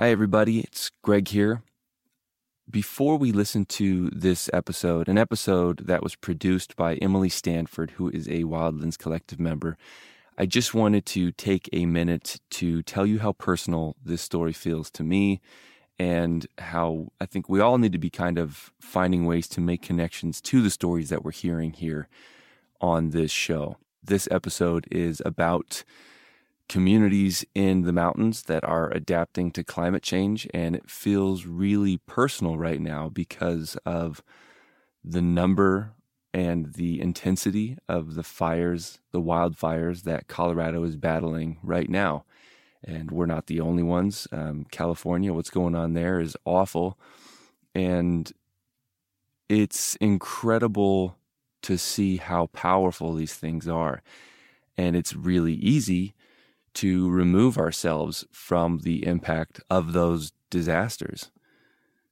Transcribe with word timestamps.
Hi, 0.00 0.10
everybody. 0.10 0.60
It's 0.60 0.92
Greg 1.02 1.26
here. 1.26 1.64
Before 2.70 3.16
we 3.16 3.32
listen 3.32 3.64
to 3.64 4.10
this 4.10 4.48
episode, 4.52 5.08
an 5.08 5.18
episode 5.18 5.88
that 5.88 6.04
was 6.04 6.14
produced 6.14 6.76
by 6.76 6.94
Emily 6.94 7.28
Stanford, 7.28 7.90
who 7.90 8.08
is 8.08 8.28
a 8.28 8.44
Wild 8.44 8.80
Lens 8.80 8.96
Collective 8.96 9.40
member, 9.40 9.76
I 10.38 10.46
just 10.46 10.72
wanted 10.72 11.04
to 11.06 11.32
take 11.32 11.68
a 11.72 11.84
minute 11.84 12.38
to 12.50 12.80
tell 12.84 13.06
you 13.06 13.18
how 13.18 13.32
personal 13.32 13.96
this 14.00 14.22
story 14.22 14.52
feels 14.52 14.88
to 14.92 15.02
me 15.02 15.40
and 15.98 16.46
how 16.58 17.08
I 17.20 17.26
think 17.26 17.48
we 17.48 17.58
all 17.58 17.76
need 17.76 17.90
to 17.90 17.98
be 17.98 18.08
kind 18.08 18.38
of 18.38 18.70
finding 18.80 19.26
ways 19.26 19.48
to 19.48 19.60
make 19.60 19.82
connections 19.82 20.40
to 20.42 20.62
the 20.62 20.70
stories 20.70 21.08
that 21.08 21.24
we're 21.24 21.32
hearing 21.32 21.72
here 21.72 22.06
on 22.80 23.10
this 23.10 23.32
show. 23.32 23.78
This 24.00 24.28
episode 24.30 24.86
is 24.92 25.20
about 25.26 25.82
communities 26.68 27.44
in 27.54 27.82
the 27.82 27.92
mountains 27.92 28.42
that 28.42 28.64
are 28.64 28.90
adapting 28.90 29.50
to 29.52 29.64
climate 29.64 30.02
change. 30.02 30.46
And 30.52 30.76
it 30.76 30.90
feels 30.90 31.46
really 31.46 31.98
personal 32.06 32.58
right 32.58 32.80
now 32.80 33.08
because 33.08 33.76
of 33.86 34.22
the 35.02 35.22
number 35.22 35.92
and 36.34 36.74
the 36.74 37.00
intensity 37.00 37.78
of 37.88 38.14
the 38.14 38.22
fires, 38.22 39.00
the 39.12 39.20
wildfires 39.20 40.02
that 40.02 40.28
Colorado 40.28 40.84
is 40.84 40.96
battling 40.96 41.58
right 41.62 41.88
now. 41.88 42.24
And 42.84 43.10
we're 43.10 43.26
not 43.26 43.46
the 43.46 43.60
only 43.60 43.82
ones. 43.82 44.28
Um, 44.30 44.66
California, 44.70 45.32
what's 45.32 45.50
going 45.50 45.74
on 45.74 45.94
there 45.94 46.20
is 46.20 46.36
awful. 46.44 46.98
And 47.74 48.30
it's 49.48 49.96
incredible 49.96 51.16
to 51.62 51.78
see 51.78 52.18
how 52.18 52.46
powerful 52.48 53.14
these 53.14 53.34
things 53.34 53.66
are. 53.66 54.02
And 54.76 54.94
it's 54.94 55.14
really 55.14 55.54
easy 55.54 56.14
to 56.78 57.10
remove 57.10 57.58
ourselves 57.58 58.24
from 58.30 58.78
the 58.84 59.04
impact 59.04 59.60
of 59.68 59.92
those 59.92 60.30
disasters. 60.48 61.32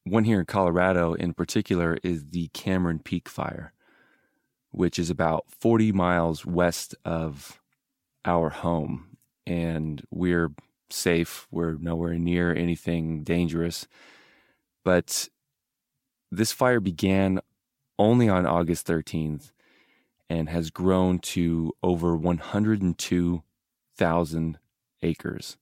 One 0.03 0.25
here 0.25 0.41
in 0.41 0.47
Colorado, 0.47 1.15
in 1.15 1.35
particular, 1.35 1.99
is 2.03 2.31
the 2.31 2.49
Cameron 2.49 2.99
Peak 2.99 3.29
Fire, 3.29 3.73
which 4.73 4.99
is 4.99 5.09
about 5.09 5.45
40 5.61 5.93
miles 5.93 6.45
west 6.45 6.97
of 7.05 7.61
our 8.25 8.51
home. 8.51 9.19
And 9.47 10.03
we're 10.11 10.51
safe, 10.91 11.47
we're 11.53 11.75
nowhere 11.75 12.19
near 12.19 12.53
anything 12.53 13.23
dangerous. 13.23 13.87
But 14.85 15.29
this 16.33 16.51
fire 16.51 16.81
began 16.81 17.39
only 18.01 18.29
on 18.29 18.47
August 18.47 18.85
13th 18.89 19.53
and 20.29 20.49
has 20.49 20.71
grown 20.71 21.21
to 21.21 21.73
over 21.85 22.17
102 22.17 23.45
thousand 23.97 24.59
acres, 25.03 25.57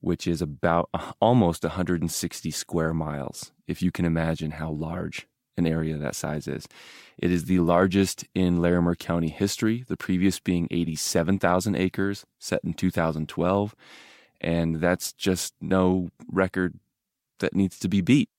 which 0.00 0.26
is 0.26 0.42
about 0.42 0.90
almost 1.20 1.62
160 1.62 2.50
square 2.50 2.94
miles, 2.94 3.52
if 3.66 3.82
you 3.82 3.90
can 3.90 4.04
imagine 4.04 4.52
how 4.52 4.70
large 4.70 5.26
an 5.56 5.66
area 5.66 5.96
that 5.96 6.14
size 6.16 6.48
is. 6.48 6.66
It 7.18 7.30
is 7.30 7.44
the 7.44 7.60
largest 7.60 8.24
in 8.34 8.60
Larimer 8.60 8.94
County 8.94 9.28
history, 9.28 9.84
the 9.86 9.96
previous 9.96 10.40
being 10.40 10.66
87,000 10.70 11.76
acres, 11.76 12.24
set 12.38 12.64
in 12.64 12.74
2012. 12.74 13.74
And 14.40 14.76
that's 14.76 15.12
just 15.12 15.54
no 15.60 16.08
record 16.30 16.78
that 17.40 17.54
needs 17.54 17.78
to 17.80 17.88
be 17.88 18.00
beat. 18.00 18.30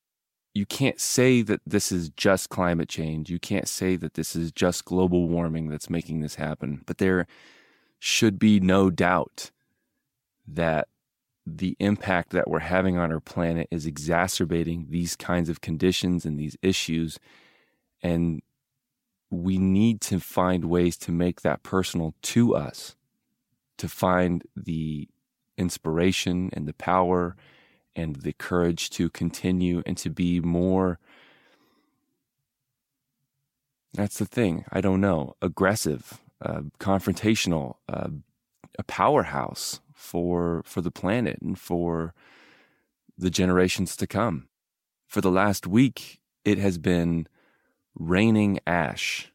You 0.53 0.65
can't 0.65 0.99
say 0.99 1.41
that 1.43 1.61
this 1.65 1.91
is 1.91 2.09
just 2.09 2.49
climate 2.49 2.89
change. 2.89 3.29
You 3.29 3.39
can't 3.39 3.67
say 3.67 3.95
that 3.97 4.15
this 4.15 4.35
is 4.35 4.51
just 4.51 4.83
global 4.83 5.27
warming 5.27 5.69
that's 5.69 5.89
making 5.89 6.21
this 6.21 6.35
happen. 6.35 6.81
But 6.85 6.97
there 6.97 7.27
should 8.03 8.39
be 8.39 8.59
no 8.59 8.89
doubt 8.89 9.51
that 10.47 10.87
the 11.45 11.77
impact 11.79 12.31
that 12.31 12.49
we're 12.49 12.57
having 12.57 12.97
on 12.97 13.11
our 13.11 13.19
planet 13.19 13.67
is 13.69 13.85
exacerbating 13.85 14.87
these 14.89 15.15
kinds 15.15 15.49
of 15.49 15.61
conditions 15.61 16.25
and 16.25 16.39
these 16.39 16.57
issues. 16.63 17.19
And 18.01 18.41
we 19.29 19.59
need 19.59 20.01
to 20.01 20.19
find 20.19 20.65
ways 20.65 20.97
to 20.97 21.11
make 21.11 21.41
that 21.41 21.61
personal 21.61 22.15
to 22.23 22.55
us, 22.55 22.95
to 23.77 23.87
find 23.87 24.45
the 24.55 25.07
inspiration 25.55 26.49
and 26.53 26.67
the 26.67 26.73
power 26.73 27.35
and 27.95 28.15
the 28.15 28.33
courage 28.33 28.89
to 28.91 29.11
continue 29.11 29.83
and 29.85 29.95
to 29.97 30.09
be 30.09 30.39
more. 30.39 30.97
That's 33.93 34.17
the 34.17 34.25
thing. 34.25 34.65
I 34.71 34.81
don't 34.81 35.01
know. 35.01 35.35
Aggressive 35.39 36.19
uh, 36.41 36.61
confrontational, 36.79 37.75
uh, 37.87 38.09
a 38.79 38.83
powerhouse 38.83 39.79
for 39.93 40.63
for 40.65 40.81
the 40.81 40.91
planet 40.91 41.39
and 41.41 41.59
for 41.59 42.13
the 43.17 43.29
generations 43.29 43.95
to 43.97 44.07
come. 44.07 44.47
For 45.07 45.21
the 45.21 45.31
last 45.31 45.67
week, 45.67 46.21
it 46.43 46.57
has 46.57 46.77
been 46.77 47.27
raining 47.95 48.59
ash 48.65 49.31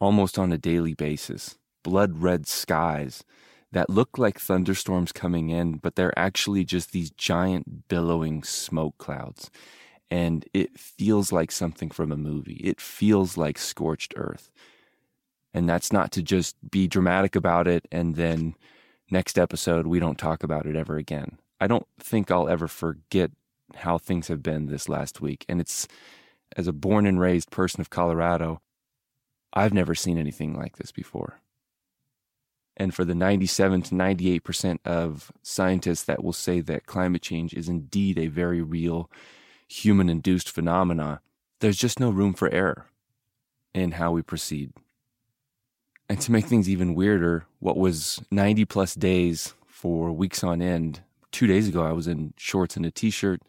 almost 0.00 0.38
on 0.38 0.52
a 0.52 0.58
daily 0.58 0.94
basis, 0.94 1.58
blood 1.82 2.18
red 2.22 2.46
skies 2.46 3.24
that 3.72 3.90
look 3.90 4.16
like 4.16 4.38
thunderstorms 4.38 5.12
coming 5.12 5.50
in, 5.50 5.76
but 5.76 5.94
they're 5.94 6.18
actually 6.18 6.64
just 6.64 6.92
these 6.92 7.10
giant 7.10 7.88
billowing 7.88 8.42
smoke 8.42 8.96
clouds. 8.98 9.50
And 10.10 10.46
it 10.54 10.78
feels 10.78 11.32
like 11.32 11.52
something 11.52 11.90
from 11.90 12.10
a 12.10 12.16
movie. 12.16 12.60
It 12.64 12.80
feels 12.80 13.36
like 13.36 13.58
scorched 13.58 14.14
earth. 14.16 14.50
And 15.58 15.68
that's 15.68 15.92
not 15.92 16.12
to 16.12 16.22
just 16.22 16.54
be 16.70 16.86
dramatic 16.86 17.34
about 17.34 17.66
it 17.66 17.88
and 17.90 18.14
then 18.14 18.54
next 19.10 19.36
episode 19.36 19.88
we 19.88 19.98
don't 19.98 20.16
talk 20.16 20.44
about 20.44 20.66
it 20.66 20.76
ever 20.76 20.96
again. 20.96 21.36
I 21.60 21.66
don't 21.66 21.84
think 21.98 22.30
I'll 22.30 22.48
ever 22.48 22.68
forget 22.68 23.32
how 23.74 23.98
things 23.98 24.28
have 24.28 24.40
been 24.40 24.66
this 24.66 24.88
last 24.88 25.20
week. 25.20 25.44
And 25.48 25.60
it's 25.60 25.88
as 26.56 26.68
a 26.68 26.72
born 26.72 27.06
and 27.06 27.18
raised 27.18 27.50
person 27.50 27.80
of 27.80 27.90
Colorado, 27.90 28.62
I've 29.52 29.74
never 29.74 29.96
seen 29.96 30.16
anything 30.16 30.54
like 30.54 30.76
this 30.76 30.92
before. 30.92 31.40
And 32.76 32.94
for 32.94 33.04
the 33.04 33.16
97 33.16 33.82
to 33.82 33.94
98% 33.96 34.78
of 34.84 35.32
scientists 35.42 36.04
that 36.04 36.22
will 36.22 36.32
say 36.32 36.60
that 36.60 36.86
climate 36.86 37.22
change 37.22 37.52
is 37.52 37.68
indeed 37.68 38.16
a 38.16 38.28
very 38.28 38.62
real 38.62 39.10
human 39.66 40.08
induced 40.08 40.50
phenomena, 40.50 41.20
there's 41.58 41.78
just 41.78 41.98
no 41.98 42.10
room 42.10 42.32
for 42.32 42.48
error 42.48 42.86
in 43.74 43.90
how 43.90 44.12
we 44.12 44.22
proceed. 44.22 44.72
And 46.08 46.20
to 46.20 46.32
make 46.32 46.46
things 46.46 46.68
even 46.68 46.94
weirder, 46.94 47.44
what 47.58 47.76
was 47.76 48.20
90 48.30 48.64
plus 48.64 48.94
days 48.94 49.54
for 49.66 50.10
weeks 50.10 50.42
on 50.42 50.62
end, 50.62 51.02
two 51.32 51.46
days 51.46 51.68
ago 51.68 51.82
I 51.82 51.92
was 51.92 52.08
in 52.08 52.32
shorts 52.36 52.76
and 52.76 52.86
a 52.86 52.90
t 52.90 53.10
shirt, 53.10 53.42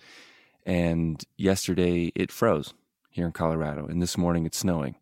and 0.66 1.24
yesterday 1.38 2.12
it 2.16 2.32
froze 2.32 2.74
here 3.10 3.26
in 3.26 3.32
Colorado, 3.32 3.88
and 3.88 4.02
this 4.02 4.18
morning 4.18 4.46
it's 4.46 4.58
snowing. 4.58 4.96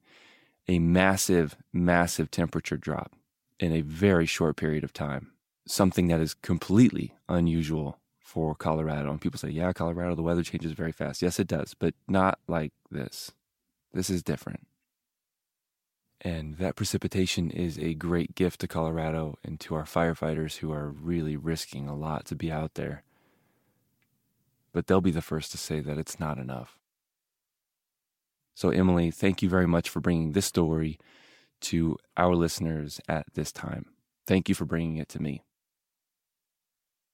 A 0.67 0.79
massive, 0.79 1.56
massive 1.73 2.29
temperature 2.29 2.78
drop 2.78 3.13
in 3.59 3.72
a 3.72 3.81
very 3.81 4.25
short 4.25 4.56
period 4.56 4.84
of 4.84 4.94
time. 4.94 5.31
Something 5.66 6.07
that 6.07 6.19
is 6.19 6.34
completely 6.34 7.13
unusual 7.28 7.97
for 8.19 8.53
Colorado. 8.53 9.09
And 9.09 9.22
people 9.22 9.40
say, 9.40 9.50
yeah, 9.50 9.72
Colorado, 9.73 10.16
the 10.16 10.22
weather 10.22 10.44
changes 10.44 10.73
very 10.73 10.91
fast. 10.91 11.22
Yes, 11.22 11.40
it 11.40 11.47
does, 11.47 11.73
but 11.73 11.94
not 12.07 12.40
like 12.47 12.73
this. 12.91 13.31
This 13.94 14.09
is 14.09 14.22
different. 14.22 14.67
And 16.22 16.57
that 16.57 16.75
precipitation 16.75 17.51
is 17.51 17.78
a 17.78 17.94
great 17.94 18.33
gift 18.35 18.61
to 18.61 18.67
Colorado 18.67 19.38
and 19.44 19.59
to 19.61 19.75
our 19.75 19.83
firefighters 19.83 20.57
who 20.57 20.72
are 20.72 20.89
really 20.89 21.35
risking 21.38 21.88
a 21.88 21.95
lot 21.95 22.25
to 22.25 22.35
be 22.35 22.51
out 22.51 22.73
there. 22.73 23.03
But 24.73 24.88
they'll 24.88 25.01
be 25.01 25.11
the 25.11 25.22
first 25.22 25.51
to 25.51 25.57
say 25.57 25.79
that 25.79 25.97
it's 25.97 26.19
not 26.19 26.38
enough. 26.38 26.78
So, 28.55 28.69
Emily, 28.69 29.11
thank 29.11 29.44
you 29.44 29.50
very 29.50 29.67
much 29.67 29.89
for 29.89 30.00
bringing 30.00 30.31
this 30.31 30.47
story 30.47 30.97
to 31.61 31.97
our 32.16 32.35
listeners 32.35 32.99
at 33.07 33.25
this 33.35 33.51
time. 33.51 33.85
Thank 34.25 34.49
you 34.49 34.55
for 34.55 34.66
bringing 34.66 34.97
it 34.97 35.09
to 35.09 35.22
me. 35.22 35.44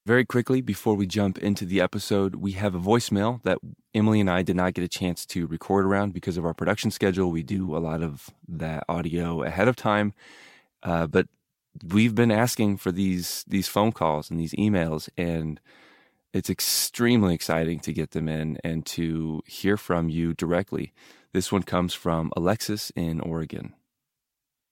Very 0.05 0.25
quickly, 0.25 0.59
before 0.59 0.95
we 0.95 1.07
jump 1.07 1.37
into 1.37 1.65
the 1.65 1.79
episode, 1.79 2.35
we 2.35 2.51
have 2.53 2.75
a 2.75 2.79
voicemail 2.79 3.41
that 3.43 3.59
Emily 3.93 4.19
and 4.19 4.29
I 4.29 4.41
did 4.41 4.57
not 4.57 4.73
get 4.73 4.83
a 4.83 4.89
chance 4.89 5.25
to 5.27 5.47
record 5.47 5.85
around 5.85 6.13
because 6.13 6.35
of 6.35 6.45
our 6.45 6.53
production 6.53 6.91
schedule. 6.91 7.31
We 7.31 7.41
do 7.41 7.73
a 7.73 7.79
lot 7.79 8.03
of 8.03 8.29
that 8.49 8.83
audio 8.89 9.43
ahead 9.43 9.69
of 9.69 9.77
time, 9.77 10.13
uh, 10.83 11.07
but 11.07 11.27
we've 11.87 12.13
been 12.13 12.31
asking 12.31 12.77
for 12.77 12.91
these 12.91 13.45
these 13.47 13.69
phone 13.69 13.93
calls 13.93 14.29
and 14.29 14.37
these 14.37 14.53
emails, 14.55 15.07
and 15.17 15.61
it's 16.33 16.49
extremely 16.49 17.33
exciting 17.33 17.79
to 17.79 17.93
get 17.93 18.11
them 18.11 18.27
in 18.27 18.57
and 18.61 18.85
to 18.87 19.41
hear 19.45 19.77
from 19.77 20.09
you 20.09 20.33
directly. 20.33 20.91
This 21.31 21.49
one 21.49 21.63
comes 21.63 21.93
from 21.93 22.29
Alexis 22.35 22.91
in 22.93 23.21
Oregon. 23.21 23.73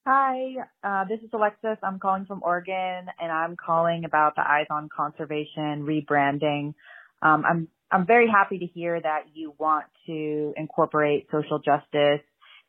Hi, 0.03 0.55
uh, 0.83 1.05
this 1.07 1.19
is 1.19 1.29
Alexis. 1.31 1.77
I'm 1.83 1.99
calling 1.99 2.25
from 2.25 2.41
Oregon, 2.41 3.05
and 3.19 3.31
I'm 3.31 3.55
calling 3.55 4.03
about 4.03 4.33
the 4.35 4.41
Eyes 4.41 4.65
on 4.71 4.89
Conservation 4.89 5.85
rebranding. 5.85 6.73
Um, 7.21 7.43
I'm 7.47 7.67
I'm 7.91 8.07
very 8.07 8.27
happy 8.27 8.57
to 8.57 8.65
hear 8.65 8.99
that 8.99 9.25
you 9.35 9.53
want 9.59 9.85
to 10.07 10.53
incorporate 10.57 11.27
social 11.31 11.59
justice 11.59 12.25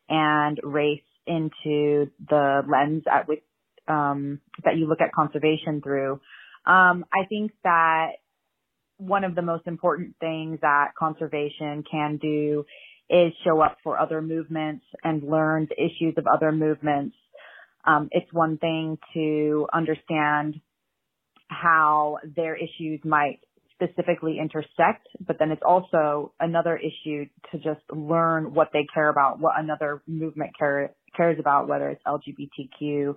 and 0.07 0.59
race 0.61 1.01
into 1.25 2.11
the 2.29 2.61
lens 2.71 3.05
at 3.11 3.27
which 3.27 3.41
um, 3.87 4.39
that 4.63 4.77
you 4.77 4.87
look 4.87 5.01
at 5.01 5.11
conservation 5.11 5.81
through. 5.81 6.21
Um, 6.67 7.03
I 7.11 7.25
think 7.27 7.51
that 7.63 8.17
one 8.97 9.23
of 9.23 9.33
the 9.33 9.41
most 9.41 9.65
important 9.65 10.17
things 10.19 10.59
that 10.61 10.89
conservation 10.99 11.83
can 11.89 12.17
do 12.21 12.63
is 13.09 13.33
show 13.43 13.59
up 13.59 13.77
for 13.83 13.99
other 13.99 14.21
movements 14.21 14.85
and 15.03 15.23
learn 15.23 15.67
the 15.67 15.83
issues 15.83 16.13
of 16.17 16.25
other 16.27 16.51
movements. 16.51 17.15
Um, 17.85 18.09
it's 18.11 18.31
one 18.31 18.57
thing 18.57 18.97
to 19.13 19.67
understand 19.73 20.59
how 21.47 22.17
their 22.35 22.55
issues 22.55 23.01
might 23.03 23.39
specifically 23.73 24.37
intersect, 24.39 25.07
but 25.25 25.37
then 25.39 25.51
it's 25.51 25.61
also 25.65 26.33
another 26.39 26.77
issue 26.77 27.25
to 27.51 27.57
just 27.57 27.81
learn 27.91 28.53
what 28.53 28.69
they 28.71 28.85
care 28.93 29.09
about, 29.09 29.39
what 29.39 29.53
another 29.57 30.01
movement 30.07 30.51
care, 30.57 30.93
cares 31.15 31.37
about, 31.39 31.67
whether 31.67 31.89
it's 31.89 32.01
LGBTQ 32.07 33.15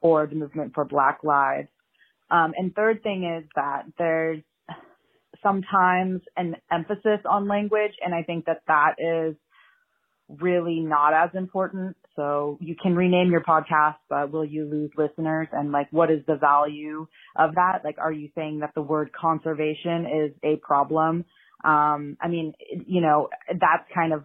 or 0.00 0.26
the 0.26 0.34
movement 0.34 0.72
for 0.74 0.84
Black 0.84 1.20
Lives. 1.22 1.68
Um, 2.30 2.52
and 2.56 2.74
third 2.74 3.02
thing 3.02 3.24
is 3.38 3.48
that 3.54 3.84
there's 3.98 4.42
sometimes 5.42 6.22
an 6.36 6.56
emphasis 6.72 7.20
on 7.28 7.48
language, 7.48 7.92
and 8.04 8.14
I 8.14 8.22
think 8.22 8.46
that 8.46 8.62
that 8.66 8.94
is 8.98 9.36
really 10.28 10.80
not 10.80 11.12
as 11.12 11.30
important. 11.34 11.96
So 12.16 12.58
you 12.60 12.76
can 12.80 12.94
rename 12.94 13.30
your 13.30 13.42
podcast, 13.42 13.96
but 14.08 14.30
will 14.30 14.44
you 14.44 14.64
lose 14.66 14.90
listeners? 14.96 15.48
And 15.52 15.72
like, 15.72 15.88
what 15.90 16.10
is 16.10 16.20
the 16.26 16.36
value 16.36 17.06
of 17.36 17.54
that? 17.56 17.80
Like, 17.84 17.96
are 17.98 18.12
you 18.12 18.28
saying 18.34 18.60
that 18.60 18.70
the 18.74 18.82
word 18.82 19.10
conservation 19.12 20.06
is 20.06 20.32
a 20.42 20.56
problem? 20.56 21.24
Um, 21.64 22.16
I 22.20 22.28
mean, 22.28 22.52
you 22.86 23.00
know, 23.00 23.28
that's 23.48 23.88
kind 23.94 24.12
of 24.12 24.24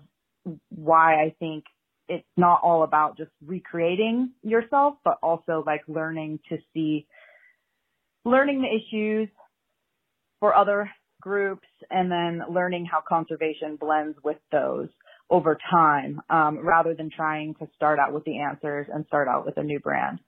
why 0.69 1.15
I 1.15 1.35
think 1.39 1.63
it's 2.07 2.25
not 2.35 2.61
all 2.63 2.83
about 2.83 3.17
just 3.17 3.31
recreating 3.45 4.31
yourself, 4.43 4.95
but 5.03 5.17
also 5.21 5.63
like 5.65 5.81
learning 5.87 6.39
to 6.49 6.57
see, 6.73 7.07
learning 8.25 8.61
the 8.61 8.67
issues 8.67 9.29
for 10.39 10.55
other 10.55 10.89
groups 11.21 11.67
and 11.89 12.11
then 12.11 12.41
learning 12.53 12.85
how 12.85 13.01
conservation 13.07 13.77
blends 13.79 14.17
with 14.23 14.37
those 14.51 14.89
over 15.29 15.57
time 15.69 16.21
um, 16.29 16.59
rather 16.59 16.93
than 16.93 17.09
trying 17.09 17.55
to 17.55 17.67
start 17.75 17.99
out 17.99 18.13
with 18.13 18.23
the 18.23 18.39
answers 18.39 18.87
and 18.91 19.05
start 19.07 19.27
out 19.27 19.45
with 19.45 19.57
a 19.57 19.63
new 19.63 19.79
brand. 19.79 20.19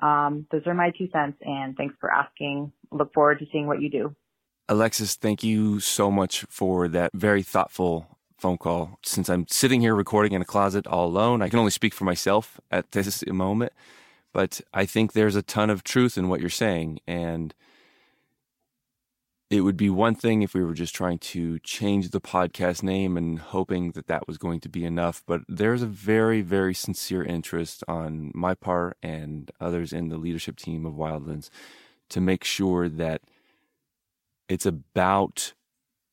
Um, 0.00 0.46
those 0.50 0.66
are 0.66 0.74
my 0.74 0.90
two 0.90 1.08
cents, 1.12 1.38
and 1.42 1.76
thanks 1.76 1.94
for 2.00 2.10
asking. 2.10 2.72
Look 2.90 3.14
forward 3.14 3.38
to 3.38 3.46
seeing 3.52 3.66
what 3.66 3.80
you 3.80 3.88
do. 3.88 4.14
Alexis, 4.68 5.14
thank 5.14 5.42
you 5.42 5.80
so 5.80 6.10
much 6.10 6.44
for 6.48 6.88
that 6.88 7.12
very 7.14 7.42
thoughtful 7.42 8.18
phone 8.38 8.58
call. 8.58 8.98
Since 9.04 9.28
I'm 9.28 9.46
sitting 9.48 9.80
here 9.80 9.94
recording 9.94 10.32
in 10.32 10.42
a 10.42 10.44
closet 10.44 10.86
all 10.86 11.06
alone, 11.06 11.42
I 11.42 11.48
can 11.48 11.60
only 11.60 11.70
speak 11.70 11.94
for 11.94 12.04
myself 12.04 12.60
at 12.70 12.90
this 12.92 13.24
moment, 13.28 13.72
but 14.32 14.60
I 14.74 14.84
think 14.84 15.12
there's 15.12 15.36
a 15.36 15.42
ton 15.42 15.70
of 15.70 15.84
truth 15.84 16.18
in 16.18 16.28
what 16.28 16.40
you're 16.40 16.50
saying. 16.50 17.00
And 17.06 17.54
it 19.52 19.60
would 19.60 19.76
be 19.76 19.90
one 19.90 20.14
thing 20.14 20.40
if 20.40 20.54
we 20.54 20.64
were 20.64 20.72
just 20.72 20.94
trying 20.94 21.18
to 21.18 21.58
change 21.58 22.08
the 22.08 22.22
podcast 22.22 22.82
name 22.82 23.18
and 23.18 23.38
hoping 23.38 23.90
that 23.90 24.06
that 24.06 24.26
was 24.26 24.38
going 24.38 24.60
to 24.60 24.68
be 24.70 24.82
enough. 24.82 25.22
But 25.26 25.42
there's 25.46 25.82
a 25.82 25.86
very, 25.86 26.40
very 26.40 26.72
sincere 26.72 27.22
interest 27.22 27.84
on 27.86 28.32
my 28.34 28.54
part 28.54 28.96
and 29.02 29.50
others 29.60 29.92
in 29.92 30.08
the 30.08 30.16
leadership 30.16 30.56
team 30.56 30.86
of 30.86 30.96
Wild 30.96 31.28
Lens 31.28 31.50
to 32.08 32.18
make 32.18 32.44
sure 32.44 32.88
that 32.88 33.20
it's 34.48 34.64
about 34.64 35.52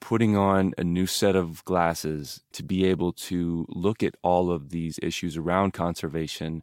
putting 0.02 0.36
on 0.36 0.74
a 0.78 0.84
new 0.84 1.06
set 1.06 1.38
of 1.38 1.64
glasses 1.64 2.44
to 2.52 2.62
be 2.62 2.86
able 2.86 3.14
to 3.14 3.66
look 3.70 4.04
at 4.04 4.16
all 4.22 4.52
of 4.52 4.70
these 4.70 5.00
issues 5.02 5.38
around 5.38 5.72
conservation 5.72 6.62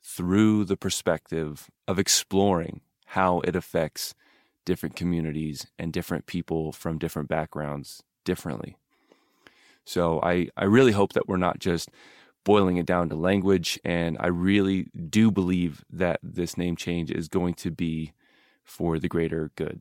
through 0.00 0.64
the 0.66 0.76
perspective 0.76 1.68
of 1.88 1.98
exploring 1.98 2.80
how 3.06 3.40
it 3.40 3.56
affects 3.56 4.14
different 4.64 4.96
communities 4.96 5.66
and 5.78 5.92
different 5.92 6.26
people 6.26 6.72
from 6.72 6.98
different 6.98 7.28
backgrounds 7.28 8.02
differently. 8.24 8.76
So 9.84 10.20
I, 10.22 10.48
I 10.56 10.64
really 10.64 10.92
hope 10.92 11.12
that 11.14 11.28
we're 11.28 11.36
not 11.36 11.58
just 11.58 11.90
boiling 12.44 12.76
it 12.76 12.86
down 12.86 13.08
to 13.08 13.14
language. 13.14 13.78
And 13.84 14.16
I 14.20 14.28
really 14.28 14.86
do 15.08 15.30
believe 15.30 15.84
that 15.90 16.20
this 16.22 16.56
name 16.56 16.76
change 16.76 17.10
is 17.10 17.28
going 17.28 17.54
to 17.54 17.70
be 17.70 18.12
for 18.64 18.98
the 18.98 19.08
greater 19.08 19.50
good. 19.56 19.80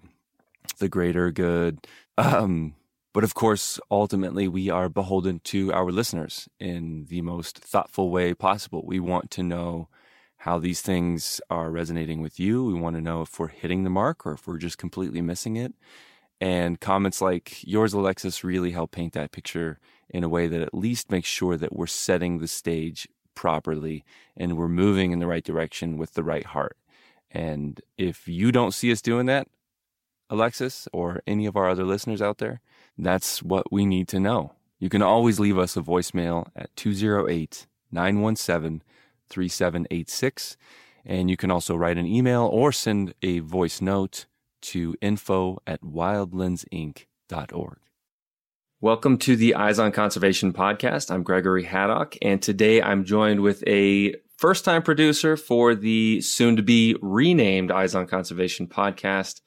The 0.77 0.89
greater 0.89 1.31
good. 1.31 1.87
Um, 2.17 2.75
but 3.13 3.23
of 3.23 3.33
course, 3.33 3.79
ultimately, 3.89 4.47
we 4.47 4.69
are 4.69 4.87
beholden 4.87 5.39
to 5.45 5.73
our 5.73 5.91
listeners 5.91 6.47
in 6.59 7.05
the 7.09 7.21
most 7.21 7.57
thoughtful 7.57 8.09
way 8.09 8.33
possible. 8.33 8.83
We 8.85 8.99
want 8.99 9.31
to 9.31 9.43
know 9.43 9.89
how 10.41 10.57
these 10.57 10.81
things 10.81 11.39
are 11.51 11.69
resonating 11.69 12.19
with 12.19 12.39
you. 12.39 12.65
We 12.65 12.73
want 12.73 12.95
to 12.95 13.01
know 13.01 13.21
if 13.21 13.39
we're 13.39 13.47
hitting 13.47 13.83
the 13.83 13.91
mark 13.91 14.25
or 14.25 14.33
if 14.33 14.47
we're 14.47 14.57
just 14.57 14.79
completely 14.79 15.21
missing 15.21 15.55
it. 15.55 15.71
And 16.39 16.79
comments 16.79 17.21
like 17.21 17.63
yours, 17.63 17.93
Alexis, 17.93 18.43
really 18.43 18.71
help 18.71 18.89
paint 18.89 19.13
that 19.13 19.31
picture 19.31 19.77
in 20.09 20.23
a 20.23 20.29
way 20.29 20.47
that 20.47 20.61
at 20.61 20.73
least 20.73 21.11
makes 21.11 21.29
sure 21.29 21.57
that 21.57 21.75
we're 21.75 21.85
setting 21.85 22.39
the 22.39 22.47
stage 22.47 23.07
properly 23.35 24.03
and 24.35 24.57
we're 24.57 24.67
moving 24.67 25.11
in 25.11 25.19
the 25.19 25.27
right 25.27 25.43
direction 25.43 25.99
with 25.99 26.15
the 26.15 26.23
right 26.23 26.47
heart. 26.47 26.75
And 27.29 27.79
if 27.99 28.27
you 28.27 28.51
don't 28.51 28.73
see 28.73 28.91
us 28.91 29.03
doing 29.03 29.27
that, 29.27 29.47
Alexis, 30.27 30.87
or 30.91 31.21
any 31.27 31.45
of 31.45 31.55
our 31.55 31.69
other 31.69 31.85
listeners 31.85 32.21
out 32.21 32.39
there, 32.39 32.61
that's 32.97 33.43
what 33.43 33.71
we 33.71 33.85
need 33.85 34.07
to 34.07 34.19
know. 34.19 34.53
You 34.79 34.89
can 34.89 35.03
always 35.03 35.39
leave 35.39 35.59
us 35.59 35.77
a 35.77 35.81
voicemail 35.81 36.47
at 36.55 36.75
208 36.75 37.67
917 37.91 38.81
3786. 39.31 40.57
And 41.05 41.29
you 41.29 41.37
can 41.37 41.49
also 41.49 41.75
write 41.75 41.97
an 41.97 42.05
email 42.05 42.43
or 42.43 42.71
send 42.71 43.15
a 43.23 43.39
voice 43.39 43.81
note 43.81 44.27
to 44.61 44.95
info 45.01 45.57
at 45.65 45.81
wildlensinc.org. 45.81 47.77
Welcome 48.79 49.17
to 49.19 49.35
the 49.35 49.55
Eyes 49.55 49.79
on 49.79 49.91
Conservation 49.91 50.53
podcast. 50.53 51.11
I'm 51.11 51.23
Gregory 51.23 51.63
Haddock, 51.63 52.17
and 52.21 52.41
today 52.41 52.81
I'm 52.81 53.03
joined 53.03 53.41
with 53.41 53.63
a 53.67 54.15
first 54.37 54.65
time 54.65 54.81
producer 54.81 55.37
for 55.37 55.75
the 55.75 56.19
soon 56.21 56.55
to 56.55 56.63
be 56.63 56.95
renamed 56.99 57.71
Eyes 57.71 57.93
on 57.93 58.07
Conservation 58.07 58.65
podcast, 58.67 59.41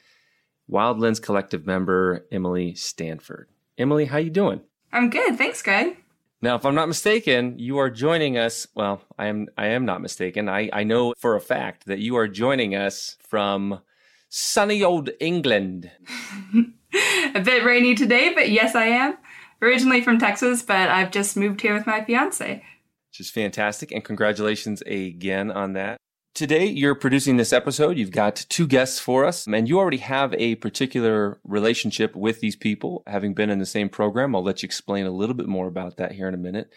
Wild 0.69 1.01
Lens 1.01 1.19
Collective 1.19 1.67
member 1.67 2.27
Emily 2.31 2.75
Stanford. 2.77 3.49
Emily, 3.77 4.05
how 4.05 4.19
you 4.19 4.31
doing? 4.31 4.61
I'm 4.93 5.11
good. 5.11 5.37
Thanks, 5.37 5.63
Greg. 5.63 6.04
Now, 6.45 6.57
if 6.57 6.67
I'm 6.67 6.75
not 6.75 6.89
mistaken, 6.89 7.59
you 7.59 7.79
are 7.79 7.89
joining 7.89 8.37
us. 8.37 8.67
Well, 8.75 9.01
I 9.19 9.29
am. 9.29 9.47
I 9.57 9.69
am 9.69 9.87
not 9.87 10.03
mistaken. 10.03 10.47
I, 10.47 10.69
I 10.75 10.85
know 10.85 11.15
for 11.17 11.37
a 11.37 11.41
fact 11.41 11.87
that 11.87 12.01
you 12.01 12.17
are 12.17 12.29
joining 12.29 12.75
us 12.75 13.17
from 13.27 13.81
sunny 14.29 14.85
old 14.85 15.09
England. 15.21 15.91
a 17.35 17.41
bit 17.41 17.65
rainy 17.65 17.95
today, 17.95 18.35
but 18.35 18.51
yes, 18.51 18.75
I 18.75 18.85
am. 18.89 19.17
Originally 19.63 20.03
from 20.03 20.19
Texas, 20.19 20.63
but 20.63 20.91
I've 20.91 21.11
just 21.11 21.35
moved 21.35 21.63
here 21.63 21.73
with 21.73 21.87
my 21.87 22.05
fiance. 22.05 22.63
Which 23.09 23.21
is 23.21 23.31
fantastic, 23.31 23.91
and 23.91 24.05
congratulations 24.05 24.83
again 24.83 25.51
on 25.51 25.73
that. 25.73 25.97
Today, 26.35 26.67
you're 26.67 26.97
producing 26.97 27.37
this 27.37 27.53
episode. 27.53 27.97
You've 27.97 28.11
got 28.11 28.35
two 28.49 28.67
guests 28.67 28.99
for 28.99 29.25
us, 29.25 29.47
and 29.47 29.69
you 29.69 29.79
already 29.79 29.99
have 29.99 30.35
a 30.35 30.57
particular 30.57 31.39
relationship 31.45 32.17
with 32.17 32.41
these 32.41 32.57
people, 32.57 33.05
having 33.07 33.35
been 33.35 33.51
in 33.51 33.61
the 33.61 33.65
same 33.65 33.89
program. 33.89 34.35
I'll 34.35 34.43
let 34.43 34.61
you 34.61 34.67
explain 34.67 35.07
a 35.07 35.13
little 35.13 35.37
bit 35.37 35.47
more 35.47 35.69
about 35.69 35.97
that 35.99 36.11
here 36.11 36.27
in 36.27 36.35
a 36.35 36.37
minute. 36.37 36.73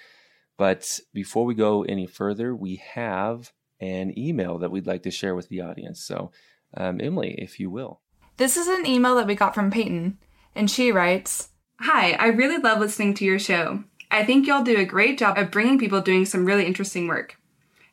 But 0.59 0.99
before 1.11 1.43
we 1.43 1.55
go 1.55 1.81
any 1.81 2.05
further, 2.05 2.55
we 2.55 2.75
have 2.93 3.51
an 3.79 4.13
email 4.15 4.59
that 4.59 4.69
we'd 4.69 4.85
like 4.85 5.01
to 5.03 5.11
share 5.11 5.33
with 5.33 5.49
the 5.49 5.61
audience. 5.61 6.03
So, 6.03 6.29
um, 6.75 7.01
Emily, 7.01 7.33
if 7.39 7.59
you 7.59 7.71
will. 7.71 8.01
This 8.37 8.57
is 8.57 8.67
an 8.67 8.85
email 8.85 9.15
that 9.15 9.25
we 9.25 9.33
got 9.33 9.55
from 9.55 9.71
Peyton, 9.71 10.19
and 10.53 10.69
she 10.69 10.91
writes 10.91 11.49
Hi, 11.79 12.11
I 12.11 12.27
really 12.27 12.59
love 12.59 12.79
listening 12.79 13.15
to 13.15 13.25
your 13.25 13.39
show. 13.39 13.85
I 14.11 14.23
think 14.23 14.45
y'all 14.45 14.63
do 14.63 14.77
a 14.77 14.85
great 14.85 15.17
job 15.17 15.35
of 15.35 15.49
bringing 15.49 15.79
people 15.79 16.01
doing 16.01 16.25
some 16.25 16.45
really 16.45 16.67
interesting 16.67 17.07
work. 17.07 17.39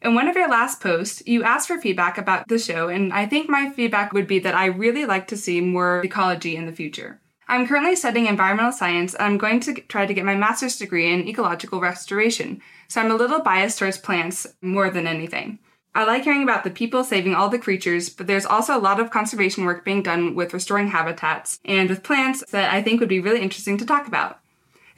In 0.05 0.15
one 0.15 0.29
of 0.29 0.37
your 0.37 0.51
last 0.51 0.83
posts, 0.83 1.23
you 1.25 1.45
asked 1.45 1.67
for 1.67 1.81
feedback 1.81 2.19
about 2.19 2.47
the 2.49 2.59
show, 2.59 2.89
and 2.89 3.11
I 3.11 3.25
think 3.25 3.49
my 3.49 3.71
feedback 3.71 4.13
would 4.13 4.27
be 4.27 4.39
that 4.41 4.55
I 4.55 4.67
really 4.67 5.07
like 5.07 5.27
to 5.29 5.37
see 5.37 5.63
more 5.63 6.03
ecology 6.05 6.57
in 6.57 6.67
the 6.67 6.73
future. 6.73 7.23
I'm 7.49 7.67
currently 7.67 7.97
studying 7.97 8.27
environmental 8.27 8.71
science, 8.71 9.15
and 9.15 9.23
I'm 9.23 9.39
going 9.39 9.61
to 9.61 9.73
try 9.73 10.05
to 10.05 10.13
get 10.13 10.27
my 10.27 10.35
master's 10.35 10.77
degree 10.77 11.11
in 11.11 11.27
ecological 11.27 11.81
restoration, 11.81 12.61
so 12.87 13.01
I'm 13.01 13.11
a 13.11 13.15
little 13.15 13.41
biased 13.41 13.79
towards 13.79 13.97
plants 13.97 14.47
more 14.61 14.91
than 14.91 15.07
anything. 15.07 15.59
I 15.95 16.05
like 16.05 16.25
hearing 16.25 16.43
about 16.43 16.65
the 16.65 16.71
people 16.71 17.03
saving 17.03 17.35
all 17.35 17.49
the 17.49 17.59
creatures, 17.59 18.11
but 18.11 18.27
there's 18.27 18.45
also 18.45 18.77
a 18.77 18.79
lot 18.79 19.01
of 19.01 19.11
conservation 19.11 19.65
work 19.65 19.87
being 19.87 20.03
done 20.03 20.35
with 20.35 20.53
restoring 20.53 20.89
habitats 20.89 21.61
and 21.65 21.89
with 21.89 22.03
plants 22.03 22.45
that 22.51 22.71
I 22.71 22.83
think 22.83 23.01
would 23.01 23.09
be 23.09 23.21
really 23.21 23.41
interesting 23.41 23.79
to 23.79 23.87
talk 23.87 24.07
about. 24.07 24.39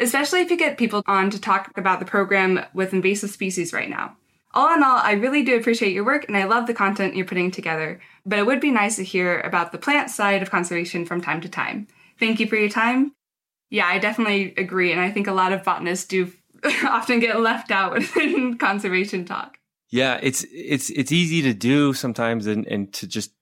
Especially 0.01 0.41
if 0.41 0.51
you 0.51 0.57
get 0.57 0.77
people 0.79 1.05
on 1.07 1.31
to 1.31 1.41
talk 1.41 1.71
about 1.79 2.01
the 2.01 2.07
program 2.07 2.65
with 2.75 2.93
invasive 2.93 3.31
species 3.31 3.73
right 3.73 3.89
now. 3.89 4.17
All 4.57 4.75
in 4.75 4.83
all, 4.83 4.97
I 4.97 5.13
really 5.13 5.43
do 5.43 5.55
appreciate 5.55 5.93
your 5.93 6.07
work 6.07 6.25
and 6.27 6.37
I 6.37 6.45
love 6.45 6.67
the 6.67 6.73
content 6.73 7.15
you're 7.15 7.27
putting 7.27 7.51
together, 7.51 8.01
but 8.25 8.39
it 8.39 8.47
would 8.47 8.59
be 8.59 8.71
nice 8.71 8.97
to 8.97 9.05
hear 9.05 9.39
about 9.43 9.71
the 9.71 9.77
plant 9.77 10.09
side 10.09 10.41
of 10.41 10.51
conservation 10.51 11.05
from 11.05 11.21
time 11.21 11.43
to 11.43 11.49
time. 11.51 11.89
Thank 12.19 12.41
you 12.41 12.47
for 12.47 12.57
your 12.57 12.71
time. 12.71 13.13
Yeah, 13.69 13.85
I 13.87 13.99
definitely 13.99 14.55
agree, 14.57 14.93
and 14.93 15.01
I 15.01 15.11
think 15.11 15.27
a 15.27 15.35
lot 15.35 15.53
of 15.53 15.63
botanists 15.63 16.07
do 16.07 16.33
often 16.85 17.21
get 17.21 17.39
left 17.39 17.71
out 17.71 18.03
in 18.17 18.57
conservation 18.57 19.27
talk. 19.27 19.59
Yeah, 19.91 20.19
it's 20.23 20.47
it's 20.51 20.89
it's 20.89 21.13
easy 21.13 21.43
to 21.43 21.53
do 21.53 21.93
sometimes 21.93 22.47
and, 22.47 22.67
and 22.67 22.91
to 22.95 23.07
just 23.07 23.33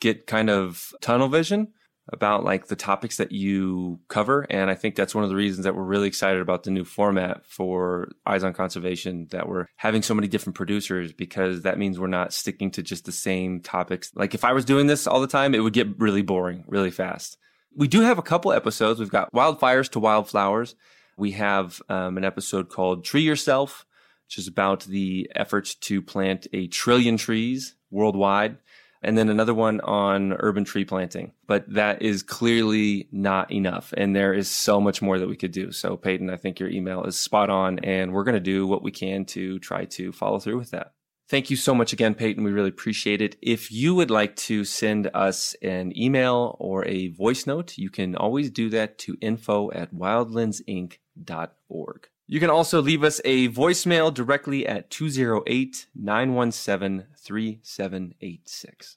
get 0.00 0.28
kind 0.28 0.48
of 0.48 0.94
tunnel 1.00 1.28
vision. 1.28 1.72
About 2.08 2.44
like 2.44 2.66
the 2.66 2.76
topics 2.76 3.18
that 3.18 3.32
you 3.32 4.00
cover. 4.08 4.46
And 4.50 4.70
I 4.70 4.74
think 4.74 4.96
that's 4.96 5.14
one 5.14 5.24
of 5.24 5.30
the 5.30 5.36
reasons 5.36 5.64
that 5.64 5.74
we're 5.74 5.82
really 5.82 6.08
excited 6.08 6.40
about 6.40 6.64
the 6.64 6.70
new 6.70 6.84
format 6.84 7.46
for 7.46 8.10
Eyes 8.26 8.42
on 8.42 8.54
Conservation, 8.54 9.28
that 9.30 9.48
we're 9.48 9.66
having 9.76 10.02
so 10.02 10.14
many 10.14 10.28
different 10.28 10.56
producers 10.56 11.12
because 11.12 11.62
that 11.62 11.78
means 11.78 11.98
we're 11.98 12.08
not 12.08 12.32
sticking 12.32 12.70
to 12.72 12.82
just 12.82 13.04
the 13.04 13.12
same 13.12 13.60
topics. 13.60 14.10
Like 14.14 14.34
if 14.34 14.44
I 14.44 14.52
was 14.52 14.64
doing 14.64 14.88
this 14.88 15.06
all 15.06 15.20
the 15.20 15.26
time, 15.26 15.54
it 15.54 15.60
would 15.60 15.72
get 15.72 16.00
really 16.00 16.22
boring 16.22 16.64
really 16.66 16.90
fast. 16.90 17.38
We 17.74 17.88
do 17.88 18.00
have 18.00 18.18
a 18.18 18.22
couple 18.22 18.52
episodes. 18.52 19.00
We've 19.00 19.08
got 19.08 19.32
Wildfires 19.32 19.90
to 19.92 20.00
Wildflowers. 20.00 20.74
We 21.16 21.32
have 21.32 21.80
um, 21.88 22.16
an 22.18 22.24
episode 22.24 22.68
called 22.68 23.04
Tree 23.04 23.22
Yourself, 23.22 23.86
which 24.26 24.38
is 24.38 24.48
about 24.48 24.84
the 24.84 25.30
efforts 25.34 25.74
to 25.76 26.02
plant 26.02 26.46
a 26.52 26.66
trillion 26.66 27.16
trees 27.16 27.76
worldwide 27.90 28.58
and 29.02 29.18
then 29.18 29.28
another 29.28 29.54
one 29.54 29.80
on 29.80 30.32
urban 30.32 30.64
tree 30.64 30.84
planting. 30.84 31.32
But 31.46 31.72
that 31.74 32.02
is 32.02 32.22
clearly 32.22 33.08
not 33.10 33.50
enough. 33.52 33.92
And 33.96 34.14
there 34.14 34.32
is 34.32 34.48
so 34.48 34.80
much 34.80 35.02
more 35.02 35.18
that 35.18 35.28
we 35.28 35.36
could 35.36 35.50
do. 35.52 35.72
So, 35.72 35.96
Peyton, 35.96 36.30
I 36.30 36.36
think 36.36 36.60
your 36.60 36.70
email 36.70 37.02
is 37.04 37.18
spot 37.18 37.50
on, 37.50 37.80
and 37.80 38.12
we're 38.12 38.24
going 38.24 38.34
to 38.34 38.40
do 38.40 38.66
what 38.66 38.82
we 38.82 38.90
can 38.90 39.24
to 39.26 39.58
try 39.58 39.84
to 39.86 40.12
follow 40.12 40.38
through 40.38 40.58
with 40.58 40.70
that. 40.70 40.92
Thank 41.28 41.50
you 41.50 41.56
so 41.56 41.74
much 41.74 41.94
again, 41.94 42.14
Peyton. 42.14 42.44
We 42.44 42.52
really 42.52 42.68
appreciate 42.68 43.22
it. 43.22 43.36
If 43.40 43.72
you 43.72 43.94
would 43.94 44.10
like 44.10 44.36
to 44.36 44.64
send 44.64 45.10
us 45.14 45.56
an 45.62 45.96
email 45.96 46.56
or 46.58 46.86
a 46.86 47.08
voice 47.08 47.46
note, 47.46 47.78
you 47.78 47.88
can 47.88 48.14
always 48.14 48.50
do 48.50 48.68
that 48.70 48.98
to 48.98 49.16
info 49.20 49.70
at 49.72 49.94
wildlensinc.org. 49.94 52.08
You 52.26 52.40
can 52.40 52.50
also 52.50 52.80
leave 52.80 53.04
us 53.04 53.20
a 53.24 53.48
voicemail 53.48 54.12
directly 54.12 54.66
at 54.66 54.90
208 54.90 55.86
917 55.94 57.06
3786. 57.16 58.96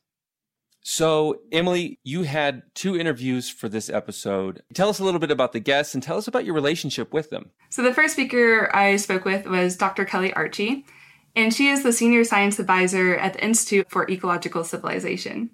So, 0.88 1.40
Emily, 1.52 2.00
you 2.04 2.24
had 2.24 2.62
two 2.76 2.96
interviews 2.96 3.50
for 3.50 3.68
this 3.68 3.90
episode. 3.90 4.62
Tell 4.76 4.88
us 4.88 5.00
a 5.00 5.04
little 5.04 5.20
bit 5.20 5.32
about 5.32 5.52
the 5.52 5.60
guests 5.60 5.96
and 5.96 6.04
tell 6.04 6.18
us 6.18 6.28
about 6.28 6.46
your 6.46 6.54
relationship 6.54 7.12
with 7.12 7.32
them. 7.32 7.50
So, 7.72 7.82
the 7.82 7.94
first 7.94 8.14
speaker 8.14 8.70
I 8.72 8.98
spoke 8.98 9.26
with 9.26 9.48
was 9.48 9.78
Dr. 9.78 10.06
Kelli 10.06 10.32
Archie, 10.36 10.86
and 11.36 11.52
she 11.52 11.70
is 11.70 11.82
the 11.82 11.92
Senior 11.92 12.24
Science 12.24 12.60
Advisor 12.60 13.16
at 13.16 13.34
the 13.34 13.44
Institute 13.44 13.90
for 13.90 14.08
Ecological 14.08 14.64
Civilization. 14.64 15.50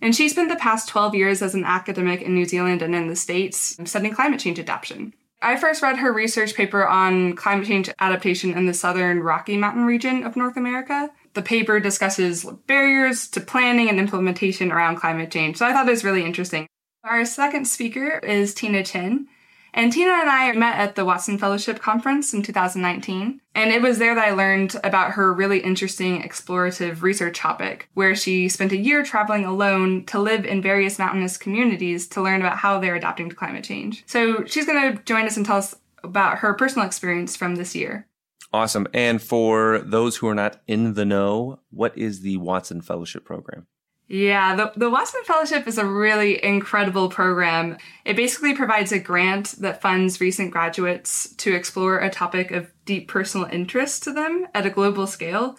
And 0.00 0.14
she 0.14 0.28
spent 0.28 0.48
the 0.48 0.56
past 0.56 0.88
12 0.88 1.16
years 1.16 1.42
as 1.42 1.56
an 1.56 1.64
academic 1.64 2.22
in 2.22 2.32
New 2.32 2.44
Zealand 2.44 2.82
and 2.82 2.94
in 2.94 3.08
the 3.08 3.16
States 3.16 3.76
studying 3.84 4.14
climate 4.14 4.38
change 4.38 4.60
adaptation. 4.60 5.12
I 5.44 5.56
first 5.56 5.82
read 5.82 5.96
her 5.96 6.12
research 6.12 6.54
paper 6.54 6.86
on 6.86 7.34
climate 7.34 7.66
change 7.66 7.90
adaptation 7.98 8.56
in 8.56 8.66
the 8.66 8.72
southern 8.72 9.20
Rocky 9.20 9.56
Mountain 9.56 9.86
region 9.86 10.22
of 10.22 10.36
North 10.36 10.56
America. 10.56 11.10
The 11.34 11.42
paper 11.42 11.80
discusses 11.80 12.44
barriers 12.68 13.26
to 13.30 13.40
planning 13.40 13.88
and 13.88 13.98
implementation 13.98 14.70
around 14.70 14.96
climate 14.96 15.32
change, 15.32 15.56
so 15.56 15.66
I 15.66 15.72
thought 15.72 15.88
it 15.88 15.90
was 15.90 16.04
really 16.04 16.24
interesting. 16.24 16.68
Our 17.02 17.24
second 17.24 17.66
speaker 17.66 18.20
is 18.20 18.54
Tina 18.54 18.84
Chen, 18.84 19.26
and 19.74 19.92
Tina 19.92 20.12
and 20.12 20.28
I 20.28 20.52
met 20.52 20.78
at 20.78 20.94
the 20.94 21.04
Watson 21.04 21.38
Fellowship 21.38 21.80
Conference 21.80 22.32
in 22.34 22.42
2019. 22.42 23.40
And 23.54 23.70
it 23.70 23.82
was 23.82 23.98
there 23.98 24.14
that 24.14 24.28
I 24.28 24.32
learned 24.32 24.76
about 24.82 25.12
her 25.12 25.32
really 25.32 25.60
interesting 25.60 26.22
explorative 26.22 27.02
research 27.02 27.38
topic, 27.38 27.88
where 27.94 28.14
she 28.14 28.48
spent 28.48 28.72
a 28.72 28.76
year 28.76 29.02
traveling 29.02 29.44
alone 29.44 30.04
to 30.06 30.18
live 30.18 30.44
in 30.44 30.62
various 30.62 30.98
mountainous 30.98 31.36
communities 31.36 32.06
to 32.08 32.22
learn 32.22 32.40
about 32.40 32.58
how 32.58 32.78
they're 32.78 32.96
adapting 32.96 33.28
to 33.28 33.36
climate 33.36 33.64
change. 33.64 34.04
So 34.06 34.44
she's 34.44 34.66
going 34.66 34.96
to 34.96 35.02
join 35.04 35.26
us 35.26 35.36
and 35.36 35.44
tell 35.44 35.58
us 35.58 35.74
about 36.02 36.38
her 36.38 36.54
personal 36.54 36.86
experience 36.86 37.36
from 37.36 37.56
this 37.56 37.74
year. 37.74 38.06
Awesome. 38.52 38.86
And 38.92 39.22
for 39.22 39.78
those 39.78 40.16
who 40.16 40.28
are 40.28 40.34
not 40.34 40.60
in 40.66 40.94
the 40.94 41.06
know, 41.06 41.60
what 41.70 41.96
is 41.96 42.20
the 42.20 42.36
Watson 42.36 42.82
Fellowship 42.82 43.24
Program? 43.24 43.66
Yeah, 44.08 44.56
the, 44.56 44.72
the 44.76 45.22
Fellowship 45.24 45.66
is 45.66 45.78
a 45.78 45.86
really 45.86 46.42
incredible 46.44 47.08
program. 47.08 47.78
It 48.04 48.16
basically 48.16 48.54
provides 48.54 48.92
a 48.92 48.98
grant 48.98 49.52
that 49.60 49.80
funds 49.80 50.20
recent 50.20 50.50
graduates 50.50 51.34
to 51.36 51.54
explore 51.54 51.98
a 51.98 52.10
topic 52.10 52.50
of 52.50 52.70
deep 52.84 53.08
personal 53.08 53.48
interest 53.50 54.02
to 54.02 54.12
them 54.12 54.46
at 54.54 54.66
a 54.66 54.70
global 54.70 55.06
scale. 55.06 55.58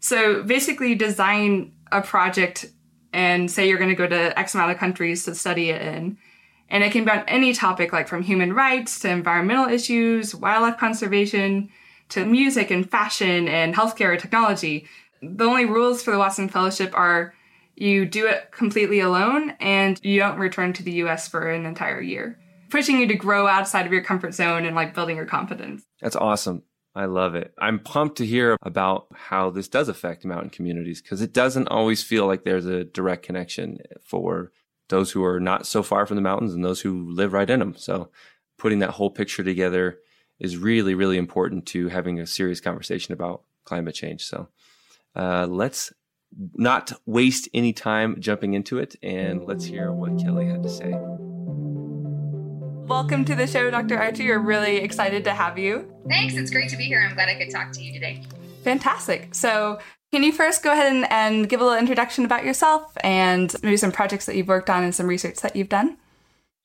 So 0.00 0.44
basically, 0.44 0.94
design 0.94 1.72
a 1.90 2.00
project 2.00 2.66
and 3.12 3.50
say 3.50 3.68
you're 3.68 3.78
going 3.78 3.90
to 3.90 3.96
go 3.96 4.06
to 4.06 4.38
X 4.38 4.54
amount 4.54 4.70
of 4.70 4.78
countries 4.78 5.24
to 5.24 5.34
study 5.34 5.70
it 5.70 5.82
in. 5.82 6.18
And 6.68 6.84
it 6.84 6.92
can 6.92 7.04
be 7.04 7.10
on 7.10 7.24
any 7.26 7.54
topic, 7.54 7.92
like 7.92 8.06
from 8.06 8.22
human 8.22 8.52
rights 8.52 9.00
to 9.00 9.08
environmental 9.08 9.68
issues, 9.68 10.34
wildlife 10.34 10.78
conservation, 10.78 11.70
to 12.10 12.24
music 12.24 12.70
and 12.70 12.88
fashion 12.88 13.48
and 13.48 13.74
healthcare 13.74 14.14
or 14.14 14.16
technology. 14.16 14.86
The 15.22 15.44
only 15.44 15.64
rules 15.64 16.02
for 16.02 16.10
the 16.10 16.18
Watson 16.18 16.48
Fellowship 16.48 16.92
are 16.94 17.34
you 17.80 18.06
do 18.06 18.26
it 18.26 18.50
completely 18.50 19.00
alone 19.00 19.50
and 19.60 20.00
you 20.04 20.18
don't 20.18 20.38
return 20.38 20.72
to 20.74 20.82
the 20.82 20.92
US 20.92 21.28
for 21.28 21.50
an 21.50 21.64
entire 21.64 22.00
year, 22.00 22.38
pushing 22.70 22.98
you 22.98 23.06
to 23.08 23.14
grow 23.14 23.46
outside 23.46 23.86
of 23.86 23.92
your 23.92 24.02
comfort 24.02 24.34
zone 24.34 24.64
and 24.64 24.74
like 24.74 24.94
building 24.94 25.16
your 25.16 25.26
confidence. 25.26 25.84
That's 26.00 26.16
awesome. 26.16 26.62
I 26.94 27.04
love 27.04 27.34
it. 27.34 27.54
I'm 27.58 27.78
pumped 27.78 28.16
to 28.16 28.26
hear 28.26 28.56
about 28.62 29.06
how 29.14 29.50
this 29.50 29.68
does 29.68 29.88
affect 29.88 30.24
mountain 30.24 30.50
communities 30.50 31.00
because 31.00 31.22
it 31.22 31.32
doesn't 31.32 31.68
always 31.68 32.02
feel 32.02 32.26
like 32.26 32.42
there's 32.42 32.66
a 32.66 32.84
direct 32.84 33.24
connection 33.24 33.78
for 34.02 34.50
those 34.88 35.12
who 35.12 35.22
are 35.22 35.38
not 35.38 35.66
so 35.66 35.82
far 35.82 36.06
from 36.06 36.16
the 36.16 36.22
mountains 36.22 36.54
and 36.54 36.64
those 36.64 36.80
who 36.80 37.10
live 37.10 37.32
right 37.32 37.48
in 37.48 37.60
them. 37.60 37.74
So 37.76 38.10
putting 38.58 38.80
that 38.80 38.90
whole 38.90 39.10
picture 39.10 39.44
together 39.44 39.98
is 40.40 40.56
really, 40.56 40.94
really 40.94 41.18
important 41.18 41.66
to 41.66 41.88
having 41.88 42.18
a 42.18 42.26
serious 42.26 42.60
conversation 42.60 43.12
about 43.12 43.42
climate 43.64 43.94
change. 43.94 44.24
So 44.24 44.48
uh, 45.14 45.46
let's 45.46 45.92
not 46.54 46.92
waste 47.06 47.48
any 47.54 47.72
time 47.72 48.20
jumping 48.20 48.54
into 48.54 48.78
it, 48.78 48.96
and 49.02 49.44
let's 49.44 49.64
hear 49.64 49.92
what 49.92 50.12
Kelli 50.16 50.50
had 50.50 50.62
to 50.62 50.68
say. 50.68 50.94
Welcome 52.88 53.24
to 53.26 53.34
the 53.34 53.46
show, 53.46 53.70
Dr. 53.70 53.98
Archie. 53.98 54.28
We're 54.28 54.38
really 54.38 54.76
excited 54.76 55.24
to 55.24 55.32
have 55.32 55.58
you. 55.58 55.92
Thanks. 56.08 56.34
It's 56.34 56.50
great 56.50 56.70
to 56.70 56.76
be 56.76 56.84
here. 56.84 57.06
I'm 57.06 57.14
glad 57.14 57.28
I 57.28 57.34
could 57.34 57.50
talk 57.50 57.72
to 57.72 57.82
you 57.82 57.92
today. 57.92 58.24
Fantastic. 58.64 59.34
So, 59.34 59.78
can 60.10 60.22
you 60.22 60.32
first 60.32 60.62
go 60.62 60.72
ahead 60.72 60.90
and, 60.90 61.10
and 61.12 61.48
give 61.48 61.60
a 61.60 61.64
little 61.64 61.78
introduction 61.78 62.24
about 62.24 62.44
yourself 62.44 62.90
and 63.02 63.54
maybe 63.62 63.76
some 63.76 63.92
projects 63.92 64.24
that 64.24 64.36
you've 64.36 64.48
worked 64.48 64.70
on 64.70 64.82
and 64.82 64.94
some 64.94 65.06
research 65.06 65.40
that 65.40 65.54
you've 65.54 65.68
done? 65.68 65.98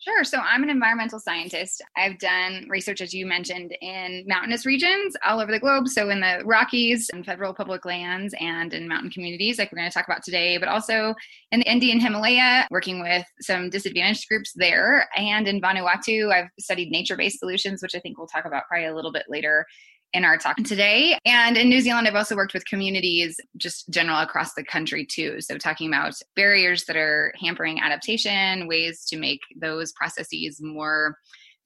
Sure. 0.04 0.26
So 0.26 0.40
I'm 0.40 0.64
an 0.64 0.70
environmental 0.70 1.18
scientist. 1.18 1.82
I've 1.96 2.20
done 2.20 2.66
research, 2.68 3.00
as 3.00 3.14
you 3.14 3.26
mentioned, 3.26 3.74
in 3.82 4.26
mountainous 4.28 4.66
regions 4.66 5.16
all 5.26 5.40
over 5.40 5.50
the 5.50 5.60
globe. 5.60 5.88
So 5.88 6.10
in 6.10 6.20
the 6.20 6.42
Rockies 6.44 7.10
and 7.14 7.26
federal 7.26 7.54
public 7.54 7.86
lands 7.86 8.36
and 8.38 8.74
in 8.74 8.86
mountain 8.86 9.12
communities, 9.12 9.58
like 9.58 9.72
we're 9.72 9.78
going 9.78 9.90
to 9.90 9.94
talk 9.94 10.06
about 10.06 10.22
today, 10.22 10.58
but 10.58 10.68
also 10.68 11.16
in 11.54 11.62
the 11.62 11.72
Indian 11.72 12.02
Himalaya, 12.02 12.68
working 12.70 13.02
with 13.02 13.26
some 13.40 13.70
disadvantaged 13.70 14.28
groups 14.28 14.52
there. 14.56 15.08
And 15.16 15.48
in 15.48 15.62
Vanuatu, 15.62 16.34
I've 16.34 16.50
studied 16.60 16.92
nature 16.92 17.16
based 17.16 17.40
solutions, 17.40 17.82
which 17.82 17.96
I 17.96 18.00
think 18.00 18.18
we'll 18.18 18.28
talk 18.28 18.44
about 18.44 18.64
probably 18.68 18.88
a 18.88 18.96
little 18.96 19.14
bit 19.14 19.28
later 19.30 19.66
in 20.14 20.24
our 20.24 20.38
talk 20.38 20.58
today. 20.58 21.18
And 21.26 21.58
in 21.58 21.70
New 21.70 21.82
Zealand, 21.82 22.08
I've 22.08 22.16
also 22.16 22.36
worked 22.36 22.54
with 22.54 22.66
communities 22.66 23.40
just 23.58 23.90
general 23.90 24.20
across 24.20 24.54
the 24.54 24.64
country 24.64 25.06
too. 25.06 25.42
So 25.42 25.58
talking 25.58 25.88
about 25.88 26.14
barriers 26.36 26.86
that 26.86 26.96
are 26.96 27.34
hampering 27.40 27.80
adaptation, 27.80 28.68
ways 28.68 29.06
to 29.06 29.18
make 29.18 29.40
those 29.60 29.92
processes 29.94 30.62
more 30.62 31.18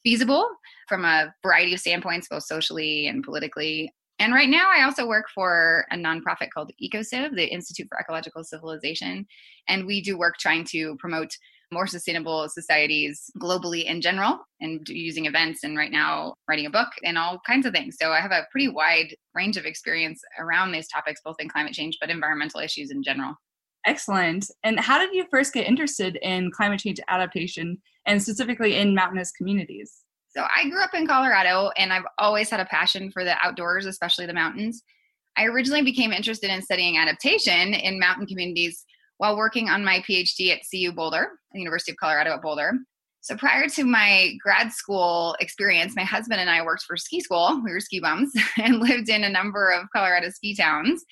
feasible 0.04 0.50
from 0.88 1.04
a 1.04 1.34
variety 1.44 1.74
of 1.74 1.80
standpoints, 1.80 2.30
both 2.30 2.44
socially 2.44 3.08
and 3.08 3.24
politically. 3.24 3.92
And 4.20 4.34
right 4.34 4.50
now, 4.50 4.72
I 4.74 4.84
also 4.84 5.06
work 5.06 5.26
for 5.34 5.86
a 5.92 5.96
nonprofit 5.96 6.50
called 6.52 6.72
EcoCiv, 6.82 7.36
the 7.36 7.54
Institute 7.54 7.88
for 7.90 8.00
Ecological 8.00 8.44
Civilization. 8.44 9.28
And 9.68 9.86
we 9.86 10.02
do 10.02 10.18
work 10.18 10.38
trying 10.40 10.64
to 10.72 10.96
promote 10.98 11.32
more 11.72 11.88
sustainable 11.88 12.48
societies 12.50 13.30
globally 13.40 13.86
in 13.86 14.02
general 14.02 14.40
and 14.62 14.88
using 14.88 15.26
events 15.26 15.64
and 15.64 15.78
right 15.78 15.92
now 15.92 16.34
writing 16.48 16.66
a 16.66 16.70
book 16.70 16.90
and 17.04 17.18
all 17.18 17.42
kinds 17.46 17.66
of 17.66 17.74
things. 17.74 17.98
So 18.00 18.12
I 18.12 18.22
have 18.22 18.32
a 18.32 18.48
pretty 18.52 18.70
wide 18.70 19.16
range 19.34 19.58
of 19.58 19.66
experience 19.66 20.22
around 20.40 20.72
these 20.72 20.88
topics, 20.88 21.22
both 21.24 21.36
in 21.40 21.50
climate 21.50 21.74
change 21.74 21.98
but 22.00 22.10
environmental 22.10 22.62
issues 22.62 22.92
in 22.92 23.04
general. 23.04 23.36
Excellent. 23.86 24.50
And 24.64 24.80
how 24.80 24.98
did 24.98 25.14
you 25.14 25.26
first 25.32 25.54
get 25.54 25.68
interested 25.68 26.18
in 26.22 26.52
climate 26.52 26.80
change 26.80 27.00
adaptation 27.08 27.82
and 28.06 28.22
specifically 28.22 28.76
in 28.76 28.96
mountainous 28.96 29.32
communities? 29.32 30.04
So 30.30 30.46
I 30.56 30.70
grew 30.70 30.82
up 30.82 30.94
in 30.94 31.08
Colorado 31.08 31.72
and 31.78 31.92
I've 31.92 32.06
always 32.18 32.50
had 32.50 32.60
a 32.60 32.66
passion 32.66 33.12
for 33.12 33.24
the 33.24 33.36
outdoors, 33.42 33.86
especially 33.86 34.26
the 34.26 34.34
mountains. 34.34 34.84
I 35.38 35.46
originally 35.46 35.84
became 35.84 36.12
interested 36.12 36.50
in 36.50 36.62
studying 36.62 36.98
adaptation 36.98 37.74
in 37.74 38.00
mountain 38.00 38.26
communities 38.26 38.86
while 39.18 39.38
working 39.38 39.70
on 39.70 39.84
my 39.84 40.04
PhD 40.08 40.52
at 40.52 40.62
CU 40.70 40.92
Boulder, 40.92 41.32
the 41.52 41.60
University 41.60 41.92
of 41.92 41.98
Colorado 41.98 42.34
at 42.34 42.42
Boulder. 42.42 42.74
So 43.22 43.36
prior 43.36 43.68
to 43.70 43.84
my 43.84 44.34
grad 44.42 44.72
school 44.72 45.36
experience, 45.40 45.96
my 45.96 46.04
husband 46.04 46.40
and 46.40 46.50
I 46.50 46.64
worked 46.64 46.84
for 46.84 46.96
ski 46.96 47.20
school. 47.20 47.62
We 47.64 47.74
were 47.74 47.80
ski 47.80 48.00
bums 48.00 48.32
and 48.58 48.80
lived 48.80 49.10
in 49.10 49.24
a 49.24 49.30
number 49.30 49.70
of 49.70 49.90
Colorado 49.94 50.30
ski 50.30 50.56
towns. 50.56 51.04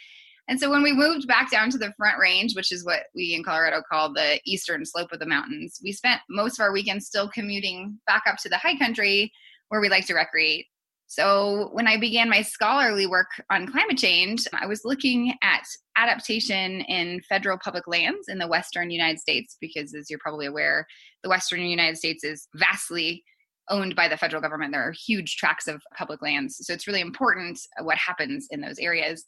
And 0.48 0.60
so 0.60 0.70
when 0.70 0.84
we 0.84 0.94
moved 0.94 1.28
back 1.28 1.50
down 1.50 1.72
to 1.72 1.78
the 1.78 1.94
front 1.98 2.20
range, 2.20 2.56
which 2.56 2.72
is 2.72 2.86
what 2.86 3.04
we 3.16 3.34
in 3.34 3.44
Colorado 3.44 3.82
call 3.92 4.14
the 4.14 4.40
eastern 4.46 4.86
slope 4.86 5.12
of 5.12 5.20
the 5.20 5.26
mountains, 5.26 5.80
we 5.84 5.92
spent 5.92 6.22
most 6.30 6.60
of 6.60 6.64
our 6.64 6.72
weekends 6.72 7.08
still 7.08 7.28
commuting 7.28 8.00
back 8.06 8.24
up 8.28 8.38
to 8.38 8.50
the 8.50 8.58
high 8.58 8.78
country 8.78 9.32
where 9.70 9.82
we 9.82 9.90
like 9.90 10.06
to 10.06 10.14
recreate. 10.14 10.68
So, 11.08 11.70
when 11.72 11.88
I 11.88 12.00
began 12.00 12.30
my 12.30 12.42
scholarly 12.42 13.06
work 13.06 13.28
on 13.52 13.68
climate 13.68 13.98
change, 13.98 14.48
I 14.54 14.66
was 14.66 14.82
looking 14.84 15.34
at 15.44 15.64
adaptation 15.98 16.82
in 16.82 17.22
federal 17.30 17.60
public 17.60 17.88
lands 17.88 18.28
in 18.28 18.40
the 18.40 18.48
Western 18.48 18.90
United 18.90 19.20
States, 19.20 19.56
because 19.62 19.94
as 19.94 20.10
you're 20.10 20.20
probably 20.20 20.48
aware, 20.48 20.88
the 21.24 21.30
Western 21.30 21.62
United 21.62 21.98
States 21.98 22.24
is 22.24 22.48
vastly 22.56 23.24
owned 23.70 23.96
by 23.96 24.08
the 24.08 24.18
federal 24.18 24.42
government. 24.42 24.74
There 24.74 24.88
are 24.88 24.94
huge 24.94 25.38
tracts 25.38 25.68
of 25.68 25.82
public 25.96 26.22
lands. 26.24 26.58
So, 26.62 26.74
it's 26.74 26.88
really 26.88 27.02
important 27.02 27.60
what 27.82 27.98
happens 27.98 28.48
in 28.50 28.62
those 28.62 28.80
areas. 28.80 29.26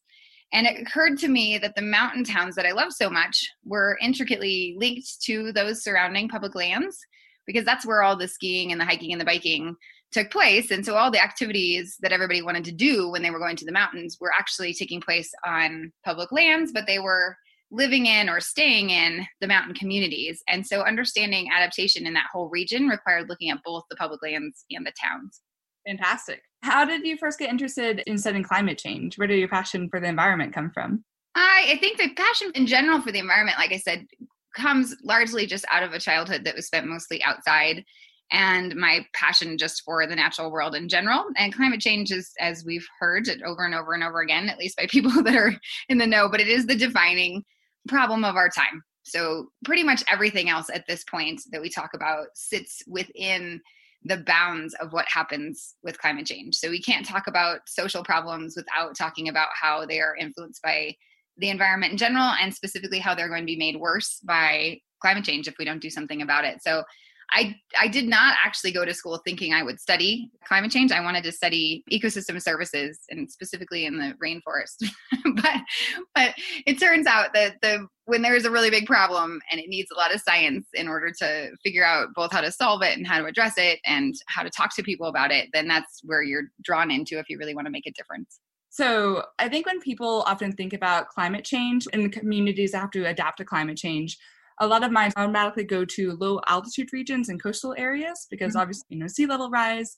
And 0.53 0.65
it 0.65 0.81
occurred 0.81 1.19
to 1.19 1.27
me 1.27 1.57
that 1.59 1.75
the 1.75 1.81
mountain 1.81 2.23
towns 2.23 2.55
that 2.55 2.65
I 2.65 2.71
love 2.71 2.91
so 2.91 3.09
much 3.09 3.47
were 3.65 3.99
intricately 4.01 4.75
linked 4.79 5.21
to 5.23 5.51
those 5.51 5.83
surrounding 5.83 6.29
public 6.29 6.55
lands 6.55 6.97
because 7.45 7.65
that's 7.65 7.85
where 7.85 8.01
all 8.01 8.15
the 8.15 8.27
skiing 8.27 8.71
and 8.71 8.79
the 8.79 8.85
hiking 8.85 9.11
and 9.11 9.21
the 9.21 9.25
biking 9.25 9.75
took 10.11 10.31
place. 10.31 10.71
And 10.71 10.85
so 10.85 10.95
all 10.95 11.11
the 11.11 11.21
activities 11.21 11.97
that 12.01 12.11
everybody 12.11 12.41
wanted 12.41 12.63
to 12.65 12.71
do 12.71 13.09
when 13.09 13.21
they 13.21 13.31
were 13.31 13.39
going 13.39 13.55
to 13.57 13.65
the 13.65 13.71
mountains 13.71 14.17
were 14.19 14.31
actually 14.37 14.73
taking 14.73 15.01
place 15.01 15.31
on 15.45 15.91
public 16.05 16.31
lands, 16.31 16.71
but 16.71 16.87
they 16.87 16.99
were 16.99 17.35
living 17.69 18.05
in 18.05 18.29
or 18.29 18.39
staying 18.39 18.89
in 18.89 19.25
the 19.41 19.47
mountain 19.47 19.73
communities. 19.73 20.41
And 20.47 20.65
so 20.65 20.81
understanding 20.81 21.49
adaptation 21.53 22.07
in 22.07 22.13
that 22.13 22.27
whole 22.31 22.49
region 22.49 22.87
required 22.87 23.27
looking 23.27 23.49
at 23.49 23.59
both 23.65 23.83
the 23.89 23.97
public 23.97 24.21
lands 24.23 24.63
and 24.71 24.85
the 24.85 24.93
towns. 25.01 25.41
Fantastic. 25.85 26.41
How 26.63 26.85
did 26.85 27.05
you 27.05 27.17
first 27.17 27.39
get 27.39 27.49
interested 27.49 28.01
in 28.07 28.17
studying 28.17 28.43
climate 28.43 28.77
change? 28.77 29.17
Where 29.17 29.27
did 29.27 29.39
your 29.39 29.47
passion 29.47 29.89
for 29.89 29.99
the 29.99 30.07
environment 30.07 30.53
come 30.53 30.71
from? 30.71 31.03
I, 31.35 31.73
I 31.73 31.77
think 31.77 31.97
the 31.97 32.13
passion 32.13 32.51
in 32.55 32.65
general 32.65 33.01
for 33.01 33.11
the 33.11 33.19
environment, 33.19 33.57
like 33.59 33.71
I 33.71 33.77
said, 33.77 34.07
comes 34.55 34.95
largely 35.03 35.45
just 35.45 35.65
out 35.71 35.83
of 35.83 35.93
a 35.93 35.99
childhood 35.99 36.45
that 36.45 36.55
was 36.55 36.65
spent 36.65 36.87
mostly 36.87 37.23
outside 37.23 37.83
and 38.31 38.75
my 38.75 39.05
passion 39.13 39.57
just 39.57 39.83
for 39.83 40.05
the 40.05 40.15
natural 40.15 40.51
world 40.51 40.75
in 40.75 40.89
general. 40.89 41.25
And 41.37 41.53
climate 41.53 41.79
change 41.79 42.11
is, 42.11 42.31
as 42.39 42.65
we've 42.65 42.87
heard 42.99 43.27
it 43.27 43.41
over 43.41 43.65
and 43.65 43.73
over 43.73 43.93
and 43.93 44.03
over 44.03 44.21
again, 44.21 44.49
at 44.49 44.57
least 44.57 44.77
by 44.77 44.87
people 44.89 45.23
that 45.23 45.35
are 45.35 45.53
in 45.89 45.97
the 45.97 46.07
know, 46.07 46.29
but 46.29 46.41
it 46.41 46.47
is 46.47 46.65
the 46.65 46.75
defining 46.75 47.43
problem 47.87 48.23
of 48.23 48.35
our 48.35 48.49
time. 48.49 48.83
So, 49.03 49.47
pretty 49.63 49.83
much 49.83 50.03
everything 50.11 50.49
else 50.49 50.69
at 50.73 50.85
this 50.87 51.05
point 51.05 51.41
that 51.51 51.61
we 51.61 51.69
talk 51.69 51.91
about 51.93 52.27
sits 52.35 52.81
within 52.87 53.61
the 54.03 54.17
bounds 54.17 54.73
of 54.75 54.93
what 54.93 55.05
happens 55.07 55.75
with 55.83 55.99
climate 55.99 56.25
change. 56.25 56.55
So 56.55 56.69
we 56.69 56.81
can't 56.81 57.05
talk 57.05 57.27
about 57.27 57.61
social 57.67 58.03
problems 58.03 58.55
without 58.55 58.95
talking 58.95 59.27
about 59.27 59.49
how 59.59 59.85
they 59.85 59.99
are 59.99 60.15
influenced 60.15 60.61
by 60.61 60.95
the 61.37 61.49
environment 61.49 61.91
in 61.91 61.97
general 61.97 62.33
and 62.41 62.53
specifically 62.53 62.99
how 62.99 63.13
they're 63.13 63.29
going 63.29 63.43
to 63.43 63.45
be 63.45 63.57
made 63.57 63.77
worse 63.77 64.19
by 64.23 64.79
climate 65.01 65.25
change 65.25 65.47
if 65.47 65.55
we 65.59 65.65
don't 65.65 65.81
do 65.81 65.89
something 65.89 66.21
about 66.21 66.45
it. 66.45 66.61
So 66.63 66.83
I 67.31 67.55
I 67.79 67.87
did 67.87 68.07
not 68.07 68.35
actually 68.43 68.71
go 68.71 68.85
to 68.85 68.93
school 68.93 69.21
thinking 69.25 69.53
I 69.53 69.63
would 69.63 69.79
study 69.79 70.31
climate 70.45 70.71
change. 70.71 70.91
I 70.91 71.01
wanted 71.01 71.23
to 71.25 71.31
study 71.31 71.83
ecosystem 71.91 72.41
services 72.41 72.99
and 73.09 73.29
specifically 73.29 73.85
in 73.85 73.97
the 73.97 74.13
rainforest. 74.23 74.89
but 75.35 75.61
but 76.15 76.35
it 76.65 76.79
turns 76.79 77.05
out 77.05 77.33
that 77.33 77.55
the 77.61 77.87
when 78.05 78.21
there 78.21 78.35
is 78.35 78.45
a 78.45 78.51
really 78.51 78.69
big 78.69 78.85
problem 78.85 79.41
and 79.51 79.59
it 79.59 79.67
needs 79.67 79.91
a 79.91 79.97
lot 79.97 80.15
of 80.15 80.21
science 80.21 80.67
in 80.73 80.87
order 80.87 81.11
to 81.11 81.49
figure 81.63 81.85
out 81.85 82.07
both 82.15 82.31
how 82.31 82.41
to 82.41 82.51
solve 82.51 82.81
it 82.81 82.97
and 82.97 83.05
how 83.05 83.19
to 83.19 83.25
address 83.25 83.55
it 83.57 83.79
and 83.85 84.15
how 84.27 84.43
to 84.43 84.49
talk 84.49 84.73
to 84.75 84.83
people 84.83 85.07
about 85.07 85.31
it, 85.31 85.49
then 85.51 85.67
that's 85.67 86.01
where 86.03 86.23
you're 86.23 86.49
drawn 86.63 86.89
into 86.89 87.19
if 87.19 87.29
you 87.29 87.37
really 87.37 87.53
want 87.53 87.65
to 87.65 87.71
make 87.71 87.85
a 87.85 87.91
difference. 87.91 88.39
So, 88.69 89.23
I 89.39 89.49
think 89.49 89.65
when 89.65 89.79
people 89.79 90.23
often 90.27 90.51
think 90.51 90.71
about 90.71 91.09
climate 91.09 91.43
change 91.43 91.87
and 91.91 92.05
the 92.05 92.09
communities 92.09 92.73
that 92.73 92.79
have 92.79 92.91
to 92.91 93.05
adapt 93.05 93.37
to 93.37 93.45
climate 93.45 93.77
change, 93.77 94.17
a 94.59 94.67
lot 94.67 94.83
of 94.83 94.91
minds 94.91 95.13
automatically 95.17 95.63
go 95.63 95.85
to 95.85 96.13
low 96.13 96.39
altitude 96.47 96.91
regions 96.91 97.29
and 97.29 97.41
coastal 97.41 97.75
areas 97.77 98.27
because 98.29 98.53
mm-hmm. 98.53 98.61
obviously, 98.61 98.85
you 98.89 98.99
know, 98.99 99.07
sea 99.07 99.25
level 99.25 99.49
rise. 99.49 99.97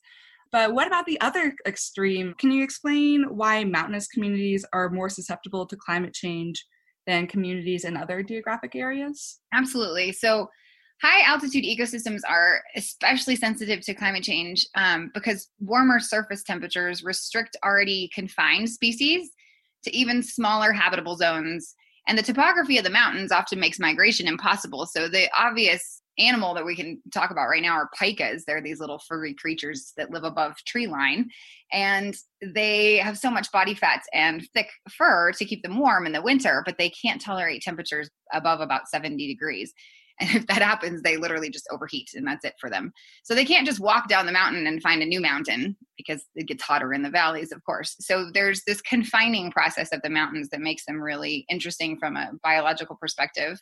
But 0.51 0.73
what 0.73 0.87
about 0.87 1.05
the 1.05 1.19
other 1.21 1.53
extreme? 1.67 2.33
Can 2.39 2.51
you 2.51 2.63
explain 2.63 3.23
why 3.29 3.63
mountainous 3.63 4.07
communities 4.07 4.65
are 4.73 4.89
more 4.89 5.09
susceptible 5.09 5.65
to 5.67 5.75
climate 5.75 6.13
change 6.13 6.65
than 7.05 7.27
communities 7.27 7.85
in 7.85 7.95
other 7.95 8.23
geographic 8.23 8.75
areas? 8.75 9.39
Absolutely. 9.53 10.11
So, 10.11 10.49
high 11.01 11.21
altitude 11.21 11.63
ecosystems 11.63 12.21
are 12.27 12.61
especially 12.75 13.35
sensitive 13.35 13.79
to 13.81 13.93
climate 13.93 14.23
change 14.23 14.67
um, 14.75 15.11
because 15.13 15.47
warmer 15.59 15.99
surface 15.99 16.43
temperatures 16.43 17.03
restrict 17.03 17.55
already 17.63 18.09
confined 18.13 18.69
species 18.69 19.29
to 19.83 19.95
even 19.95 20.21
smaller 20.21 20.73
habitable 20.73 21.15
zones 21.15 21.73
and 22.07 22.17
the 22.17 22.23
topography 22.23 22.77
of 22.77 22.83
the 22.83 22.89
mountains 22.89 23.31
often 23.31 23.59
makes 23.59 23.79
migration 23.79 24.27
impossible. 24.27 24.85
So 24.85 25.07
the 25.07 25.29
obvious 25.37 26.01
animal 26.19 26.53
that 26.53 26.65
we 26.65 26.75
can 26.75 27.01
talk 27.13 27.31
about 27.31 27.47
right 27.47 27.61
now 27.61 27.73
are 27.73 27.89
pikas. 27.99 28.43
They're 28.45 28.61
these 28.61 28.79
little 28.79 28.99
furry 29.07 29.33
creatures 29.33 29.93
that 29.97 30.11
live 30.11 30.23
above 30.23 30.55
tree 30.67 30.87
line. 30.87 31.29
And 31.71 32.15
they 32.41 32.97
have 32.97 33.17
so 33.17 33.31
much 33.31 33.51
body 33.51 33.73
fat 33.73 34.01
and 34.13 34.47
thick 34.53 34.67
fur 34.89 35.31
to 35.31 35.45
keep 35.45 35.63
them 35.63 35.79
warm 35.79 36.05
in 36.05 36.11
the 36.11 36.21
winter, 36.21 36.61
but 36.65 36.77
they 36.77 36.89
can't 36.89 37.21
tolerate 37.21 37.61
temperatures 37.61 38.09
above 38.33 38.59
about 38.59 38.89
70 38.89 39.25
degrees. 39.27 39.73
And 40.21 40.35
if 40.35 40.47
that 40.47 40.61
happens, 40.61 41.01
they 41.01 41.15
literally 41.17 41.49
just 41.49 41.67
overheat 41.71 42.09
and 42.13 42.27
that's 42.27 42.43
it 42.43 42.55
for 42.59 42.69
them. 42.69 42.91
So 43.23 43.33
they 43.33 43.45
can't 43.45 43.65
just 43.65 43.79
walk 43.79 44.09
down 44.09 44.25
the 44.25 44.31
mountain 44.33 44.67
and 44.67 44.81
find 44.81 45.01
a 45.01 45.05
new 45.05 45.21
mountain 45.21 45.77
because 45.97 46.25
it 46.35 46.47
gets 46.47 46.63
hotter 46.63 46.93
in 46.93 47.03
the 47.03 47.09
valleys, 47.09 47.51
of 47.53 47.63
course. 47.63 47.95
So 48.01 48.29
there's 48.33 48.61
this 48.67 48.81
confining 48.81 49.49
process 49.51 49.93
of 49.93 50.01
the 50.01 50.09
mountains 50.09 50.49
that 50.49 50.59
makes 50.59 50.85
them 50.85 50.99
really 50.99 51.45
interesting 51.49 51.97
from 51.97 52.17
a 52.17 52.31
biological 52.43 52.97
perspective. 52.99 53.61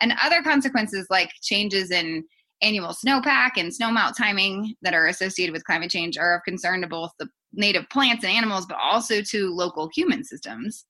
And 0.00 0.14
other 0.22 0.42
consequences 0.42 1.06
like 1.10 1.30
changes 1.42 1.90
in 1.90 2.24
annual 2.62 2.94
snowpack 2.94 3.52
and 3.56 3.70
snowmelt 3.70 4.16
timing 4.16 4.74
that 4.82 4.94
are 4.94 5.06
associated 5.06 5.52
with 5.52 5.64
climate 5.64 5.90
change 5.90 6.18
are 6.18 6.36
of 6.36 6.42
concern 6.44 6.80
to 6.80 6.88
both 6.88 7.12
the 7.18 7.28
native 7.52 7.88
plants 7.90 8.24
and 8.24 8.32
animals, 8.32 8.66
but 8.66 8.78
also 8.80 9.20
to 9.22 9.54
local 9.54 9.88
human 9.94 10.24
systems. 10.24 10.84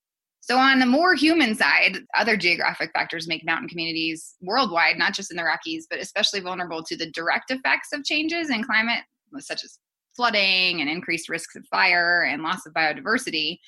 So, 0.48 0.56
on 0.56 0.78
the 0.78 0.86
more 0.86 1.14
human 1.14 1.54
side, 1.54 1.98
other 2.16 2.34
geographic 2.34 2.90
factors 2.94 3.28
make 3.28 3.44
mountain 3.44 3.68
communities 3.68 4.34
worldwide, 4.40 4.96
not 4.96 5.12
just 5.12 5.30
in 5.30 5.36
the 5.36 5.44
Rockies, 5.44 5.86
but 5.90 5.98
especially 5.98 6.40
vulnerable 6.40 6.82
to 6.84 6.96
the 6.96 7.10
direct 7.10 7.50
effects 7.50 7.90
of 7.92 8.02
changes 8.02 8.48
in 8.48 8.64
climate, 8.64 9.04
such 9.40 9.62
as 9.62 9.78
flooding 10.16 10.80
and 10.80 10.88
increased 10.88 11.28
risks 11.28 11.54
of 11.54 11.66
fire 11.66 12.22
and 12.22 12.42
loss 12.42 12.64
of 12.64 12.72
biodiversity. 12.72 13.58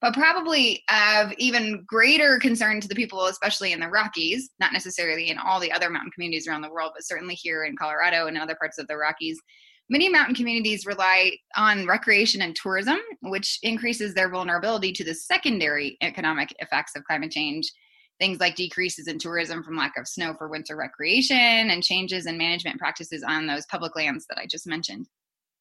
But 0.00 0.14
probably 0.14 0.82
of 0.90 1.32
even 1.38 1.84
greater 1.86 2.40
concern 2.40 2.80
to 2.80 2.88
the 2.88 2.96
people, 2.96 3.26
especially 3.26 3.70
in 3.70 3.78
the 3.78 3.88
Rockies, 3.88 4.50
not 4.58 4.72
necessarily 4.72 5.30
in 5.30 5.38
all 5.38 5.60
the 5.60 5.70
other 5.70 5.90
mountain 5.90 6.10
communities 6.10 6.48
around 6.48 6.62
the 6.62 6.72
world, 6.72 6.90
but 6.92 7.06
certainly 7.06 7.36
here 7.36 7.62
in 7.62 7.76
Colorado 7.76 8.26
and 8.26 8.36
other 8.36 8.56
parts 8.56 8.78
of 8.78 8.88
the 8.88 8.96
Rockies, 8.96 9.38
Many 9.88 10.08
mountain 10.08 10.34
communities 10.34 10.84
rely 10.84 11.36
on 11.56 11.86
recreation 11.86 12.42
and 12.42 12.56
tourism, 12.56 12.98
which 13.22 13.60
increases 13.62 14.14
their 14.14 14.28
vulnerability 14.28 14.92
to 14.92 15.04
the 15.04 15.14
secondary 15.14 15.96
economic 16.02 16.52
effects 16.58 16.96
of 16.96 17.04
climate 17.04 17.30
change. 17.30 17.70
Things 18.18 18.40
like 18.40 18.56
decreases 18.56 19.06
in 19.06 19.18
tourism 19.18 19.62
from 19.62 19.76
lack 19.76 19.96
of 19.96 20.08
snow 20.08 20.34
for 20.36 20.48
winter 20.48 20.74
recreation 20.74 21.36
and 21.36 21.84
changes 21.84 22.26
in 22.26 22.36
management 22.36 22.78
practices 22.78 23.22
on 23.22 23.46
those 23.46 23.66
public 23.66 23.94
lands 23.94 24.26
that 24.28 24.38
I 24.38 24.46
just 24.46 24.66
mentioned. 24.66 25.06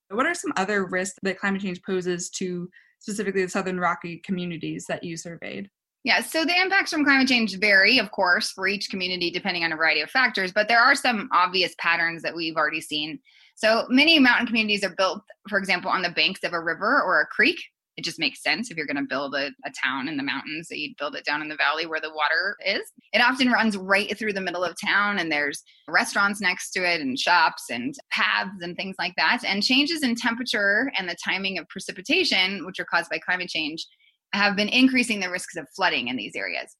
What 0.09 0.25
are 0.25 0.33
some 0.33 0.53
other 0.55 0.85
risks 0.85 1.19
that 1.21 1.39
climate 1.39 1.61
change 1.61 1.83
poses 1.83 2.29
to 2.31 2.69
specifically 2.99 3.43
the 3.43 3.49
Southern 3.49 3.79
Rocky 3.79 4.21
communities 4.23 4.85
that 4.87 5.03
you 5.03 5.17
surveyed? 5.17 5.69
Yeah, 6.03 6.21
so 6.21 6.45
the 6.45 6.59
impacts 6.59 6.91
from 6.91 7.03
climate 7.03 7.27
change 7.27 7.57
vary, 7.57 7.97
of 7.99 8.11
course, 8.11 8.51
for 8.51 8.67
each 8.67 8.89
community 8.89 9.31
depending 9.31 9.63
on 9.63 9.71
a 9.71 9.75
variety 9.75 10.01
of 10.01 10.09
factors, 10.09 10.51
but 10.51 10.67
there 10.67 10.79
are 10.79 10.95
some 10.95 11.29
obvious 11.31 11.75
patterns 11.79 12.21
that 12.21 12.35
we've 12.35 12.55
already 12.55 12.81
seen. 12.81 13.19
So 13.55 13.85
many 13.89 14.19
mountain 14.19 14.47
communities 14.47 14.83
are 14.83 14.93
built, 14.95 15.21
for 15.49 15.57
example, 15.57 15.89
on 15.89 16.01
the 16.01 16.09
banks 16.09 16.43
of 16.43 16.53
a 16.53 16.59
river 16.59 17.01
or 17.01 17.21
a 17.21 17.25
creek. 17.27 17.59
It 17.97 18.03
just 18.03 18.19
makes 18.19 18.43
sense 18.43 18.69
if 18.69 18.75
you're 18.75 18.85
going 18.85 18.97
to 18.97 19.03
build 19.03 19.33
a, 19.35 19.47
a 19.65 19.71
town 19.81 20.09
in 20.09 20.17
the 20.17 20.23
mountains 20.23 20.67
that 20.67 20.79
you'd 20.79 20.97
build 20.97 21.15
it 21.15 21.23
down 21.23 21.41
in 21.41 21.47
the 21.47 21.55
valley 21.55 21.85
where 21.85 22.01
the 22.01 22.13
water 22.13 22.57
is. 22.65 22.81
It 23.13 23.19
often 23.19 23.49
runs 23.49 23.77
right 23.77 24.17
through 24.17 24.33
the 24.33 24.41
middle 24.41 24.65
of 24.65 24.75
town, 24.85 25.17
and 25.17 25.31
there's 25.31 25.63
restaurants 25.87 26.41
next 26.41 26.71
to 26.71 26.81
it, 26.81 26.99
and 26.99 27.17
shops, 27.17 27.63
and 27.69 27.95
paths, 28.11 28.51
and 28.61 28.75
things 28.75 28.97
like 28.99 29.13
that. 29.15 29.43
And 29.45 29.63
changes 29.63 30.03
in 30.03 30.15
temperature 30.15 30.91
and 30.97 31.07
the 31.07 31.15
timing 31.23 31.57
of 31.57 31.69
precipitation, 31.69 32.65
which 32.65 32.81
are 32.81 32.85
caused 32.85 33.09
by 33.09 33.19
climate 33.19 33.47
change, 33.47 33.87
have 34.33 34.57
been 34.57 34.67
increasing 34.67 35.21
the 35.21 35.31
risks 35.31 35.55
of 35.55 35.65
flooding 35.73 36.09
in 36.09 36.17
these 36.17 36.35
areas. 36.35 36.75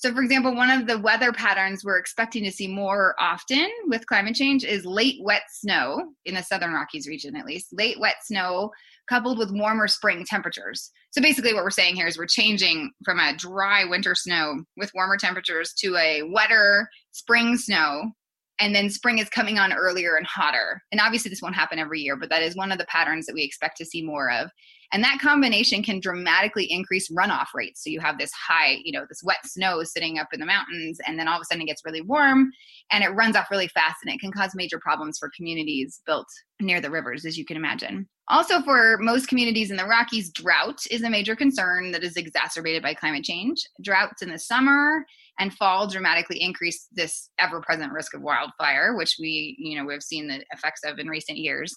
So, 0.00 0.14
for 0.14 0.22
example, 0.22 0.54
one 0.54 0.70
of 0.70 0.86
the 0.86 0.98
weather 0.98 1.30
patterns 1.30 1.84
we're 1.84 1.98
expecting 1.98 2.42
to 2.44 2.50
see 2.50 2.66
more 2.66 3.14
often 3.20 3.68
with 3.86 4.06
climate 4.06 4.34
change 4.34 4.64
is 4.64 4.86
late 4.86 5.18
wet 5.20 5.42
snow 5.50 6.14
in 6.24 6.36
the 6.36 6.42
southern 6.42 6.72
Rockies 6.72 7.06
region, 7.06 7.36
at 7.36 7.44
least. 7.44 7.68
Late 7.74 8.00
wet 8.00 8.16
snow 8.24 8.70
coupled 9.10 9.36
with 9.36 9.52
warmer 9.52 9.86
spring 9.88 10.24
temperatures. 10.24 10.90
So, 11.10 11.20
basically, 11.20 11.52
what 11.52 11.64
we're 11.64 11.70
saying 11.70 11.96
here 11.96 12.06
is 12.06 12.16
we're 12.16 12.24
changing 12.24 12.92
from 13.04 13.20
a 13.20 13.36
dry 13.36 13.84
winter 13.84 14.14
snow 14.14 14.64
with 14.74 14.90
warmer 14.94 15.18
temperatures 15.18 15.74
to 15.80 15.94
a 15.96 16.22
wetter 16.22 16.88
spring 17.12 17.58
snow. 17.58 18.12
And 18.58 18.74
then 18.74 18.88
spring 18.88 19.18
is 19.18 19.28
coming 19.28 19.58
on 19.58 19.72
earlier 19.72 20.16
and 20.16 20.26
hotter. 20.26 20.80
And 20.92 21.00
obviously, 21.00 21.28
this 21.28 21.42
won't 21.42 21.54
happen 21.54 21.78
every 21.78 22.00
year, 22.00 22.16
but 22.16 22.30
that 22.30 22.42
is 22.42 22.56
one 22.56 22.72
of 22.72 22.78
the 22.78 22.86
patterns 22.86 23.26
that 23.26 23.34
we 23.34 23.42
expect 23.42 23.76
to 23.78 23.84
see 23.84 24.02
more 24.02 24.30
of. 24.30 24.50
And 24.92 25.04
that 25.04 25.20
combination 25.20 25.82
can 25.82 26.00
dramatically 26.00 26.64
increase 26.64 27.10
runoff 27.10 27.48
rates. 27.54 27.84
So 27.84 27.90
you 27.90 28.00
have 28.00 28.18
this 28.18 28.32
high, 28.32 28.78
you 28.84 28.92
know, 28.92 29.06
this 29.08 29.22
wet 29.22 29.44
snow 29.44 29.84
sitting 29.84 30.18
up 30.18 30.28
in 30.32 30.40
the 30.40 30.46
mountains, 30.46 30.98
and 31.06 31.18
then 31.18 31.28
all 31.28 31.36
of 31.36 31.42
a 31.42 31.44
sudden 31.44 31.62
it 31.62 31.66
gets 31.66 31.84
really 31.84 32.00
warm 32.00 32.50
and 32.90 33.04
it 33.04 33.10
runs 33.10 33.36
off 33.36 33.50
really 33.50 33.68
fast 33.68 33.98
and 34.04 34.12
it 34.12 34.20
can 34.20 34.32
cause 34.32 34.52
major 34.54 34.80
problems 34.80 35.18
for 35.18 35.30
communities 35.36 36.00
built 36.06 36.26
near 36.60 36.80
the 36.80 36.90
rivers, 36.90 37.24
as 37.24 37.38
you 37.38 37.44
can 37.44 37.56
imagine. 37.56 38.08
Also, 38.28 38.62
for 38.62 38.96
most 38.98 39.28
communities 39.28 39.70
in 39.70 39.76
the 39.76 39.84
Rockies, 39.84 40.30
drought 40.30 40.80
is 40.90 41.02
a 41.02 41.10
major 41.10 41.34
concern 41.34 41.90
that 41.92 42.04
is 42.04 42.16
exacerbated 42.16 42.82
by 42.82 42.94
climate 42.94 43.24
change. 43.24 43.60
Droughts 43.82 44.22
in 44.22 44.30
the 44.30 44.38
summer 44.38 45.04
and 45.38 45.54
fall 45.54 45.88
dramatically 45.88 46.40
increase 46.40 46.86
this 46.92 47.30
ever-present 47.40 47.92
risk 47.92 48.14
of 48.14 48.22
wildfire, 48.22 48.96
which 48.96 49.16
we, 49.18 49.56
you 49.58 49.76
know, 49.76 49.84
we've 49.84 50.02
seen 50.02 50.28
the 50.28 50.44
effects 50.52 50.82
of 50.84 50.98
in 50.98 51.08
recent 51.08 51.38
years. 51.38 51.74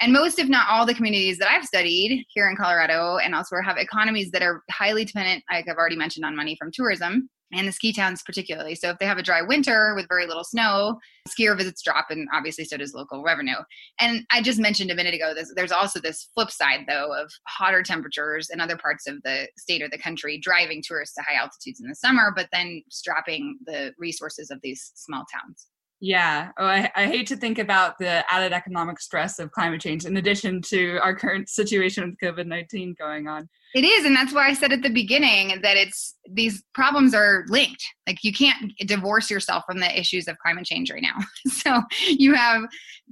And 0.00 0.12
most, 0.12 0.38
if 0.38 0.48
not 0.48 0.68
all, 0.68 0.84
the 0.84 0.94
communities 0.94 1.38
that 1.38 1.48
I've 1.48 1.64
studied 1.64 2.24
here 2.28 2.48
in 2.48 2.56
Colorado 2.56 3.16
and 3.16 3.34
elsewhere 3.34 3.62
have 3.62 3.78
economies 3.78 4.30
that 4.32 4.42
are 4.42 4.62
highly 4.70 5.04
dependent, 5.04 5.42
like 5.50 5.68
I've 5.68 5.76
already 5.76 5.96
mentioned, 5.96 6.24
on 6.24 6.36
money 6.36 6.56
from 6.58 6.70
tourism 6.70 7.30
and 7.52 7.68
the 7.68 7.72
ski 7.72 7.92
towns 7.92 8.22
particularly. 8.22 8.74
So 8.74 8.90
if 8.90 8.98
they 8.98 9.06
have 9.06 9.18
a 9.18 9.22
dry 9.22 9.40
winter 9.42 9.94
with 9.94 10.08
very 10.08 10.26
little 10.26 10.44
snow, 10.44 10.98
skier 11.28 11.56
visits 11.56 11.82
drop, 11.82 12.06
and 12.10 12.28
obviously 12.32 12.64
so 12.64 12.76
does 12.76 12.94
local 12.94 13.22
revenue. 13.22 13.56
And 14.00 14.24
I 14.30 14.42
just 14.42 14.58
mentioned 14.58 14.90
a 14.90 14.94
minute 14.94 15.14
ago, 15.14 15.32
this, 15.34 15.52
there's 15.54 15.72
also 15.72 16.00
this 16.00 16.28
flip 16.34 16.50
side 16.50 16.80
though 16.88 17.12
of 17.14 17.30
hotter 17.46 17.82
temperatures 17.82 18.50
in 18.52 18.60
other 18.60 18.76
parts 18.76 19.06
of 19.06 19.22
the 19.22 19.48
state 19.56 19.82
or 19.82 19.88
the 19.88 19.98
country, 19.98 20.38
driving 20.38 20.82
tourists 20.84 21.14
to 21.14 21.22
high 21.22 21.40
altitudes 21.40 21.80
in 21.80 21.88
the 21.88 21.94
summer, 21.94 22.32
but 22.34 22.48
then 22.52 22.82
strapping 22.90 23.58
the 23.64 23.92
resources 23.98 24.50
of 24.50 24.60
these 24.62 24.92
small 24.94 25.24
towns. 25.32 25.68
Yeah. 26.00 26.50
Oh, 26.58 26.66
I, 26.66 26.90
I 26.94 27.06
hate 27.06 27.26
to 27.28 27.36
think 27.36 27.58
about 27.58 27.96
the 27.98 28.24
added 28.30 28.52
economic 28.52 29.00
stress 29.00 29.38
of 29.38 29.50
climate 29.50 29.80
change 29.80 30.04
in 30.04 30.18
addition 30.18 30.60
to 30.62 30.98
our 30.98 31.16
current 31.16 31.48
situation 31.48 32.04
with 32.04 32.18
COVID 32.22 32.46
19 32.46 32.94
going 32.98 33.28
on. 33.28 33.48
It 33.74 33.84
is. 33.84 34.04
And 34.04 34.14
that's 34.14 34.32
why 34.32 34.46
I 34.46 34.54
said 34.54 34.72
at 34.72 34.82
the 34.82 34.90
beginning 34.90 35.60
that 35.62 35.76
it's 35.76 36.14
these 36.30 36.62
problems 36.74 37.14
are 37.14 37.44
linked. 37.48 37.82
Like 38.06 38.22
you 38.22 38.32
can't 38.32 38.72
divorce 38.80 39.30
yourself 39.30 39.64
from 39.66 39.80
the 39.80 39.98
issues 39.98 40.28
of 40.28 40.38
climate 40.38 40.66
change 40.66 40.90
right 40.90 41.02
now. 41.02 41.16
so 41.50 41.82
you 42.06 42.34
have 42.34 42.62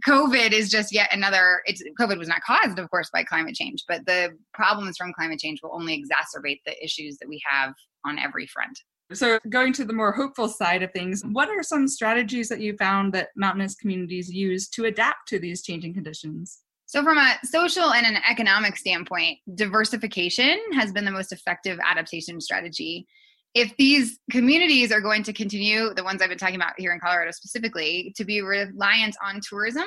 COVID 0.06 0.52
is 0.52 0.70
just 0.70 0.92
yet 0.92 1.08
another, 1.12 1.62
it's 1.64 1.82
COVID 1.98 2.18
was 2.18 2.28
not 2.28 2.42
caused, 2.42 2.78
of 2.78 2.90
course, 2.90 3.08
by 3.10 3.24
climate 3.24 3.54
change, 3.54 3.84
but 3.88 4.04
the 4.06 4.30
problems 4.52 4.96
from 4.98 5.12
climate 5.14 5.38
change 5.38 5.60
will 5.62 5.74
only 5.74 5.98
exacerbate 5.98 6.60
the 6.66 6.82
issues 6.84 7.16
that 7.18 7.28
we 7.28 7.40
have 7.50 7.72
on 8.04 8.18
every 8.18 8.46
front. 8.46 8.78
So, 9.12 9.38
going 9.50 9.72
to 9.74 9.84
the 9.84 9.92
more 9.92 10.12
hopeful 10.12 10.48
side 10.48 10.82
of 10.82 10.90
things, 10.92 11.22
what 11.30 11.50
are 11.50 11.62
some 11.62 11.86
strategies 11.86 12.48
that 12.48 12.60
you 12.60 12.74
found 12.76 13.12
that 13.12 13.28
mountainous 13.36 13.74
communities 13.74 14.32
use 14.32 14.68
to 14.70 14.86
adapt 14.86 15.28
to 15.28 15.38
these 15.38 15.62
changing 15.62 15.92
conditions? 15.92 16.60
So, 16.86 17.02
from 17.02 17.18
a 17.18 17.34
social 17.44 17.92
and 17.92 18.06
an 18.06 18.22
economic 18.28 18.76
standpoint, 18.76 19.38
diversification 19.54 20.58
has 20.72 20.90
been 20.90 21.04
the 21.04 21.10
most 21.10 21.32
effective 21.32 21.78
adaptation 21.84 22.40
strategy. 22.40 23.06
If 23.54 23.76
these 23.76 24.18
communities 24.30 24.90
are 24.90 25.02
going 25.02 25.22
to 25.24 25.32
continue, 25.32 25.92
the 25.94 26.02
ones 26.02 26.22
I've 26.22 26.30
been 26.30 26.38
talking 26.38 26.56
about 26.56 26.72
here 26.78 26.92
in 26.92 26.98
Colorado 26.98 27.30
specifically, 27.30 28.12
to 28.16 28.24
be 28.24 28.40
reliant 28.40 29.16
on 29.22 29.40
tourism, 29.46 29.86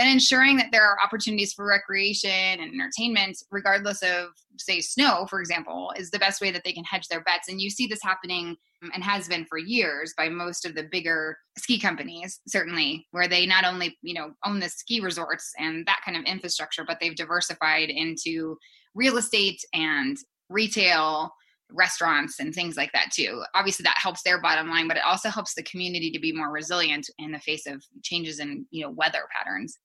then 0.00 0.08
ensuring 0.08 0.56
that 0.56 0.70
there 0.72 0.82
are 0.82 0.96
opportunities 1.04 1.52
for 1.52 1.66
recreation 1.66 2.30
and 2.30 2.72
entertainment, 2.72 3.36
regardless 3.50 4.02
of, 4.02 4.28
say, 4.58 4.80
snow, 4.80 5.26
for 5.28 5.40
example, 5.40 5.92
is 5.96 6.10
the 6.10 6.18
best 6.18 6.40
way 6.40 6.50
that 6.50 6.64
they 6.64 6.72
can 6.72 6.84
hedge 6.84 7.06
their 7.08 7.22
bets. 7.22 7.48
And 7.48 7.60
you 7.60 7.68
see 7.68 7.86
this 7.86 8.02
happening 8.02 8.56
and 8.94 9.04
has 9.04 9.28
been 9.28 9.44
for 9.44 9.58
years 9.58 10.14
by 10.16 10.30
most 10.30 10.64
of 10.64 10.74
the 10.74 10.88
bigger 10.90 11.36
ski 11.58 11.78
companies, 11.78 12.40
certainly, 12.48 13.06
where 13.10 13.28
they 13.28 13.44
not 13.44 13.66
only, 13.66 13.98
you 14.00 14.14
know, 14.14 14.30
own 14.46 14.58
the 14.58 14.70
ski 14.70 15.00
resorts 15.00 15.52
and 15.58 15.84
that 15.86 16.00
kind 16.02 16.16
of 16.16 16.24
infrastructure, 16.24 16.84
but 16.86 16.98
they've 16.98 17.14
diversified 17.14 17.90
into 17.90 18.56
real 18.94 19.18
estate 19.18 19.60
and 19.74 20.16
retail 20.48 21.30
restaurants 21.72 22.40
and 22.40 22.54
things 22.54 22.76
like 22.76 22.90
that 22.92 23.10
too. 23.12 23.42
Obviously 23.54 23.84
that 23.84 23.98
helps 23.98 24.22
their 24.22 24.40
bottom 24.40 24.68
line, 24.68 24.88
but 24.88 24.96
it 24.96 25.04
also 25.04 25.28
helps 25.28 25.54
the 25.54 25.62
community 25.62 26.10
to 26.10 26.18
be 26.18 26.32
more 26.32 26.50
resilient 26.50 27.08
in 27.18 27.32
the 27.32 27.38
face 27.38 27.66
of 27.66 27.84
changes 28.02 28.40
in, 28.40 28.66
you 28.70 28.82
know, 28.82 28.90
weather 28.90 29.22
patterns. 29.36 29.78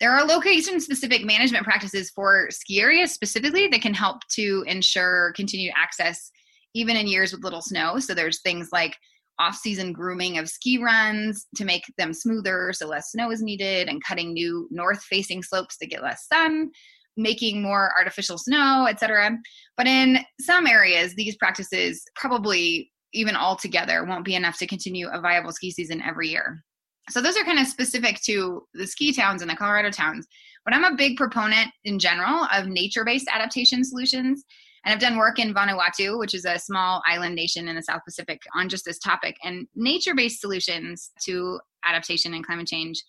There 0.00 0.12
are 0.12 0.26
location 0.26 0.78
specific 0.80 1.24
management 1.24 1.64
practices 1.64 2.10
for 2.10 2.48
ski 2.50 2.80
areas 2.80 3.12
specifically 3.12 3.66
that 3.68 3.80
can 3.80 3.94
help 3.94 4.18
to 4.32 4.64
ensure 4.66 5.32
continued 5.34 5.72
access 5.76 6.30
even 6.74 6.96
in 6.96 7.06
years 7.06 7.32
with 7.32 7.42
little 7.42 7.62
snow. 7.62 7.98
So 7.98 8.12
there's 8.12 8.42
things 8.42 8.68
like 8.72 8.94
off-season 9.38 9.92
grooming 9.92 10.38
of 10.38 10.48
ski 10.48 10.78
runs 10.78 11.46
to 11.56 11.64
make 11.64 11.84
them 11.98 12.12
smoother 12.12 12.72
so 12.72 12.86
less 12.86 13.12
snow 13.12 13.30
is 13.30 13.42
needed 13.42 13.88
and 13.88 14.02
cutting 14.02 14.32
new 14.32 14.66
north 14.70 15.02
facing 15.02 15.42
slopes 15.42 15.76
to 15.76 15.86
get 15.86 16.02
less 16.02 16.26
sun 16.32 16.70
making 17.18 17.62
more 17.62 17.92
artificial 17.98 18.38
snow 18.38 18.86
etc 18.88 19.36
but 19.76 19.86
in 19.86 20.18
some 20.40 20.66
areas 20.66 21.14
these 21.14 21.36
practices 21.36 22.02
probably 22.14 22.90
even 23.12 23.36
altogether 23.36 24.04
won't 24.04 24.24
be 24.24 24.34
enough 24.34 24.58
to 24.58 24.66
continue 24.66 25.08
a 25.08 25.20
viable 25.20 25.52
ski 25.52 25.70
season 25.70 26.02
every 26.02 26.28
year 26.28 26.64
so 27.10 27.20
those 27.20 27.36
are 27.36 27.44
kind 27.44 27.58
of 27.58 27.66
specific 27.66 28.20
to 28.22 28.66
the 28.74 28.86
ski 28.86 29.12
towns 29.12 29.42
and 29.42 29.50
the 29.50 29.56
Colorado 29.56 29.90
towns. 29.90 30.26
But 30.64 30.74
I'm 30.74 30.84
a 30.84 30.96
big 30.96 31.16
proponent 31.16 31.68
in 31.84 31.98
general 31.98 32.48
of 32.52 32.66
nature-based 32.66 33.28
adaptation 33.30 33.84
solutions. 33.84 34.44
And 34.84 34.92
I've 34.92 35.00
done 35.00 35.16
work 35.16 35.38
in 35.38 35.54
Vanuatu, 35.54 36.18
which 36.18 36.34
is 36.34 36.44
a 36.44 36.58
small 36.58 37.02
island 37.06 37.34
nation 37.34 37.68
in 37.68 37.76
the 37.76 37.82
South 37.82 38.02
Pacific, 38.04 38.42
on 38.54 38.68
just 38.68 38.84
this 38.84 38.98
topic. 38.98 39.36
And 39.44 39.68
nature 39.74 40.14
based 40.14 40.40
solutions 40.40 41.10
to 41.24 41.60
adaptation 41.84 42.34
and 42.34 42.44
climate 42.44 42.66
change 42.66 43.02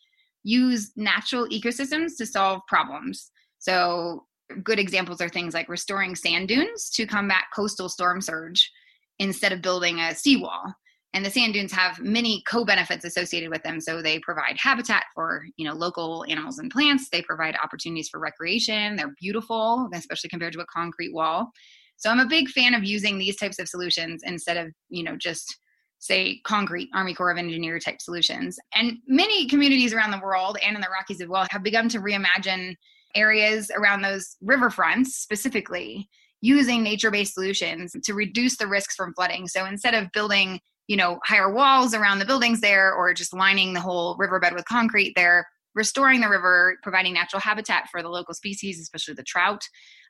use 0.43 0.91
natural 0.95 1.47
ecosystems 1.49 2.17
to 2.17 2.25
solve 2.25 2.61
problems. 2.67 3.31
So, 3.59 4.25
good 4.63 4.79
examples 4.79 5.19
are 5.19 5.27
things 5.27 5.53
like 5.53 5.67
restoring 5.67 6.15
sand 6.15 6.47
dunes 6.47 6.89
to 6.91 7.05
combat 7.05 7.45
coastal 7.53 7.89
storm 7.89 8.21
surge 8.21 8.71
instead 9.19 9.51
of 9.51 9.61
building 9.61 9.99
a 9.99 10.15
seawall 10.15 10.73
and 11.13 11.25
the 11.25 11.29
sand 11.29 11.53
dunes 11.53 11.71
have 11.71 11.99
many 11.99 12.43
co-benefits 12.47 13.05
associated 13.05 13.49
with 13.49 13.63
them. 13.63 13.79
So 13.79 14.01
they 14.01 14.19
provide 14.19 14.57
habitat 14.57 15.03
for 15.15 15.45
you 15.57 15.67
know 15.67 15.73
local 15.73 16.25
animals 16.29 16.59
and 16.59 16.71
plants. 16.71 17.09
They 17.09 17.21
provide 17.21 17.55
opportunities 17.63 18.09
for 18.09 18.19
recreation. 18.19 18.95
They're 18.95 19.15
beautiful 19.19 19.89
especially 19.93 20.29
compared 20.29 20.53
to 20.53 20.61
a 20.61 20.65
concrete 20.65 21.13
wall. 21.13 21.51
So 21.99 22.11
i'm 22.11 22.19
a 22.19 22.27
big 22.27 22.49
fan 22.49 22.73
of 22.73 22.83
using 22.83 23.17
these 23.17 23.37
types 23.37 23.59
of 23.59 23.67
solutions 23.67 24.21
instead 24.23 24.57
of 24.57 24.67
you 24.89 25.03
know 25.03 25.15
just 25.17 25.57
say 25.99 26.39
concrete 26.45 26.89
army 26.93 27.13
corps 27.13 27.31
of 27.31 27.37
engineer 27.37 27.79
type 27.79 28.01
solutions. 28.01 28.59
And 28.75 28.97
many 29.07 29.47
communities 29.47 29.93
around 29.93 30.11
the 30.11 30.21
world 30.23 30.57
and 30.63 30.75
in 30.75 30.81
the 30.81 30.89
rockies 30.89 31.21
as 31.21 31.27
well 31.27 31.47
have 31.49 31.63
begun 31.63 31.89
to 31.89 31.99
reimagine 31.99 32.75
areas 33.15 33.71
around 33.75 34.03
those 34.03 34.35
riverfronts 34.43 35.07
specifically 35.07 36.07
using 36.41 36.83
nature-based 36.83 37.33
solutions 37.33 37.95
to 38.03 38.13
reduce 38.13 38.57
the 38.57 38.67
risks 38.67 38.93
from 38.93 39.13
flooding. 39.15 39.47
So 39.47 39.65
instead 39.65 39.95
of 39.95 40.11
building 40.11 40.59
you 40.87 40.95
know 40.95 41.19
higher 41.25 41.51
walls 41.51 41.93
around 41.93 42.19
the 42.19 42.25
buildings 42.25 42.61
there 42.61 42.93
or 42.93 43.13
just 43.13 43.33
lining 43.33 43.73
the 43.73 43.81
whole 43.81 44.15
riverbed 44.17 44.53
with 44.53 44.65
concrete 44.65 45.13
there 45.15 45.47
restoring 45.75 46.21
the 46.21 46.29
river 46.29 46.77
providing 46.81 47.13
natural 47.13 47.39
habitat 47.39 47.87
for 47.91 48.01
the 48.01 48.09
local 48.09 48.33
species 48.33 48.79
especially 48.79 49.13
the 49.13 49.23
trout 49.23 49.63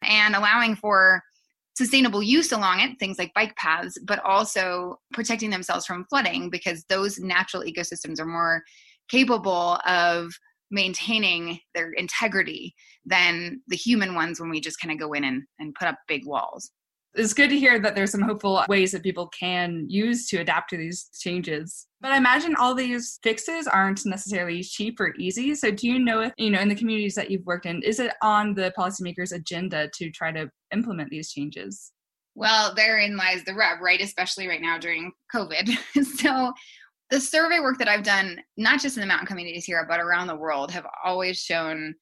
and 0.04 0.36
allowing 0.36 0.76
for 0.76 1.22
sustainable 1.76 2.24
use 2.24 2.52
along 2.52 2.80
it 2.80 2.98
things 3.00 3.20
like 3.20 3.34
bike 3.34 3.56
paths 3.56 3.98
but 4.06 4.24
also 4.24 4.98
protecting 5.14 5.50
themselves 5.50 5.86
from 5.86 6.06
flooding 6.10 6.50
because 6.50 6.84
those 6.90 7.20
natural 7.20 7.64
ecosystems 7.64 8.20
are 8.20 8.26
more 8.26 8.64
capable 9.10 9.80
of 9.86 10.32
maintaining 10.70 11.60
their 11.74 11.92
integrity 11.94 12.74
than 13.06 13.62
the 13.68 13.76
human 13.76 14.16
ones 14.16 14.40
when 14.40 14.50
we 14.50 14.60
just 14.60 14.82
kind 14.82 14.92
of 14.92 15.00
go 15.00 15.14
in 15.14 15.24
and, 15.24 15.44
and 15.60 15.74
put 15.76 15.88
up 15.88 15.98
big 16.08 16.26
walls 16.26 16.72
it's 17.18 17.34
good 17.34 17.50
to 17.50 17.58
hear 17.58 17.80
that 17.80 17.96
there's 17.96 18.12
some 18.12 18.22
hopeful 18.22 18.64
ways 18.70 18.92
that 18.92 19.04
people 19.04 19.28
can 19.28 19.86
use 19.90 20.28
to 20.30 20.38
adapt 20.38 20.70
to 20.70 20.78
these 20.78 21.10
changes. 21.20 21.88
But 22.00 22.12
I 22.12 22.18
imagine 22.18 22.56
all 22.56 22.76
these 22.76 23.20
fixes 23.24 23.68
aren't 23.68 24.06
necessarily 24.06 24.62
cheap 24.64 25.00
or 25.00 25.16
easy. 25.18 25.56
So 25.56 25.72
do 25.72 25.88
you 25.88 26.00
know 26.00 26.22
if, 26.22 26.34
you 26.38 26.50
know, 26.50 26.60
in 26.60 26.70
the 26.70 26.76
communities 26.76 27.16
that 27.16 27.32
you've 27.32 27.46
worked 27.46 27.66
in, 27.66 27.82
is 27.82 28.00
it 28.00 28.14
on 28.22 28.54
the 28.54 28.72
policymakers' 28.78 29.34
agenda 29.34 29.90
to 29.96 30.12
try 30.12 30.32
to 30.32 30.50
implement 30.72 31.10
these 31.10 31.32
changes? 31.32 31.92
Well, 32.36 32.76
therein 32.76 33.18
lies 33.18 33.44
the 33.44 33.56
rub, 33.56 33.82
right? 33.82 34.00
Especially 34.00 34.48
right 34.48 34.62
now 34.62 34.78
during 34.78 35.12
COVID. 35.34 35.76
so 36.20 36.54
the 37.10 37.20
survey 37.20 37.60
work 37.60 37.80
that 37.80 37.88
I've 37.88 38.04
done, 38.04 38.40
not 38.58 38.80
just 38.80 38.96
in 38.96 39.02
the 39.02 39.08
mountain 39.08 39.28
communities 39.28 39.66
here, 39.66 39.86
but 39.90 40.00
around 40.00 40.28
the 40.28 40.36
world, 40.36 40.72
have 40.72 40.86
always 41.04 41.40
shown 41.40 41.96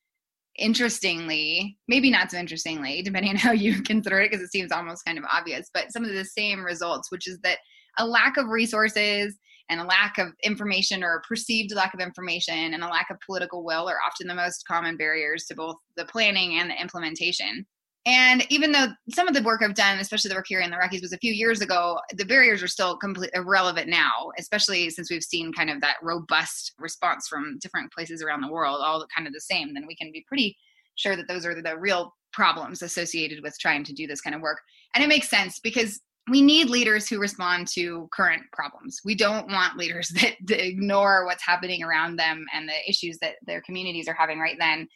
interestingly, 0.58 1.78
maybe 1.88 2.10
not 2.10 2.32
so 2.32 2.38
interestingly, 2.38 3.02
depending 3.02 3.32
on 3.32 3.38
how 3.38 3.52
you 3.52 3.82
consider 3.84 4.22
it, 4.22 4.32
because 4.32 4.44
it 4.44 4.52
seems 4.52 4.72
almost 4.72 5.06
kind 5.06 5.18
of 5.18 5.26
obvious, 5.32 5.70
but 5.74 5.92
some 5.92 6.04
of 6.04 6.12
the 6.12 6.26
same 6.26 6.64
results, 6.64 7.12
which 7.12 7.28
is 7.28 7.40
that 7.44 7.60
a 7.98 8.06
lack 8.06 8.38
of 8.38 8.48
resources 8.48 9.38
and 9.70 9.80
a 9.80 9.86
lack 9.86 10.18
of 10.18 10.28
information 10.44 11.04
or 11.04 11.16
a 11.16 11.28
perceived 11.28 11.74
lack 11.74 11.94
of 11.94 12.00
information 12.00 12.74
and 12.74 12.84
a 12.84 12.88
lack 12.88 13.08
of 13.10 13.18
political 13.26 13.64
will 13.64 13.90
are 13.90 13.98
often 14.06 14.28
the 14.28 14.36
most 14.36 14.68
common 14.68 14.96
barriers 14.96 15.46
to 15.46 15.56
both 15.56 15.76
the 15.98 16.06
planning 16.06 16.60
and 16.60 16.70
the 16.70 16.80
implementation. 16.80 17.66
And 18.08 18.46
even 18.52 18.72
though 18.72 18.88
some 19.10 19.28
of 19.28 19.34
the 19.34 19.42
work 19.42 19.64
I've 19.64 19.74
done, 19.74 19.98
especially 19.98 20.30
the 20.30 20.36
work 20.36 20.46
here 20.48 20.60
in 20.60 20.70
the 20.70 20.78
Rockies, 20.78 21.02
was 21.02 21.14
a 21.14 21.18
few 21.18 21.34
years 21.34 21.62
ago, 21.62 22.00
the 22.14 22.26
barriers 22.26 22.62
are 22.62 22.68
still 22.68 22.98
completely 22.98 23.38
irrelevant 23.40 23.90
now, 23.90 24.30
especially 24.38 24.92
since 24.92 25.10
we've 25.10 25.24
seen 25.24 25.52
kind 25.52 25.72
of 25.72 25.82
that 25.82 25.96
robust 26.04 26.74
response 26.78 27.28
from 27.28 27.58
different 27.60 27.92
places 27.92 28.22
around 28.22 28.42
the 28.42 28.52
world, 28.52 28.82
all 28.84 29.04
kind 29.16 29.28
of 29.28 29.34
the 29.34 29.42
same. 29.42 29.74
Then 29.74 29.88
we 29.88 29.96
can 29.96 30.12
be 30.12 30.24
pretty 30.28 30.56
sure 30.96 31.16
that 31.16 31.28
those 31.28 31.48
are 31.48 31.60
the 31.60 31.78
real 31.80 32.14
problems 32.32 32.84
associated 32.84 33.42
with 33.42 33.58
trying 33.60 33.84
to 33.84 33.94
do 33.94 34.06
this 34.06 34.22
kind 34.22 34.36
of 34.36 34.42
work. 34.42 34.60
And 34.94 35.04
it 35.04 35.08
makes 35.08 35.30
sense 35.30 35.60
because 35.60 36.00
we 36.30 36.42
need 36.42 36.70
leaders 36.70 37.08
who 37.08 37.20
respond 37.20 37.68
to 37.70 38.08
current 38.14 38.44
problems. 38.52 39.00
We 39.04 39.16
don't 39.16 39.48
want 39.48 39.78
leaders 39.78 40.10
that, 40.22 40.36
that 40.46 40.66
ignore 40.66 41.26
what's 41.26 41.46
happening 41.46 41.84
around 41.84 42.18
them 42.18 42.46
and 42.54 42.70
the 42.70 42.90
issues 42.90 43.18
that 43.20 43.36
their 43.48 43.62
communities 43.62 44.08
are 44.08 44.14
having 44.14 44.40
right 44.40 44.58
then 44.60 44.88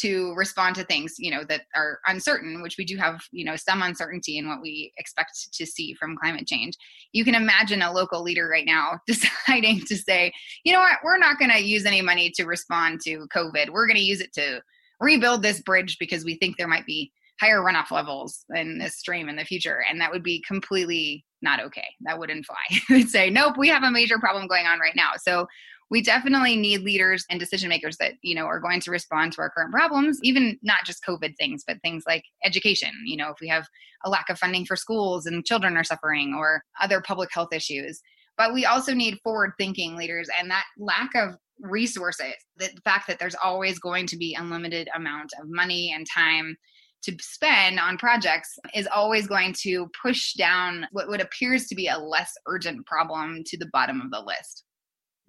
to 0.00 0.32
respond 0.34 0.76
to 0.76 0.84
things 0.84 1.14
you 1.18 1.30
know 1.30 1.44
that 1.44 1.62
are 1.74 1.98
uncertain 2.06 2.62
which 2.62 2.76
we 2.78 2.84
do 2.84 2.96
have 2.96 3.20
you 3.32 3.44
know 3.44 3.56
some 3.56 3.82
uncertainty 3.82 4.38
in 4.38 4.48
what 4.48 4.60
we 4.62 4.92
expect 4.96 5.52
to 5.52 5.66
see 5.66 5.94
from 5.94 6.16
climate 6.16 6.46
change. 6.46 6.74
You 7.12 7.24
can 7.24 7.34
imagine 7.34 7.82
a 7.82 7.92
local 7.92 8.22
leader 8.22 8.48
right 8.48 8.66
now 8.66 9.00
deciding 9.06 9.80
to 9.86 9.96
say 9.96 10.32
you 10.64 10.72
know 10.72 10.80
what? 10.80 10.98
We're 11.04 11.18
not 11.18 11.38
going 11.38 11.50
to 11.50 11.62
use 11.62 11.86
any 11.86 12.02
money 12.02 12.30
to 12.36 12.44
respond 12.44 13.00
to 13.02 13.26
covid. 13.34 13.70
We're 13.70 13.86
going 13.86 13.96
to 13.96 14.02
use 14.02 14.20
it 14.20 14.32
to 14.34 14.60
rebuild 15.00 15.42
this 15.42 15.60
bridge 15.60 15.96
because 15.98 16.24
we 16.24 16.36
think 16.36 16.56
there 16.56 16.68
might 16.68 16.86
be 16.86 17.12
higher 17.40 17.60
runoff 17.60 17.90
levels 17.90 18.44
in 18.54 18.78
this 18.78 18.96
stream 18.96 19.28
in 19.28 19.36
the 19.36 19.44
future. 19.44 19.84
And 19.88 20.00
that 20.00 20.10
would 20.10 20.24
be 20.24 20.42
completely 20.46 21.24
not 21.40 21.60
okay. 21.60 21.86
That 22.00 22.18
wouldn't 22.18 22.46
fly. 22.46 22.78
Would 22.90 23.08
say 23.08 23.30
nope 23.30 23.56
we 23.56 23.68
have 23.68 23.84
a 23.84 23.90
major 23.90 24.18
problem 24.18 24.48
going 24.48 24.66
on 24.66 24.80
right 24.80 24.96
now. 24.96 25.10
So 25.18 25.46
we 25.90 26.02
definitely 26.02 26.56
need 26.56 26.82
leaders 26.82 27.24
and 27.30 27.40
decision 27.40 27.68
makers 27.68 27.96
that 27.96 28.12
you 28.22 28.34
know 28.34 28.44
are 28.44 28.60
going 28.60 28.80
to 28.80 28.90
respond 28.90 29.32
to 29.32 29.40
our 29.40 29.50
current 29.50 29.72
problems 29.72 30.18
even 30.22 30.58
not 30.62 30.84
just 30.84 31.04
covid 31.04 31.36
things 31.36 31.64
but 31.66 31.80
things 31.82 32.04
like 32.06 32.24
education 32.44 32.90
you 33.04 33.16
know 33.16 33.30
if 33.30 33.36
we 33.40 33.48
have 33.48 33.66
a 34.04 34.10
lack 34.10 34.28
of 34.28 34.38
funding 34.38 34.64
for 34.64 34.76
schools 34.76 35.26
and 35.26 35.44
children 35.44 35.76
are 35.76 35.84
suffering 35.84 36.34
or 36.36 36.62
other 36.80 37.00
public 37.00 37.30
health 37.32 37.52
issues 37.52 38.00
but 38.36 38.54
we 38.54 38.64
also 38.64 38.94
need 38.94 39.18
forward 39.22 39.52
thinking 39.58 39.96
leaders 39.96 40.28
and 40.38 40.50
that 40.50 40.64
lack 40.78 41.10
of 41.14 41.36
resources 41.60 42.34
the 42.56 42.70
fact 42.84 43.08
that 43.08 43.18
there's 43.18 43.34
always 43.42 43.78
going 43.78 44.06
to 44.06 44.16
be 44.16 44.34
unlimited 44.34 44.88
amount 44.94 45.32
of 45.40 45.48
money 45.48 45.92
and 45.94 46.06
time 46.12 46.56
to 47.00 47.16
spend 47.20 47.78
on 47.78 47.96
projects 47.96 48.58
is 48.74 48.88
always 48.92 49.28
going 49.28 49.52
to 49.52 49.88
push 50.02 50.32
down 50.32 50.84
what, 50.90 51.08
what 51.08 51.20
appears 51.20 51.66
to 51.66 51.76
be 51.76 51.86
a 51.86 51.98
less 51.98 52.32
urgent 52.46 52.84
problem 52.86 53.42
to 53.46 53.56
the 53.56 53.68
bottom 53.72 54.00
of 54.00 54.10
the 54.10 54.20
list 54.20 54.64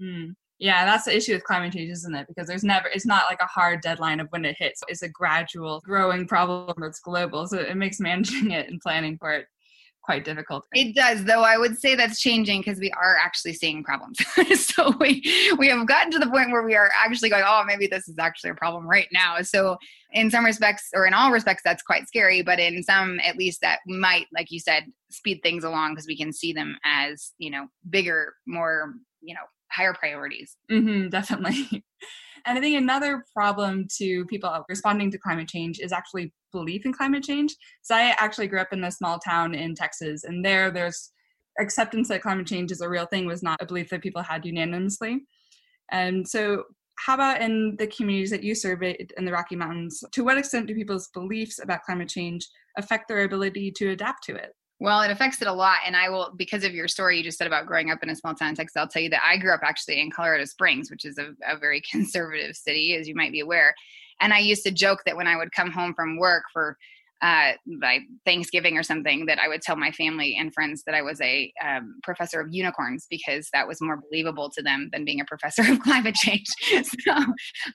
mm. 0.02 0.34
Yeah, 0.60 0.86
that's 0.86 1.06
the 1.06 1.15
issue 1.15 1.34
with 1.34 1.45
climate 1.45 1.74
change, 1.74 1.89
isn't 1.89 2.13
it? 2.13 2.28
Because 2.28 2.48
there's 2.48 2.65
never, 2.65 2.89
it's 2.89 3.06
not 3.06 3.26
like 3.30 3.39
a 3.41 3.45
hard 3.45 3.82
deadline 3.82 4.19
of 4.19 4.28
when 4.32 4.43
it 4.43 4.58
hits. 4.60 4.82
It's 4.89 5.04
a 5.04 5.10
gradual 5.10 5.82
growing 5.86 6.28
problem 6.28 6.74
that's 6.78 7.00
global. 7.00 7.48
So 7.48 7.58
it 7.60 7.78
makes 7.78 8.00
managing 8.02 8.52
it 8.52 8.69
and 8.69 8.82
planning 8.82 9.17
for 9.17 9.32
it 9.34 9.45
quite 10.10 10.26
difficult. 10.26 10.65
It 10.74 10.95
does, 10.95 11.24
though. 11.24 11.43
I 11.43 11.58
would 11.58 11.78
say 11.78 11.93
that's 11.93 12.19
changing 12.19 12.62
because 12.62 12.80
we 12.80 12.91
are 12.91 13.15
actually 13.17 13.54
seeing 13.54 13.84
problems. 13.84 14.17
so 14.56 14.91
we 15.00 15.22
we 15.58 15.67
have 15.67 15.86
gotten 15.86 16.12
to 16.12 16.19
the 16.19 16.30
point 16.30 16.52
where 16.52 16.63
we 16.63 16.76
are 16.76 16.89
actually 16.98 17.30
going, 17.30 17.43
oh, 17.45 17.63
maybe 17.65 17.86
this 17.86 18.08
is 18.08 18.17
actually 18.17 18.50
a 18.50 18.56
problem 18.56 18.88
right 18.88 19.08
now. 19.12 19.41
So 19.41 19.78
in 20.12 20.32
some 20.32 20.43
respects, 20.43 20.89
or 20.95 21.06
in 21.06 21.13
all 21.13 21.32
respects, 21.32 21.62
that's 21.63 21.84
quite 21.84 22.08
scary. 22.08 22.41
But 22.41 22.60
in 22.60 22.82
some, 22.82 23.19
at 23.19 23.38
least, 23.38 23.62
that 23.62 23.80
might, 23.86 24.26
like 24.34 24.50
you 24.50 24.60
said, 24.60 24.86
speed 25.12 25.41
things 25.43 25.63
along 25.63 25.93
because 25.93 26.08
we 26.08 26.17
can 26.17 26.34
see 26.34 26.54
them 26.54 26.78
as 26.84 27.34
you 27.38 27.52
know 27.52 27.67
bigger, 27.89 28.34
more 28.48 28.95
you 29.22 29.36
know 29.36 29.41
higher 29.71 29.93
priorities. 29.93 30.55
Mm-hmm, 30.71 31.10
definitely. 31.10 31.84
And 32.45 32.58
I 32.58 32.62
think 32.62 32.77
another 32.77 33.25
problem 33.36 33.88
to 33.97 34.25
people 34.25 34.63
responding 34.69 35.12
to 35.12 35.17
climate 35.17 35.49
change 35.49 35.79
is 35.79 35.91
actually 35.91 36.34
belief 36.51 36.86
in 36.86 36.93
climate 36.93 37.23
change. 37.23 37.55
So 37.82 37.95
I 37.95 38.15
actually 38.17 38.47
grew 38.47 38.62
up 38.62 38.71
in 38.71 38.84
a 38.84 38.91
small 38.91 39.19
town 39.19 39.53
in 39.53 39.75
Texas, 39.75 40.23
and 40.23 40.43
there, 40.43 40.71
there's 40.71 41.12
acceptance 41.60 42.08
that 42.08 42.21
climate 42.21 42.47
change 42.47 42.71
is 42.71 42.82
a 42.82 42.89
real 42.89 43.05
thing 43.05 43.25
was 43.25 43.43
not 43.43 43.62
a 43.62 43.65
belief 43.65 43.89
that 43.89 44.01
people 44.01 44.23
had 44.23 44.45
unanimously. 44.45 45.25
And 45.91 46.27
so, 46.27 46.63
how 47.05 47.15
about 47.15 47.41
in 47.41 47.75
the 47.77 47.88
communities 47.88 48.29
that 48.32 48.43
you 48.43 48.53
surveyed 48.53 49.13
in 49.17 49.25
the 49.25 49.32
Rocky 49.32 49.55
Mountains? 49.55 50.03
To 50.12 50.23
what 50.23 50.38
extent 50.38 50.67
do 50.67 50.75
people's 50.75 51.10
beliefs 51.13 51.60
about 51.62 51.84
climate 51.84 52.10
change 52.10 52.47
affect 52.77 53.08
their 53.08 53.23
ability 53.23 53.71
to 53.77 53.91
adapt 53.91 54.23
to 54.25 54.36
it? 54.36 54.53
Well, 54.79 55.01
it 55.01 55.11
affects 55.11 55.41
it 55.41 55.47
a 55.47 55.53
lot. 55.53 55.79
And 55.85 55.95
I 55.95 56.09
will, 56.09 56.31
because 56.35 56.63
of 56.63 56.73
your 56.73 56.87
story 56.87 57.17
you 57.17 57.23
just 57.23 57.37
said 57.37 57.47
about 57.47 57.65
growing 57.65 57.91
up 57.91 58.01
in 58.01 58.09
a 58.09 58.15
small 58.15 58.33
town 58.33 58.49
in 58.49 58.55
Texas, 58.55 58.77
I'll 58.77 58.87
tell 58.87 59.01
you 59.01 59.09
that 59.09 59.23
I 59.25 59.37
grew 59.37 59.53
up 59.53 59.59
actually 59.61 59.99
in 59.99 60.09
Colorado 60.09 60.45
Springs, 60.45 60.89
which 60.89 61.03
is 61.03 61.17
a, 61.17 61.35
a 61.47 61.57
very 61.57 61.81
conservative 61.91 62.55
city, 62.55 62.95
as 62.95 63.07
you 63.07 63.15
might 63.15 63.31
be 63.31 63.41
aware. 63.41 63.75
And 64.21 64.33
I 64.33 64.39
used 64.39 64.63
to 64.63 64.71
joke 64.71 64.99
that 65.05 65.15
when 65.15 65.27
I 65.27 65.35
would 65.35 65.51
come 65.51 65.71
home 65.71 65.93
from 65.93 66.17
work 66.17 66.43
for 66.51 66.77
uh, 67.21 67.51
by 67.82 67.99
Thanksgiving 68.25 68.77
or 68.77 68.84
something 68.84 69.25
that 69.25 69.39
I 69.39 69.47
would 69.47 69.62
tell 69.62 69.75
my 69.75 69.91
family 69.91 70.38
and 70.39 70.53
friends 70.53 70.84
that 70.86 70.95
I 70.95 71.01
was 71.01 71.19
a 71.21 71.51
um, 71.65 71.99
professor 72.03 72.39
of 72.39 72.47
unicorns 72.51 73.08
because 73.10 73.49
that 73.53 73.67
was 73.67 73.82
more 73.82 73.97
believable 73.97 74.49
to 74.51 74.62
them 74.62 74.89
than 74.93 75.05
being 75.05 75.19
a 75.19 75.25
professor 75.25 75.62
of 75.71 75.79
climate 75.82 76.15
change. 76.15 76.47
so 76.84 77.13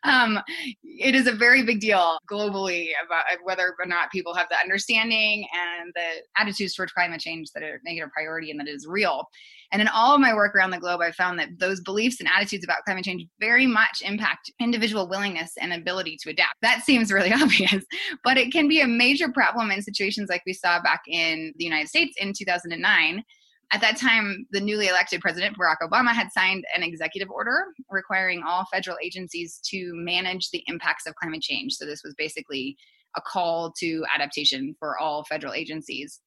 um, 0.04 0.40
it 0.82 1.14
is 1.14 1.26
a 1.26 1.32
very 1.32 1.62
big 1.62 1.80
deal 1.80 2.18
globally 2.30 2.90
about 3.04 3.24
whether 3.42 3.74
or 3.78 3.86
not 3.86 4.10
people 4.10 4.34
have 4.34 4.48
the 4.48 4.58
understanding 4.58 5.46
and 5.52 5.92
the 5.94 6.22
attitudes 6.40 6.74
towards 6.74 6.92
climate 6.92 7.20
change 7.20 7.50
that 7.54 7.62
are 7.62 7.80
negative 7.84 8.10
priority 8.12 8.50
and 8.50 8.58
that 8.60 8.68
it 8.68 8.74
is 8.74 8.86
real. 8.86 9.28
And 9.74 9.82
in 9.82 9.88
all 9.88 10.14
of 10.14 10.20
my 10.20 10.32
work 10.32 10.54
around 10.54 10.70
the 10.70 10.78
globe, 10.78 11.00
I 11.00 11.10
found 11.10 11.36
that 11.40 11.58
those 11.58 11.80
beliefs 11.80 12.20
and 12.20 12.28
attitudes 12.28 12.62
about 12.62 12.84
climate 12.84 13.04
change 13.04 13.26
very 13.40 13.66
much 13.66 14.02
impact 14.04 14.52
individual 14.60 15.08
willingness 15.08 15.50
and 15.60 15.72
ability 15.72 16.16
to 16.22 16.30
adapt. 16.30 16.54
That 16.62 16.84
seems 16.84 17.10
really 17.10 17.32
obvious, 17.42 17.84
but 18.22 18.38
it 18.38 18.52
can 18.52 18.68
be 18.68 18.80
a 18.80 18.86
major 18.86 19.32
problem 19.32 19.72
in 19.72 19.82
situations 19.82 20.30
like 20.30 20.42
we 20.46 20.52
saw 20.52 20.80
back 20.80 21.02
in 21.08 21.52
the 21.56 21.64
United 21.64 21.88
States 21.88 22.16
in 22.20 22.32
2009 22.32 23.24
at 23.72 23.80
that 23.80 23.96
time, 23.96 24.46
the 24.52 24.60
newly 24.60 24.86
elected 24.86 25.20
president, 25.20 25.58
Barack 25.58 25.78
Obama, 25.82 26.12
had 26.12 26.30
signed 26.30 26.64
an 26.76 26.84
executive 26.84 27.28
order 27.28 27.64
requiring 27.90 28.44
all 28.46 28.66
federal 28.72 28.96
agencies 29.02 29.58
to 29.70 29.90
manage 29.94 30.50
the 30.50 30.62
impacts 30.68 31.06
of 31.06 31.16
climate 31.16 31.42
change. 31.42 31.72
So, 31.72 31.84
this 31.84 32.02
was 32.04 32.14
basically 32.16 32.76
a 33.16 33.20
call 33.20 33.72
to 33.80 34.04
adaptation 34.14 34.76
for 34.78 34.98
all 34.98 35.24
federal 35.24 35.54
agencies. 35.54 36.20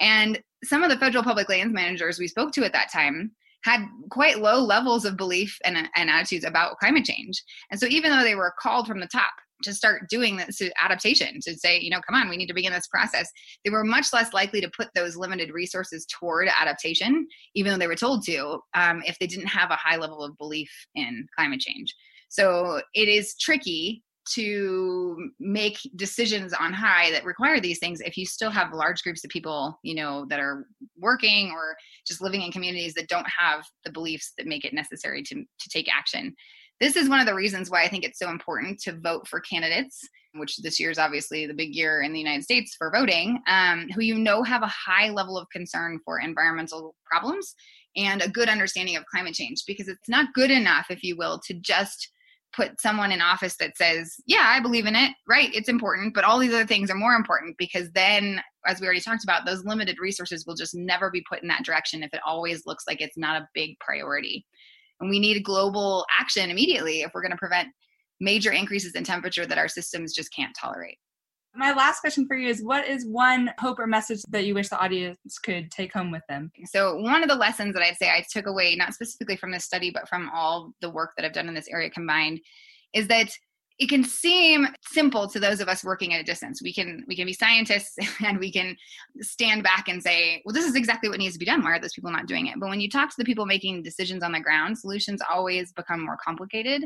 And 0.00 0.40
some 0.64 0.82
of 0.82 0.90
the 0.90 0.98
federal 0.98 1.24
public 1.24 1.48
lands 1.48 1.74
managers 1.74 2.18
we 2.18 2.28
spoke 2.28 2.52
to 2.52 2.64
at 2.64 2.72
that 2.72 2.92
time 2.92 3.32
had 3.64 3.86
quite 4.10 4.40
low 4.40 4.60
levels 4.60 5.04
of 5.04 5.16
belief 5.16 5.56
and, 5.64 5.88
and 5.96 6.10
attitudes 6.10 6.44
about 6.44 6.78
climate 6.78 7.04
change. 7.04 7.42
And 7.70 7.78
so 7.78 7.86
even 7.86 8.10
though 8.10 8.24
they 8.24 8.34
were 8.34 8.54
called 8.58 8.86
from 8.86 9.00
the 9.00 9.06
top 9.06 9.32
to 9.62 9.72
start 9.72 10.08
doing 10.08 10.36
this 10.36 10.60
adaptation 10.80 11.38
to 11.40 11.54
say 11.56 11.78
you 11.78 11.90
know 11.90 12.00
come 12.06 12.20
on 12.20 12.28
we 12.28 12.36
need 12.36 12.48
to 12.48 12.54
begin 12.54 12.72
this 12.72 12.88
process 12.88 13.30
they 13.64 13.70
were 13.70 13.84
much 13.84 14.12
less 14.12 14.32
likely 14.32 14.60
to 14.60 14.70
put 14.76 14.88
those 14.94 15.16
limited 15.16 15.52
resources 15.52 16.06
toward 16.06 16.48
adaptation 16.48 17.26
even 17.54 17.72
though 17.72 17.78
they 17.78 17.86
were 17.86 17.94
told 17.94 18.24
to 18.24 18.58
um, 18.74 19.02
if 19.06 19.18
they 19.18 19.26
didn't 19.26 19.46
have 19.46 19.70
a 19.70 19.76
high 19.76 19.96
level 19.96 20.22
of 20.22 20.36
belief 20.36 20.70
in 20.94 21.26
climate 21.36 21.60
change 21.60 21.94
so 22.28 22.80
it 22.94 23.08
is 23.08 23.36
tricky 23.36 24.02
to 24.24 25.30
make 25.40 25.78
decisions 25.96 26.52
on 26.52 26.72
high 26.72 27.10
that 27.10 27.24
require 27.24 27.60
these 27.60 27.78
things 27.78 28.00
if 28.00 28.16
you 28.16 28.24
still 28.24 28.50
have 28.50 28.72
large 28.72 29.02
groups 29.02 29.24
of 29.24 29.30
people 29.30 29.78
you 29.82 29.94
know 29.94 30.24
that 30.28 30.40
are 30.40 30.66
working 30.98 31.50
or 31.50 31.76
just 32.06 32.22
living 32.22 32.42
in 32.42 32.52
communities 32.52 32.94
that 32.94 33.08
don't 33.08 33.26
have 33.26 33.64
the 33.84 33.92
beliefs 33.92 34.32
that 34.38 34.46
make 34.46 34.64
it 34.64 34.72
necessary 34.72 35.22
to, 35.22 35.34
to 35.34 35.68
take 35.68 35.88
action. 35.94 36.34
This 36.80 36.96
is 36.96 37.08
one 37.08 37.20
of 37.20 37.26
the 37.26 37.34
reasons 37.34 37.70
why 37.70 37.82
i 37.82 37.88
think 37.88 38.04
it's 38.04 38.18
so 38.18 38.30
important 38.30 38.80
to 38.80 38.98
vote 38.98 39.26
for 39.28 39.40
candidates 39.40 40.00
which 40.34 40.56
this 40.58 40.80
year 40.80 40.90
is 40.90 40.98
obviously 40.98 41.46
the 41.46 41.54
big 41.54 41.74
year 41.74 42.02
in 42.02 42.12
the 42.12 42.18
united 42.18 42.42
states 42.42 42.74
for 42.76 42.90
voting 42.90 43.38
um, 43.46 43.88
who 43.94 44.02
you 44.02 44.18
know 44.18 44.42
have 44.42 44.62
a 44.62 44.66
high 44.66 45.10
level 45.10 45.38
of 45.38 45.48
concern 45.50 46.00
for 46.04 46.18
environmental 46.18 46.94
problems 47.04 47.54
and 47.96 48.22
a 48.22 48.28
good 48.28 48.48
understanding 48.48 48.96
of 48.96 49.04
climate 49.06 49.34
change 49.34 49.62
because 49.66 49.88
it's 49.88 50.08
not 50.08 50.32
good 50.34 50.50
enough 50.50 50.86
if 50.90 51.02
you 51.02 51.16
will 51.16 51.38
to 51.46 51.54
just 51.54 52.10
put 52.54 52.80
someone 52.80 53.12
in 53.12 53.20
office 53.20 53.56
that 53.56 53.76
says, 53.76 54.14
Yeah, 54.26 54.44
I 54.44 54.60
believe 54.60 54.86
in 54.86 54.96
it, 54.96 55.12
right? 55.28 55.50
It's 55.54 55.68
important, 55.68 56.14
but 56.14 56.24
all 56.24 56.38
these 56.38 56.52
other 56.52 56.66
things 56.66 56.90
are 56.90 56.96
more 56.96 57.14
important 57.14 57.56
because 57.58 57.90
then, 57.92 58.40
as 58.66 58.80
we 58.80 58.86
already 58.86 59.00
talked 59.00 59.24
about, 59.24 59.46
those 59.46 59.64
limited 59.64 59.96
resources 60.00 60.46
will 60.46 60.54
just 60.54 60.74
never 60.74 61.10
be 61.10 61.24
put 61.28 61.42
in 61.42 61.48
that 61.48 61.64
direction 61.64 62.02
if 62.02 62.12
it 62.12 62.20
always 62.26 62.66
looks 62.66 62.84
like 62.86 63.00
it's 63.00 63.16
not 63.16 63.40
a 63.40 63.48
big 63.54 63.78
priority. 63.80 64.46
And 65.00 65.10
we 65.10 65.18
need 65.18 65.42
global 65.42 66.06
action 66.18 66.50
immediately 66.50 67.00
if 67.00 67.10
we're 67.14 67.22
going 67.22 67.32
to 67.32 67.36
prevent 67.36 67.68
major 68.20 68.52
increases 68.52 68.94
in 68.94 69.02
temperature 69.04 69.46
that 69.46 69.58
our 69.58 69.68
systems 69.68 70.14
just 70.14 70.32
can't 70.34 70.56
tolerate. 70.58 70.98
My 71.54 71.72
last 71.72 72.00
question 72.00 72.26
for 72.26 72.34
you 72.34 72.48
is 72.48 72.62
what 72.62 72.88
is 72.88 73.06
one 73.06 73.50
hope 73.58 73.78
or 73.78 73.86
message 73.86 74.22
that 74.30 74.46
you 74.46 74.54
wish 74.54 74.68
the 74.68 74.80
audience 74.80 75.18
could 75.42 75.70
take 75.70 75.92
home 75.92 76.10
with 76.10 76.22
them? 76.28 76.50
So, 76.64 76.96
one 76.96 77.22
of 77.22 77.28
the 77.28 77.34
lessons 77.34 77.74
that 77.74 77.82
I'd 77.82 77.96
say 77.96 78.08
I 78.08 78.24
took 78.30 78.46
away, 78.46 78.74
not 78.74 78.94
specifically 78.94 79.36
from 79.36 79.52
this 79.52 79.64
study, 79.64 79.90
but 79.90 80.08
from 80.08 80.30
all 80.34 80.72
the 80.80 80.88
work 80.88 81.12
that 81.16 81.26
I've 81.26 81.34
done 81.34 81.48
in 81.48 81.54
this 81.54 81.68
area 81.68 81.90
combined, 81.90 82.40
is 82.94 83.06
that 83.08 83.30
it 83.78 83.88
can 83.88 84.04
seem 84.04 84.66
simple 84.86 85.28
to 85.28 85.40
those 85.40 85.60
of 85.60 85.68
us 85.68 85.84
working 85.84 86.14
at 86.14 86.20
a 86.20 86.24
distance. 86.24 86.62
We 86.62 86.72
can 86.72 87.04
we 87.06 87.16
can 87.16 87.26
be 87.26 87.32
scientists 87.34 87.96
and 88.24 88.38
we 88.38 88.50
can 88.50 88.76
stand 89.20 89.62
back 89.62 89.88
and 89.88 90.02
say 90.02 90.42
well 90.44 90.54
this 90.54 90.66
is 90.66 90.74
exactly 90.74 91.08
what 91.08 91.18
needs 91.18 91.34
to 91.34 91.38
be 91.38 91.44
done. 91.44 91.62
Why 91.62 91.72
are 91.72 91.80
those 91.80 91.92
people 91.92 92.12
not 92.12 92.26
doing 92.26 92.46
it? 92.46 92.58
But 92.58 92.70
when 92.70 92.80
you 92.80 92.88
talk 92.88 93.10
to 93.10 93.16
the 93.18 93.24
people 93.24 93.44
making 93.44 93.82
decisions 93.82 94.22
on 94.22 94.32
the 94.32 94.40
ground 94.40 94.78
solutions 94.78 95.20
always 95.30 95.72
become 95.72 96.04
more 96.04 96.18
complicated. 96.24 96.84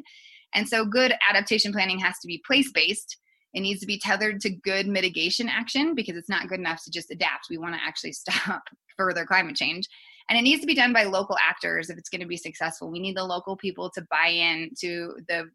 And 0.55 0.69
so 0.69 0.85
good 0.85 1.15
adaptation 1.29 1.73
planning 1.73 1.99
has 2.01 2.19
to 2.21 2.27
be 2.27 2.43
place 2.47 2.73
based 2.73 3.19
it 3.57 3.63
needs 3.63 3.81
to 3.81 3.87
be 3.87 3.99
tethered 3.99 4.39
to 4.43 4.51
good 4.51 4.87
mitigation 4.87 5.49
action 5.49 5.95
because 5.95 6.15
it's 6.15 6.29
not 6.29 6.47
good 6.47 6.61
enough 6.61 6.85
to 6.85 6.91
just 6.91 7.11
adapt. 7.11 7.47
We 7.49 7.57
want 7.57 7.75
to 7.75 7.81
actually 7.83 8.13
stop 8.13 8.65
further 8.99 9.25
climate 9.25 9.57
change. 9.57 9.89
And 10.29 10.39
it 10.39 10.43
needs 10.43 10.61
to 10.61 10.67
be 10.67 10.75
done 10.75 10.93
by 10.93 11.05
local 11.05 11.39
actors 11.41 11.89
if 11.89 11.97
it's 11.97 12.11
going 12.11 12.21
to 12.21 12.27
be 12.27 12.37
successful. 12.37 12.91
We 12.91 13.01
need 13.01 13.17
the 13.17 13.25
local 13.25 13.57
people 13.57 13.91
to 13.91 14.07
buy 14.11 14.29
in 14.29 14.71
to 14.81 15.15
the 15.27 15.51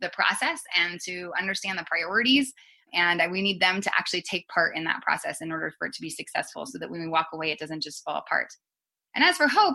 the 0.00 0.10
process 0.10 0.60
and 0.76 1.00
to 1.04 1.32
understand 1.36 1.76
the 1.76 1.84
priorities 1.84 2.52
And 2.92 3.20
we 3.32 3.42
need 3.42 3.60
them 3.60 3.80
to 3.80 3.90
actually 3.98 4.22
take 4.22 4.46
part 4.46 4.76
in 4.76 4.84
that 4.84 5.02
process 5.02 5.40
in 5.40 5.50
order 5.50 5.72
for 5.76 5.88
it 5.88 5.94
to 5.94 6.00
be 6.00 6.10
successful 6.10 6.64
so 6.64 6.78
that 6.78 6.90
when 6.90 7.00
we 7.00 7.08
walk 7.08 7.28
away, 7.32 7.50
it 7.50 7.58
doesn't 7.58 7.82
just 7.82 8.04
fall 8.04 8.18
apart. 8.18 8.48
And 9.16 9.24
as 9.24 9.36
for 9.36 9.48
hope, 9.48 9.74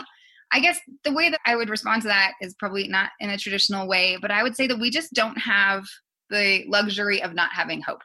I 0.53 0.61
guess 0.61 0.79
the 1.03 1.11
way 1.11 1.29
that 1.29 1.41
I 1.45 1.57
would 1.57 1.69
respond 1.69 2.01
to 2.03 2.07
that 2.07 2.31
is 2.41 2.55
probably 2.55 2.87
not 2.87 3.11
in 3.19 3.29
a 3.29 3.37
traditional 3.37 3.89
way, 3.89 4.17
but 4.21 4.31
I 4.31 4.41
would 4.41 4.55
say 4.55 4.67
that 4.67 4.79
we 4.79 4.89
just 4.89 5.11
don't 5.13 5.37
have 5.37 5.83
the 6.29 6.65
luxury 6.67 7.21
of 7.21 7.33
not 7.33 7.51
having 7.53 7.81
hope. 7.81 8.01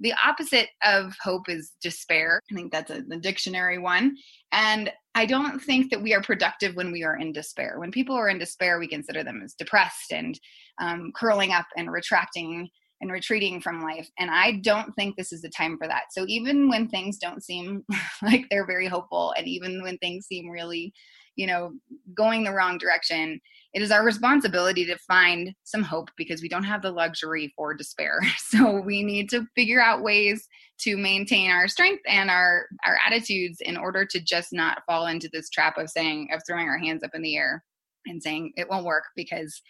The 0.00 0.14
opposite 0.24 0.68
of 0.84 1.14
hope 1.22 1.48
is 1.48 1.72
despair. 1.80 2.40
I 2.50 2.54
think 2.54 2.72
that's 2.72 2.90
a, 2.90 3.02
the 3.02 3.16
dictionary 3.16 3.78
one. 3.78 4.16
And 4.52 4.92
I 5.14 5.24
don't 5.24 5.60
think 5.60 5.90
that 5.90 6.02
we 6.02 6.12
are 6.14 6.22
productive 6.22 6.74
when 6.74 6.90
we 6.90 7.04
are 7.04 7.16
in 7.16 7.32
despair. 7.32 7.78
When 7.78 7.92
people 7.92 8.16
are 8.16 8.28
in 8.28 8.38
despair, 8.38 8.78
we 8.78 8.88
consider 8.88 9.22
them 9.22 9.40
as 9.44 9.54
depressed 9.54 10.12
and 10.12 10.38
um, 10.80 11.12
curling 11.14 11.52
up 11.52 11.66
and 11.76 11.90
retracting 11.92 12.68
and 13.00 13.12
retreating 13.12 13.60
from 13.60 13.82
life. 13.82 14.08
And 14.18 14.30
I 14.30 14.60
don't 14.62 14.92
think 14.94 15.16
this 15.16 15.32
is 15.32 15.42
the 15.42 15.50
time 15.50 15.76
for 15.78 15.86
that. 15.86 16.04
So 16.10 16.24
even 16.26 16.68
when 16.68 16.88
things 16.88 17.18
don't 17.18 17.42
seem 17.42 17.84
like 18.22 18.46
they're 18.50 18.66
very 18.66 18.88
hopeful, 18.88 19.34
and 19.36 19.46
even 19.46 19.82
when 19.82 19.98
things 19.98 20.26
seem 20.26 20.48
really, 20.48 20.92
you 21.36 21.46
know, 21.46 21.72
going 22.14 22.44
the 22.44 22.52
wrong 22.52 22.78
direction, 22.78 23.40
it 23.74 23.82
is 23.82 23.90
our 23.90 24.04
responsibility 24.04 24.86
to 24.86 24.96
find 24.98 25.52
some 25.64 25.82
hope 25.82 26.08
because 26.16 26.40
we 26.40 26.48
don't 26.48 26.62
have 26.62 26.80
the 26.80 26.92
luxury 26.92 27.52
for 27.56 27.74
despair. 27.74 28.20
So 28.38 28.80
we 28.80 29.02
need 29.02 29.30
to 29.30 29.46
figure 29.56 29.82
out 29.82 30.04
ways 30.04 30.46
to 30.82 30.96
maintain 30.96 31.50
our 31.50 31.66
strength 31.66 32.02
and 32.06 32.30
our 32.30 32.66
our 32.86 32.96
attitudes 33.04 33.58
in 33.60 33.76
order 33.76 34.06
to 34.06 34.20
just 34.20 34.52
not 34.52 34.82
fall 34.86 35.06
into 35.06 35.28
this 35.32 35.50
trap 35.50 35.76
of 35.76 35.90
saying 35.90 36.28
of 36.32 36.40
throwing 36.46 36.68
our 36.68 36.78
hands 36.78 37.02
up 37.02 37.10
in 37.14 37.22
the 37.22 37.36
air 37.36 37.64
and 38.06 38.22
saying 38.22 38.52
it 38.56 38.70
won't 38.70 38.84
work 38.84 39.04
because 39.16 39.60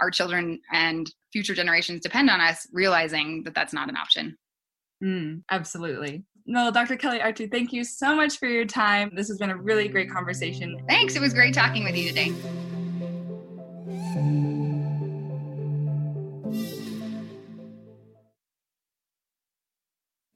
our 0.00 0.10
children 0.10 0.60
and 0.72 1.12
future 1.30 1.54
generations 1.54 2.00
depend 2.00 2.30
on 2.30 2.40
us 2.40 2.66
realizing 2.72 3.42
that 3.44 3.54
that's 3.54 3.74
not 3.74 3.90
an 3.90 3.96
option. 3.96 4.38
Mm, 5.04 5.42
absolutely. 5.50 6.24
No, 6.46 6.70
Dr. 6.70 6.96
Kelli 6.96 7.22
Archie, 7.22 7.48
thank 7.48 7.72
you 7.72 7.84
so 7.84 8.16
much 8.16 8.38
for 8.38 8.46
your 8.46 8.64
time. 8.64 9.12
This 9.14 9.28
has 9.28 9.38
been 9.38 9.50
a 9.50 9.56
really 9.56 9.88
great 9.88 10.10
conversation. 10.10 10.82
Thanks. 10.88 11.16
It 11.16 11.20
was 11.20 11.34
great 11.34 11.52
talking 11.54 11.84
with 11.84 11.96
you 11.96 12.08
today. 12.08 12.32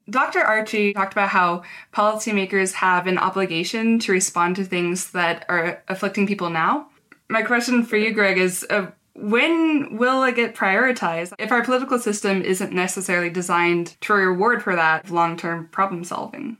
Dr. 0.09 0.39
Archie 0.39 0.93
talked 0.93 1.13
about 1.13 1.29
how 1.29 1.63
policymakers 1.93 2.73
have 2.73 3.07
an 3.07 3.17
obligation 3.17 3.99
to 3.99 4.11
respond 4.11 4.55
to 4.55 4.63
things 4.63 5.11
that 5.11 5.45
are 5.49 5.83
afflicting 5.89 6.25
people 6.25 6.49
now. 6.49 6.87
My 7.29 7.41
question 7.41 7.83
for 7.83 7.97
you, 7.97 8.13
Greg, 8.13 8.37
is 8.37 8.65
uh, 8.69 8.87
when 9.15 9.97
will 9.97 10.23
it 10.23 10.35
get 10.35 10.55
prioritized 10.55 11.33
if 11.39 11.51
our 11.51 11.63
political 11.63 11.99
system 11.99 12.41
isn't 12.41 12.71
necessarily 12.71 13.29
designed 13.29 13.99
to 14.01 14.13
reward 14.13 14.63
for 14.63 14.75
that 14.75 15.09
long 15.09 15.35
term 15.35 15.67
problem 15.67 16.03
solving? 16.03 16.57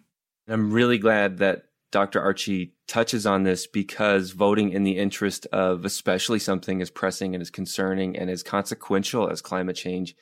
I'm 0.48 0.72
really 0.72 0.98
glad 0.98 1.38
that 1.38 1.67
Dr. 1.92 2.22
Archie 2.22 2.74
touches 2.88 3.26
on 3.26 3.44
this 3.44 3.66
because 3.66 4.32
voting 4.32 4.72
in 4.72 4.84
the 4.84 4.98
interest 4.98 5.46
of 5.48 5.86
especially 5.86 6.40
something 6.40 6.82
as 6.82 6.90
pressing 6.90 7.34
and 7.34 7.42
as 7.42 7.50
concerning 7.50 8.18
and 8.18 8.30
as 8.30 8.44
consequential 8.44 9.30
as 9.30 9.42
climate 9.42 9.76
change 9.76 10.16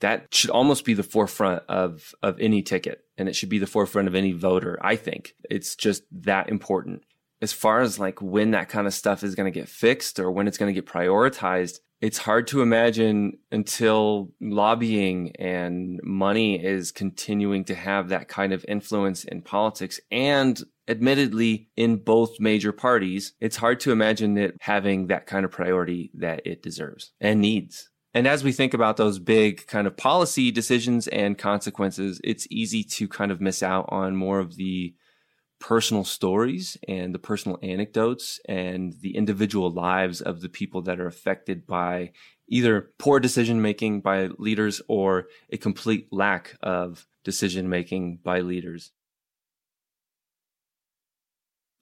that 0.00 0.34
should 0.34 0.50
almost 0.50 0.84
be 0.84 0.94
the 0.94 1.02
forefront 1.02 1.62
of 1.68 2.14
of 2.22 2.38
any 2.40 2.62
ticket 2.62 3.04
and 3.16 3.28
it 3.28 3.36
should 3.36 3.48
be 3.48 3.58
the 3.58 3.66
forefront 3.66 4.08
of 4.08 4.14
any 4.14 4.32
voter 4.32 4.78
i 4.82 4.96
think 4.96 5.34
it's 5.48 5.76
just 5.76 6.02
that 6.10 6.48
important 6.48 7.02
as 7.42 7.52
far 7.52 7.80
as 7.80 7.98
like 7.98 8.20
when 8.20 8.50
that 8.50 8.68
kind 8.68 8.86
of 8.86 8.94
stuff 8.94 9.22
is 9.22 9.34
going 9.34 9.50
to 9.50 9.58
get 9.58 9.68
fixed 9.68 10.18
or 10.18 10.30
when 10.30 10.48
it's 10.48 10.58
going 10.58 10.72
to 10.72 10.80
get 10.80 10.90
prioritized 10.90 11.78
it's 12.00 12.18
hard 12.18 12.46
to 12.48 12.62
imagine 12.62 13.38
until 13.52 14.32
lobbying 14.40 15.32
and 15.38 16.00
money 16.02 16.62
is 16.62 16.92
continuing 16.92 17.64
to 17.64 17.74
have 17.74 18.08
that 18.08 18.28
kind 18.28 18.52
of 18.52 18.64
influence 18.66 19.24
in 19.24 19.42
politics. 19.42 20.00
And 20.10 20.60
admittedly 20.88 21.68
in 21.76 21.96
both 21.96 22.40
major 22.40 22.72
parties 22.72 23.34
it's 23.40 23.56
hard 23.56 23.78
to 23.78 23.92
imagine 23.92 24.36
it 24.36 24.56
having 24.60 25.06
that 25.06 25.24
kind 25.24 25.44
of 25.44 25.50
priority 25.52 26.10
that 26.14 26.44
it 26.44 26.62
deserves 26.62 27.12
and 27.20 27.40
needs. 27.40 27.88
And 28.12 28.26
as 28.26 28.42
we 28.42 28.50
think 28.50 28.74
about 28.74 28.96
those 28.96 29.20
big 29.20 29.66
kind 29.68 29.86
of 29.86 29.96
policy 29.96 30.50
decisions 30.50 31.06
and 31.06 31.38
consequences, 31.38 32.20
it's 32.24 32.48
easy 32.50 32.82
to 32.82 33.06
kind 33.06 33.30
of 33.30 33.40
miss 33.40 33.62
out 33.62 33.86
on 33.90 34.16
more 34.16 34.40
of 34.40 34.56
the 34.56 34.94
personal 35.60 36.04
stories 36.04 36.76
and 36.88 37.14
the 37.14 37.18
personal 37.18 37.58
anecdotes 37.62 38.40
and 38.48 38.94
the 39.00 39.14
individual 39.16 39.70
lives 39.70 40.20
of 40.20 40.40
the 40.40 40.48
people 40.48 40.82
that 40.82 40.98
are 40.98 41.06
affected 41.06 41.66
by 41.66 42.10
either 42.48 42.90
poor 42.98 43.20
decision 43.20 43.62
making 43.62 44.00
by 44.00 44.26
leaders 44.38 44.82
or 44.88 45.26
a 45.52 45.56
complete 45.56 46.08
lack 46.10 46.56
of 46.62 47.06
decision 47.22 47.68
making 47.68 48.18
by 48.24 48.40
leaders 48.40 48.92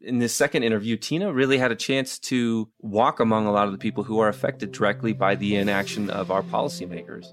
in 0.01 0.19
this 0.19 0.35
second 0.35 0.63
interview, 0.63 0.97
Tina 0.97 1.33
really 1.33 1.59
had 1.59 1.73
a 1.73 1.77
chance 1.77 2.19
to 2.21 2.69
walk 2.81 3.21
among 3.21 3.47
a 3.47 3.53
lot 3.53 3.67
of 3.67 3.73
the 3.73 3.79
people 3.79 4.05
who 4.05 4.21
are 4.21 4.29
affected 4.29 4.73
directly 4.73 5.13
by 5.13 5.35
the 5.35 5.57
inaction 5.57 6.11
of 6.11 6.31
our 6.31 6.43
policymakers. 6.43 7.27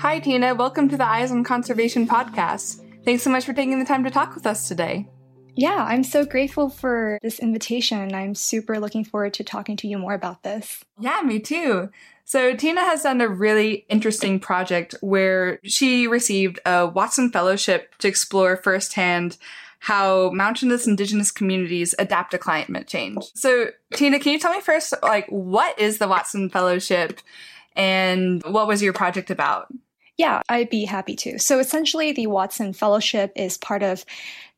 Hi, 0.00 0.18
Tina. 0.18 0.54
Welcome 0.54 0.88
to 0.88 0.96
the 0.96 1.06
Eyes 1.06 1.30
on 1.30 1.44
Conservation 1.44 2.08
podcast. 2.08 2.84
Thanks 3.04 3.22
so 3.22 3.30
much 3.30 3.44
for 3.44 3.52
taking 3.52 3.78
the 3.78 3.84
time 3.84 4.02
to 4.04 4.10
talk 4.10 4.34
with 4.34 4.46
us 4.46 4.66
today. 4.66 5.08
Yeah, 5.56 5.84
I'm 5.88 6.04
so 6.04 6.24
grateful 6.24 6.68
for 6.68 7.18
this 7.22 7.38
invitation. 7.38 8.14
I'm 8.14 8.34
super 8.34 8.78
looking 8.78 9.04
forward 9.04 9.34
to 9.34 9.44
talking 9.44 9.76
to 9.78 9.88
you 9.88 9.98
more 9.98 10.14
about 10.14 10.42
this. 10.42 10.84
Yeah, 10.98 11.20
me 11.22 11.38
too. 11.38 11.90
So, 12.26 12.54
Tina 12.56 12.80
has 12.80 13.02
done 13.02 13.20
a 13.20 13.28
really 13.28 13.84
interesting 13.90 14.40
project 14.40 14.94
where 15.02 15.58
she 15.62 16.06
received 16.06 16.58
a 16.64 16.86
Watson 16.86 17.30
Fellowship 17.30 17.94
to 17.98 18.08
explore 18.08 18.56
firsthand 18.56 19.36
how 19.80 20.30
mountainous 20.30 20.86
indigenous 20.86 21.30
communities 21.30 21.94
adapt 21.98 22.30
to 22.30 22.38
climate 22.38 22.86
change. 22.88 23.18
So, 23.34 23.66
Tina, 23.92 24.18
can 24.18 24.32
you 24.32 24.38
tell 24.38 24.52
me 24.52 24.62
first, 24.62 24.94
like, 25.02 25.26
what 25.28 25.78
is 25.78 25.98
the 25.98 26.08
Watson 26.08 26.48
Fellowship 26.48 27.20
and 27.76 28.42
what 28.44 28.66
was 28.66 28.82
your 28.82 28.94
project 28.94 29.30
about? 29.30 29.66
Yeah, 30.16 30.42
I'd 30.48 30.70
be 30.70 30.84
happy 30.84 31.16
to. 31.16 31.38
So 31.38 31.58
essentially, 31.58 32.12
the 32.12 32.28
Watson 32.28 32.72
Fellowship 32.72 33.32
is 33.34 33.58
part 33.58 33.82
of 33.82 34.04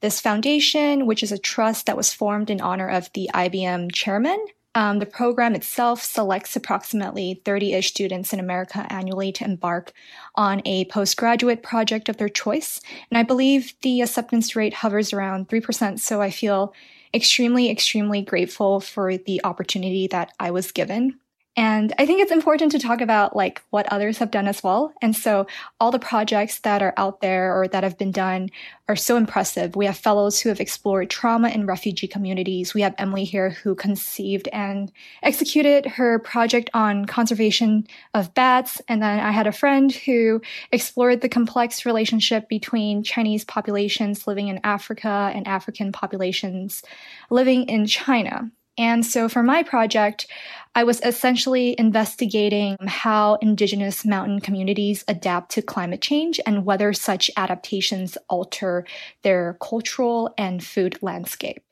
this 0.00 0.20
foundation, 0.20 1.06
which 1.06 1.22
is 1.22 1.32
a 1.32 1.38
trust 1.38 1.86
that 1.86 1.96
was 1.96 2.12
formed 2.12 2.50
in 2.50 2.60
honor 2.60 2.88
of 2.88 3.10
the 3.14 3.30
IBM 3.32 3.92
chairman, 3.92 4.44
um, 4.76 4.98
the 4.98 5.06
program 5.06 5.54
itself 5.54 6.02
selects 6.02 6.54
approximately 6.54 7.40
30 7.46 7.72
ish 7.72 7.88
students 7.88 8.34
in 8.34 8.40
America 8.40 8.86
annually 8.90 9.32
to 9.32 9.44
embark 9.44 9.90
on 10.34 10.60
a 10.66 10.84
postgraduate 10.84 11.62
project 11.62 12.10
of 12.10 12.18
their 12.18 12.28
choice. 12.28 12.82
And 13.10 13.16
I 13.16 13.22
believe 13.22 13.72
the 13.80 14.02
acceptance 14.02 14.54
rate 14.54 14.74
hovers 14.74 15.14
around 15.14 15.48
3%. 15.48 15.98
So 15.98 16.20
I 16.20 16.30
feel 16.30 16.74
extremely, 17.14 17.70
extremely 17.70 18.20
grateful 18.20 18.80
for 18.80 19.16
the 19.16 19.40
opportunity 19.44 20.08
that 20.08 20.32
I 20.38 20.50
was 20.50 20.72
given. 20.72 21.18
And 21.58 21.94
I 21.98 22.04
think 22.04 22.20
it's 22.20 22.32
important 22.32 22.70
to 22.72 22.78
talk 22.78 23.00
about 23.00 23.34
like 23.34 23.62
what 23.70 23.90
others 23.90 24.18
have 24.18 24.30
done 24.30 24.46
as 24.46 24.62
well. 24.62 24.92
And 25.00 25.16
so 25.16 25.46
all 25.80 25.90
the 25.90 25.98
projects 25.98 26.58
that 26.60 26.82
are 26.82 26.92
out 26.98 27.22
there 27.22 27.58
or 27.58 27.66
that 27.68 27.82
have 27.82 27.96
been 27.96 28.12
done 28.12 28.50
are 28.88 28.96
so 28.96 29.16
impressive. 29.16 29.74
We 29.74 29.86
have 29.86 29.96
fellows 29.96 30.38
who 30.38 30.50
have 30.50 30.60
explored 30.60 31.08
trauma 31.08 31.48
in 31.48 31.64
refugee 31.64 32.08
communities. 32.08 32.74
We 32.74 32.82
have 32.82 32.94
Emily 32.98 33.24
here 33.24 33.50
who 33.50 33.74
conceived 33.74 34.48
and 34.52 34.92
executed 35.22 35.86
her 35.86 36.18
project 36.18 36.68
on 36.74 37.06
conservation 37.06 37.86
of 38.12 38.34
bats. 38.34 38.82
And 38.86 39.02
then 39.02 39.18
I 39.18 39.30
had 39.30 39.46
a 39.46 39.52
friend 39.52 39.90
who 39.90 40.42
explored 40.72 41.22
the 41.22 41.28
complex 41.30 41.86
relationship 41.86 42.50
between 42.50 43.02
Chinese 43.02 43.46
populations 43.46 44.26
living 44.26 44.48
in 44.48 44.60
Africa 44.62 45.32
and 45.34 45.48
African 45.48 45.90
populations 45.90 46.82
living 47.30 47.66
in 47.66 47.86
China. 47.86 48.50
And 48.78 49.04
so 49.04 49.28
for 49.28 49.42
my 49.42 49.62
project, 49.62 50.26
I 50.74 50.84
was 50.84 51.00
essentially 51.00 51.74
investigating 51.78 52.76
how 52.86 53.36
indigenous 53.36 54.04
mountain 54.04 54.40
communities 54.40 55.04
adapt 55.08 55.52
to 55.52 55.62
climate 55.62 56.02
change 56.02 56.38
and 56.44 56.66
whether 56.66 56.92
such 56.92 57.30
adaptations 57.36 58.18
alter 58.28 58.86
their 59.22 59.56
cultural 59.60 60.34
and 60.36 60.62
food 60.62 60.98
landscape. 61.00 61.62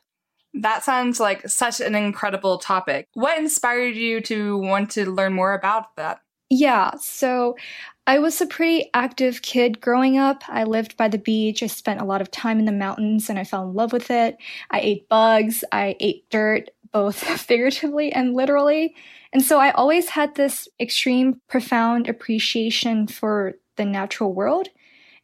That 0.54 0.84
sounds 0.84 1.20
like 1.20 1.48
such 1.48 1.80
an 1.80 1.94
incredible 1.94 2.58
topic. 2.58 3.08
What 3.14 3.38
inspired 3.38 3.96
you 3.96 4.20
to 4.22 4.56
want 4.58 4.90
to 4.92 5.10
learn 5.10 5.34
more 5.34 5.52
about 5.52 5.96
that? 5.96 6.20
Yeah, 6.48 6.92
so 7.00 7.56
I 8.06 8.18
was 8.20 8.40
a 8.40 8.46
pretty 8.46 8.88
active 8.94 9.42
kid 9.42 9.80
growing 9.80 10.18
up. 10.18 10.44
I 10.48 10.64
lived 10.64 10.96
by 10.96 11.08
the 11.08 11.18
beach. 11.18 11.62
I 11.62 11.66
spent 11.66 12.00
a 12.00 12.04
lot 12.04 12.20
of 12.20 12.30
time 12.30 12.58
in 12.58 12.66
the 12.66 12.72
mountains 12.72 13.28
and 13.28 13.38
I 13.38 13.44
fell 13.44 13.68
in 13.68 13.74
love 13.74 13.92
with 13.92 14.10
it. 14.10 14.36
I 14.70 14.80
ate 14.80 15.08
bugs. 15.08 15.64
I 15.72 15.96
ate 16.00 16.30
dirt 16.30 16.70
both 16.94 17.16
figuratively 17.40 18.10
and 18.10 18.32
literally. 18.32 18.94
And 19.34 19.42
so 19.42 19.58
I 19.58 19.72
always 19.72 20.08
had 20.08 20.36
this 20.36 20.68
extreme, 20.80 21.40
profound 21.48 22.08
appreciation 22.08 23.08
for 23.08 23.54
the 23.76 23.84
natural 23.84 24.32
world. 24.32 24.68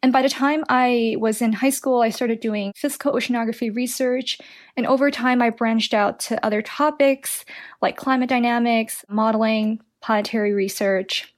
And 0.03 0.13
by 0.13 0.23
the 0.23 0.29
time 0.29 0.65
I 0.69 1.17
was 1.19 1.41
in 1.41 1.53
high 1.53 1.71
school, 1.71 2.01
I 2.01 2.11
started 2.11 2.41
doing 2.41 2.73
physical 2.75 3.13
oceanography 3.13 3.75
research. 3.75 4.39
And 4.77 4.87
over 4.87 5.11
time, 5.11 5.43
I 5.43 5.51
branched 5.51 5.95
out 5.95 6.19
to 6.21 6.45
other 6.45 6.63
topics 6.63 7.45
like 7.83 7.97
climate 7.97 8.29
dynamics, 8.29 9.05
modeling, 9.09 9.81
planetary 10.01 10.53
research, 10.53 11.35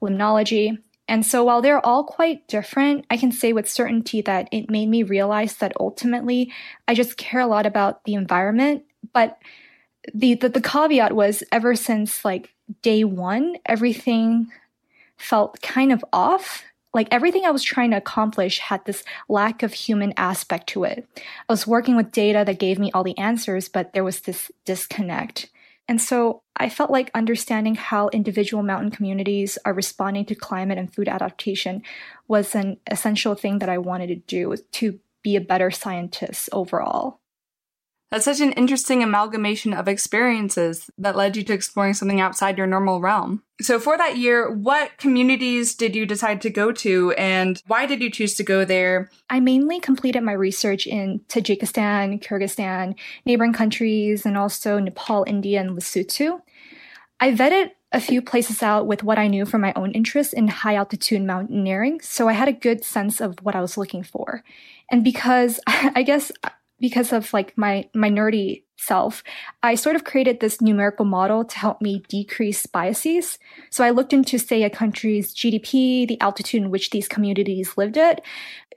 limnology. 0.00 0.78
And 1.08 1.26
so 1.26 1.44
while 1.44 1.60
they're 1.60 1.84
all 1.84 2.04
quite 2.04 2.46
different, 2.48 3.04
I 3.10 3.16
can 3.16 3.32
say 3.32 3.52
with 3.52 3.68
certainty 3.68 4.22
that 4.22 4.48
it 4.52 4.70
made 4.70 4.88
me 4.88 5.02
realize 5.02 5.56
that 5.56 5.72
ultimately 5.78 6.52
I 6.88 6.94
just 6.94 7.16
care 7.16 7.40
a 7.40 7.46
lot 7.46 7.66
about 7.66 8.04
the 8.04 8.14
environment. 8.14 8.84
But 9.12 9.38
the, 10.12 10.34
the, 10.34 10.48
the 10.48 10.60
caveat 10.60 11.14
was 11.14 11.42
ever 11.52 11.74
since 11.74 12.24
like 12.24 12.54
day 12.82 13.04
one, 13.04 13.56
everything 13.66 14.48
felt 15.16 15.60
kind 15.62 15.92
of 15.92 16.04
off. 16.12 16.64
Like 16.92 17.08
everything 17.10 17.44
I 17.44 17.50
was 17.50 17.62
trying 17.62 17.90
to 17.90 17.96
accomplish 17.96 18.58
had 18.58 18.84
this 18.84 19.02
lack 19.28 19.62
of 19.62 19.72
human 19.72 20.14
aspect 20.16 20.68
to 20.68 20.84
it. 20.84 21.08
I 21.16 21.52
was 21.52 21.66
working 21.66 21.96
with 21.96 22.12
data 22.12 22.44
that 22.46 22.58
gave 22.58 22.78
me 22.78 22.92
all 22.92 23.02
the 23.02 23.18
answers, 23.18 23.68
but 23.68 23.92
there 23.92 24.04
was 24.04 24.20
this 24.20 24.50
disconnect. 24.64 25.50
And 25.88 26.00
so 26.00 26.42
I 26.56 26.68
felt 26.68 26.90
like 26.90 27.10
understanding 27.14 27.74
how 27.74 28.08
individual 28.08 28.62
mountain 28.62 28.90
communities 28.90 29.58
are 29.64 29.74
responding 29.74 30.24
to 30.26 30.34
climate 30.34 30.78
and 30.78 30.92
food 30.92 31.08
adaptation 31.08 31.82
was 32.28 32.54
an 32.54 32.78
essential 32.90 33.34
thing 33.34 33.58
that 33.58 33.68
I 33.68 33.78
wanted 33.78 34.06
to 34.06 34.16
do 34.16 34.56
to 34.72 34.98
be 35.22 35.36
a 35.36 35.40
better 35.40 35.70
scientist 35.70 36.48
overall. 36.52 37.18
That's 38.14 38.26
such 38.26 38.40
an 38.40 38.52
interesting 38.52 39.02
amalgamation 39.02 39.72
of 39.74 39.88
experiences 39.88 40.88
that 40.98 41.16
led 41.16 41.36
you 41.36 41.42
to 41.42 41.52
exploring 41.52 41.94
something 41.94 42.20
outside 42.20 42.56
your 42.56 42.68
normal 42.68 43.00
realm. 43.00 43.42
So, 43.60 43.80
for 43.80 43.98
that 43.98 44.16
year, 44.16 44.48
what 44.48 44.96
communities 44.98 45.74
did 45.74 45.96
you 45.96 46.06
decide 46.06 46.40
to 46.42 46.50
go 46.50 46.70
to 46.70 47.10
and 47.14 47.60
why 47.66 47.86
did 47.86 48.00
you 48.00 48.12
choose 48.12 48.36
to 48.36 48.44
go 48.44 48.64
there? 48.64 49.10
I 49.30 49.40
mainly 49.40 49.80
completed 49.80 50.22
my 50.22 50.30
research 50.30 50.86
in 50.86 51.22
Tajikistan, 51.26 52.22
Kyrgyzstan, 52.22 52.94
neighboring 53.26 53.52
countries, 53.52 54.24
and 54.24 54.38
also 54.38 54.78
Nepal, 54.78 55.24
India, 55.26 55.60
and 55.60 55.76
Lesotho. 55.76 56.40
I 57.18 57.32
vetted 57.32 57.70
a 57.90 58.00
few 58.00 58.22
places 58.22 58.62
out 58.62 58.86
with 58.86 59.02
what 59.02 59.18
I 59.18 59.26
knew 59.26 59.44
from 59.44 59.60
my 59.60 59.72
own 59.74 59.90
interest 59.90 60.34
in 60.34 60.46
high 60.46 60.76
altitude 60.76 61.22
mountaineering, 61.22 62.00
so 62.00 62.28
I 62.28 62.34
had 62.34 62.46
a 62.46 62.52
good 62.52 62.84
sense 62.84 63.20
of 63.20 63.40
what 63.42 63.56
I 63.56 63.60
was 63.60 63.76
looking 63.76 64.04
for. 64.04 64.44
And 64.88 65.02
because 65.02 65.58
I 65.66 66.04
guess 66.04 66.30
because 66.80 67.12
of 67.12 67.32
like 67.32 67.56
my 67.56 67.88
my 67.94 68.10
nerdy 68.10 68.62
self, 68.76 69.22
I 69.62 69.76
sort 69.76 69.96
of 69.96 70.04
created 70.04 70.40
this 70.40 70.60
numerical 70.60 71.04
model 71.04 71.44
to 71.44 71.58
help 71.58 71.80
me 71.80 72.02
decrease 72.08 72.66
biases. 72.66 73.38
So 73.70 73.84
I 73.84 73.90
looked 73.90 74.12
into 74.12 74.38
say 74.38 74.62
a 74.62 74.70
country's 74.70 75.34
GDP, 75.34 76.06
the 76.06 76.20
altitude 76.20 76.62
in 76.62 76.70
which 76.70 76.90
these 76.90 77.08
communities 77.08 77.76
lived 77.76 77.96
at, 77.96 78.20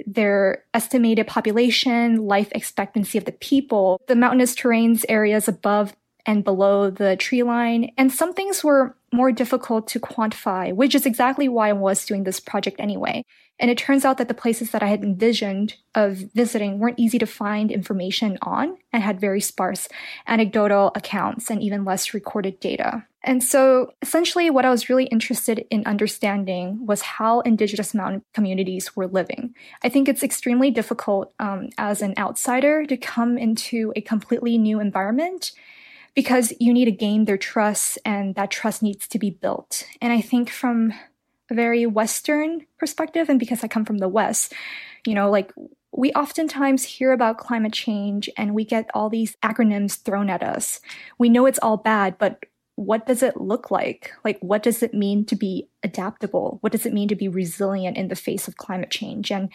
their 0.05 0.63
estimated 0.73 1.27
population, 1.27 2.27
life 2.27 2.51
expectancy 2.51 3.17
of 3.17 3.25
the 3.25 3.31
people, 3.31 3.99
the 4.07 4.15
mountainous 4.15 4.55
terrains 4.55 5.03
areas 5.09 5.47
above 5.47 5.95
and 6.25 6.43
below 6.43 6.89
the 6.89 7.15
tree 7.15 7.43
line, 7.43 7.91
and 7.97 8.11
some 8.11 8.33
things 8.33 8.63
were 8.63 8.95
more 9.13 9.31
difficult 9.31 9.87
to 9.87 9.99
quantify, 9.99 10.73
which 10.73 10.93
is 10.93 11.05
exactly 11.05 11.47
why 11.47 11.69
I 11.69 11.73
was 11.73 12.05
doing 12.05 12.23
this 12.23 12.41
project 12.41 12.79
anyway. 12.79 13.23
And 13.59 13.71
it 13.71 13.77
turns 13.77 14.05
out 14.05 14.17
that 14.17 14.27
the 14.27 14.33
places 14.33 14.71
that 14.71 14.83
I 14.83 14.87
had 14.87 15.03
envisioned 15.03 15.75
of 15.95 16.17
visiting 16.35 16.77
weren't 16.77 16.99
easy 16.99 17.17
to 17.17 17.25
find 17.25 17.71
information 17.71 18.37
on 18.41 18.77
and 18.93 19.01
had 19.01 19.19
very 19.19 19.41
sparse 19.41 19.89
anecdotal 20.27 20.91
accounts 20.95 21.49
and 21.49 21.61
even 21.63 21.85
less 21.85 22.13
recorded 22.13 22.59
data. 22.59 23.05
And 23.23 23.43
so 23.43 23.91
essentially, 24.01 24.49
what 24.49 24.63
I 24.63 24.69
was 24.69 24.89
really 24.89 25.05
interested 25.05 25.65
in 25.69 25.85
understanding 25.85 26.85
was 26.85 27.01
how 27.01 27.41
Indigenous 27.41 27.93
mountain 27.93 28.23
communities 28.33 28.95
were 28.95 29.07
living. 29.07 29.53
I 29.83 29.89
think 29.89 30.07
it's 30.07 30.23
extremely 30.23 30.71
difficult 30.71 31.33
um, 31.39 31.69
as 31.77 32.01
an 32.01 32.13
outsider 32.17 32.85
to 32.85 32.95
come 32.95 33.37
into 33.37 33.91
a 33.95 34.01
completely 34.01 34.57
new 34.57 34.79
environment 34.79 35.51
because 36.13 36.53
you 36.59 36.73
need 36.73 36.85
to 36.85 36.91
gain 36.91 37.25
their 37.25 37.37
trust 37.37 37.99
and 38.05 38.33
that 38.35 38.49
trust 38.49 38.81
needs 38.81 39.07
to 39.07 39.19
be 39.19 39.29
built. 39.29 39.85
And 40.01 40.13
I 40.13 40.21
think 40.21 40.49
from 40.49 40.93
very 41.53 41.85
Western 41.85 42.65
perspective, 42.77 43.29
and 43.29 43.39
because 43.39 43.63
I 43.63 43.67
come 43.67 43.85
from 43.85 43.99
the 43.99 44.09
West, 44.09 44.53
you 45.05 45.13
know, 45.13 45.29
like 45.29 45.53
we 45.91 46.11
oftentimes 46.13 46.83
hear 46.83 47.11
about 47.11 47.37
climate 47.37 47.73
change 47.73 48.29
and 48.37 48.53
we 48.53 48.65
get 48.65 48.89
all 48.93 49.09
these 49.09 49.35
acronyms 49.37 50.01
thrown 50.01 50.29
at 50.29 50.43
us. 50.43 50.79
We 51.17 51.29
know 51.29 51.45
it's 51.45 51.59
all 51.59 51.77
bad, 51.77 52.17
but 52.17 52.43
what 52.75 53.07
does 53.07 53.23
it 53.23 53.41
look 53.41 53.71
like? 53.71 54.11
Like, 54.23 54.37
what 54.39 54.61
does 54.61 54.83
it 54.83 54.93
mean 54.93 55.25
to 55.25 55.35
be 55.35 55.67
adaptable? 55.81 56.59
What 56.61 56.71
does 56.71 56.85
it 56.85 56.93
mean 56.93 57.07
to 57.07 57.15
be 57.15 57.27
resilient 57.27 57.97
in 57.97 58.09
the 58.09 58.15
face 58.15 58.47
of 58.47 58.57
climate 58.57 58.91
change? 58.91 59.31
And 59.31 59.49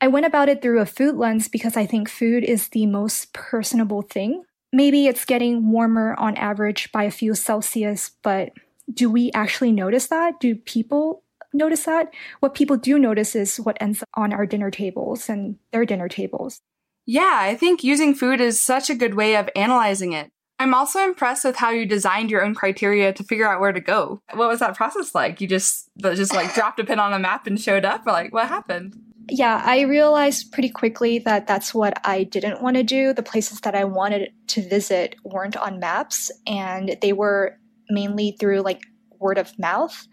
I 0.00 0.08
went 0.08 0.24
about 0.24 0.48
it 0.48 0.62
through 0.62 0.80
a 0.80 0.86
food 0.86 1.16
lens 1.16 1.48
because 1.48 1.76
I 1.76 1.84
think 1.84 2.08
food 2.08 2.44
is 2.44 2.68
the 2.68 2.86
most 2.86 3.34
personable 3.34 4.00
thing. 4.02 4.44
Maybe 4.72 5.06
it's 5.06 5.26
getting 5.26 5.70
warmer 5.70 6.14
on 6.18 6.36
average 6.36 6.90
by 6.92 7.04
a 7.04 7.10
few 7.10 7.34
Celsius, 7.34 8.12
but 8.22 8.52
do 8.92 9.10
we 9.10 9.30
actually 9.32 9.72
notice 9.72 10.06
that? 10.08 10.40
Do 10.40 10.54
people 10.54 11.22
notice 11.52 11.84
that? 11.84 12.12
What 12.40 12.54
people 12.54 12.76
do 12.76 12.98
notice 12.98 13.34
is 13.34 13.58
what 13.58 13.76
ends 13.80 14.02
up 14.02 14.08
on 14.14 14.32
our 14.32 14.46
dinner 14.46 14.70
tables 14.70 15.28
and 15.28 15.56
their 15.72 15.84
dinner 15.84 16.08
tables. 16.08 16.60
Yeah, 17.06 17.38
I 17.40 17.54
think 17.54 17.82
using 17.82 18.14
food 18.14 18.40
is 18.40 18.60
such 18.60 18.90
a 18.90 18.94
good 18.94 19.14
way 19.14 19.36
of 19.36 19.48
analyzing 19.56 20.12
it. 20.12 20.30
I'm 20.58 20.74
also 20.74 21.04
impressed 21.04 21.44
with 21.44 21.56
how 21.56 21.70
you 21.70 21.86
designed 21.86 22.30
your 22.30 22.44
own 22.44 22.54
criteria 22.54 23.12
to 23.12 23.22
figure 23.22 23.48
out 23.48 23.60
where 23.60 23.72
to 23.72 23.80
go. 23.80 24.20
What 24.34 24.48
was 24.48 24.58
that 24.58 24.76
process 24.76 25.14
like? 25.14 25.40
You 25.40 25.46
just 25.46 25.88
just 26.00 26.34
like 26.34 26.52
dropped 26.54 26.80
a 26.80 26.84
pin 26.84 26.98
on 26.98 27.12
a 27.12 27.18
map 27.18 27.46
and 27.46 27.60
showed 27.60 27.84
up, 27.84 28.06
or 28.06 28.12
like 28.12 28.32
what 28.32 28.48
happened? 28.48 28.98
Yeah, 29.30 29.62
I 29.64 29.82
realized 29.82 30.52
pretty 30.52 30.70
quickly 30.70 31.18
that 31.20 31.46
that's 31.46 31.74
what 31.74 32.00
I 32.04 32.24
didn't 32.24 32.62
want 32.62 32.76
to 32.76 32.82
do. 32.82 33.12
The 33.12 33.22
places 33.22 33.60
that 33.60 33.74
I 33.74 33.84
wanted 33.84 34.32
to 34.48 34.68
visit 34.68 35.16
weren't 35.22 35.56
on 35.56 35.78
maps, 35.78 36.30
and 36.46 36.96
they 37.00 37.12
were 37.12 37.58
mainly 37.90 38.36
through 38.38 38.60
like 38.60 38.82
word 39.20 39.38
of 39.38 39.58
mouth. 39.58 40.06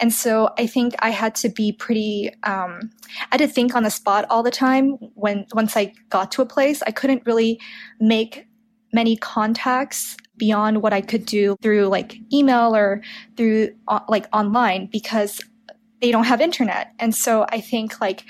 And 0.00 0.12
so 0.12 0.50
I 0.58 0.66
think 0.66 0.94
I 1.00 1.10
had 1.10 1.34
to 1.36 1.48
be 1.48 1.72
pretty, 1.72 2.30
um, 2.44 2.90
I 3.18 3.32
had 3.32 3.38
to 3.38 3.48
think 3.48 3.74
on 3.74 3.82
the 3.82 3.90
spot 3.90 4.24
all 4.30 4.42
the 4.42 4.50
time 4.50 4.92
when, 5.14 5.46
once 5.52 5.76
I 5.76 5.92
got 6.10 6.30
to 6.32 6.42
a 6.42 6.46
place, 6.46 6.82
I 6.86 6.92
couldn't 6.92 7.26
really 7.26 7.60
make 8.00 8.46
many 8.92 9.16
contacts 9.16 10.16
beyond 10.36 10.82
what 10.82 10.92
I 10.92 11.00
could 11.00 11.24
do 11.24 11.56
through 11.62 11.86
like 11.86 12.16
email 12.32 12.74
or 12.74 13.02
through 13.36 13.74
uh, 13.88 14.00
like 14.08 14.26
online 14.32 14.86
because 14.86 15.40
they 16.00 16.10
don't 16.10 16.24
have 16.24 16.40
internet. 16.40 16.92
And 16.98 17.14
so 17.14 17.46
I 17.50 17.60
think 17.60 18.00
like 18.00 18.24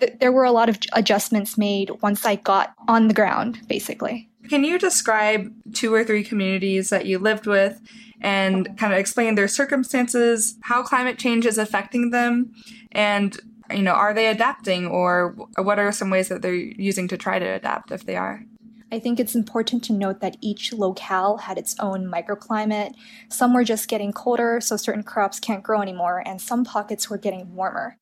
th- 0.00 0.14
there 0.20 0.32
were 0.32 0.44
a 0.44 0.52
lot 0.52 0.68
of 0.68 0.78
adjustments 0.94 1.58
made 1.58 1.90
once 2.02 2.24
I 2.24 2.36
got 2.36 2.74
on 2.88 3.08
the 3.08 3.14
ground, 3.14 3.60
basically. 3.68 4.29
Can 4.50 4.64
you 4.64 4.80
describe 4.80 5.54
two 5.74 5.94
or 5.94 6.02
three 6.02 6.24
communities 6.24 6.88
that 6.90 7.06
you 7.06 7.20
lived 7.20 7.46
with 7.46 7.80
and 8.20 8.76
kind 8.76 8.92
of 8.92 8.98
explain 8.98 9.36
their 9.36 9.46
circumstances, 9.46 10.56
how 10.62 10.82
climate 10.82 11.20
change 11.20 11.46
is 11.46 11.56
affecting 11.56 12.10
them, 12.10 12.52
and 12.90 13.38
you 13.70 13.82
know, 13.82 13.92
are 13.92 14.12
they 14.12 14.26
adapting 14.26 14.88
or 14.88 15.36
what 15.56 15.78
are 15.78 15.92
some 15.92 16.10
ways 16.10 16.26
that 16.26 16.42
they're 16.42 16.52
using 16.52 17.06
to 17.06 17.16
try 17.16 17.38
to 17.38 17.44
adapt 17.44 17.92
if 17.92 18.06
they 18.06 18.16
are? 18.16 18.42
I 18.90 18.98
think 18.98 19.20
it's 19.20 19.36
important 19.36 19.84
to 19.84 19.92
note 19.92 20.18
that 20.18 20.36
each 20.40 20.72
locale 20.72 21.36
had 21.36 21.56
its 21.56 21.76
own 21.78 22.10
microclimate. 22.10 22.94
Some 23.28 23.54
were 23.54 23.62
just 23.62 23.86
getting 23.86 24.12
colder, 24.12 24.60
so 24.60 24.76
certain 24.76 25.04
crops 25.04 25.38
can't 25.38 25.62
grow 25.62 25.80
anymore, 25.80 26.24
and 26.26 26.42
some 26.42 26.64
pockets 26.64 27.08
were 27.08 27.18
getting 27.18 27.54
warmer. 27.54 27.98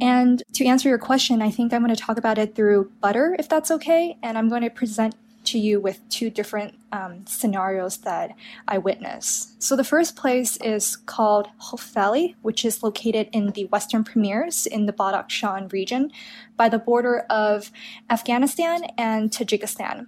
And 0.00 0.40
to 0.54 0.64
answer 0.64 0.88
your 0.88 0.98
question, 0.98 1.42
I 1.42 1.50
think 1.50 1.72
I'm 1.72 1.82
going 1.84 1.94
to 1.94 2.00
talk 2.00 2.16
about 2.16 2.38
it 2.38 2.54
through 2.54 2.92
butter, 3.00 3.34
if 3.40 3.48
that's 3.48 3.72
okay. 3.72 4.16
And 4.22 4.38
I'm 4.38 4.48
going 4.48 4.62
to 4.62 4.70
present 4.70 5.14
to 5.46 5.58
you 5.58 5.80
with 5.80 6.00
two 6.08 6.30
different 6.30 6.74
um, 6.92 7.26
scenarios 7.26 7.98
that 7.98 8.34
I 8.68 8.78
witnessed. 8.78 9.62
So 9.62 9.76
the 9.76 9.84
first 9.84 10.16
place 10.16 10.56
is 10.58 10.96
called 10.96 11.48
Khuf 11.60 11.92
Valley, 11.92 12.36
which 12.42 12.64
is 12.64 12.82
located 12.82 13.28
in 13.32 13.50
the 13.50 13.66
Western 13.66 14.04
Pamirs 14.04 14.66
in 14.66 14.86
the 14.86 14.92
Badakhshan 14.92 15.72
region 15.72 16.10
by 16.56 16.68
the 16.68 16.78
border 16.78 17.26
of 17.30 17.70
Afghanistan 18.10 18.84
and 18.96 19.30
Tajikistan. 19.30 20.06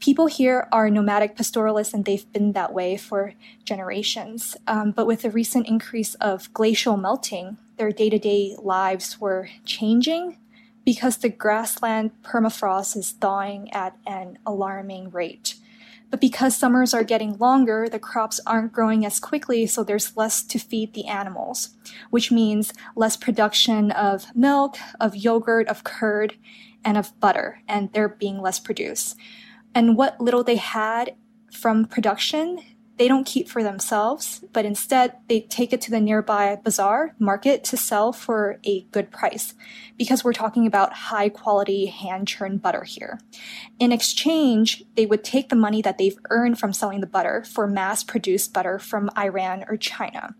People 0.00 0.26
here 0.26 0.68
are 0.70 0.90
nomadic 0.90 1.36
pastoralists 1.36 1.94
and 1.94 2.04
they've 2.04 2.30
been 2.32 2.52
that 2.52 2.74
way 2.74 2.96
for 2.96 3.32
generations. 3.64 4.56
Um, 4.66 4.90
but 4.90 5.06
with 5.06 5.22
the 5.22 5.30
recent 5.30 5.66
increase 5.66 6.14
of 6.16 6.52
glacial 6.52 6.96
melting, 6.96 7.56
their 7.76 7.90
day 7.90 8.10
to 8.10 8.18
day 8.18 8.54
lives 8.60 9.20
were 9.20 9.48
changing 9.64 10.36
because 10.84 11.16
the 11.18 11.28
grassland 11.28 12.10
permafrost 12.22 12.96
is 12.96 13.12
thawing 13.12 13.72
at 13.72 13.96
an 14.06 14.38
alarming 14.46 15.10
rate. 15.10 15.56
But 16.10 16.20
because 16.20 16.56
summers 16.56 16.94
are 16.94 17.02
getting 17.02 17.38
longer, 17.38 17.88
the 17.88 17.98
crops 17.98 18.38
aren't 18.46 18.72
growing 18.72 19.04
as 19.04 19.18
quickly, 19.18 19.66
so 19.66 19.82
there's 19.82 20.16
less 20.16 20.42
to 20.44 20.58
feed 20.58 20.94
the 20.94 21.06
animals, 21.06 21.70
which 22.10 22.30
means 22.30 22.72
less 22.94 23.16
production 23.16 23.90
of 23.90 24.26
milk, 24.36 24.76
of 25.00 25.16
yogurt, 25.16 25.66
of 25.66 25.82
curd, 25.82 26.36
and 26.84 26.96
of 26.96 27.18
butter, 27.18 27.62
and 27.66 27.92
they're 27.92 28.08
being 28.08 28.40
less 28.40 28.60
produced. 28.60 29.16
And 29.74 29.96
what 29.96 30.20
little 30.20 30.44
they 30.44 30.56
had 30.56 31.16
from 31.50 31.86
production 31.86 32.60
they 32.96 33.08
don't 33.08 33.26
keep 33.26 33.48
for 33.48 33.62
themselves, 33.62 34.44
but 34.52 34.64
instead 34.64 35.16
they 35.28 35.40
take 35.40 35.72
it 35.72 35.80
to 35.82 35.90
the 35.90 36.00
nearby 36.00 36.56
bazaar 36.62 37.14
market 37.18 37.64
to 37.64 37.76
sell 37.76 38.12
for 38.12 38.60
a 38.64 38.82
good 38.92 39.10
price 39.10 39.54
because 39.96 40.22
we're 40.22 40.32
talking 40.32 40.66
about 40.66 40.92
high 40.92 41.28
quality 41.28 41.86
hand 41.86 42.28
churned 42.28 42.62
butter 42.62 42.84
here. 42.84 43.20
In 43.80 43.90
exchange, 43.90 44.84
they 44.94 45.06
would 45.06 45.24
take 45.24 45.48
the 45.48 45.56
money 45.56 45.82
that 45.82 45.98
they've 45.98 46.18
earned 46.30 46.58
from 46.58 46.72
selling 46.72 47.00
the 47.00 47.06
butter 47.06 47.44
for 47.44 47.66
mass 47.66 48.04
produced 48.04 48.52
butter 48.52 48.78
from 48.78 49.10
Iran 49.18 49.64
or 49.68 49.76
China. 49.76 50.36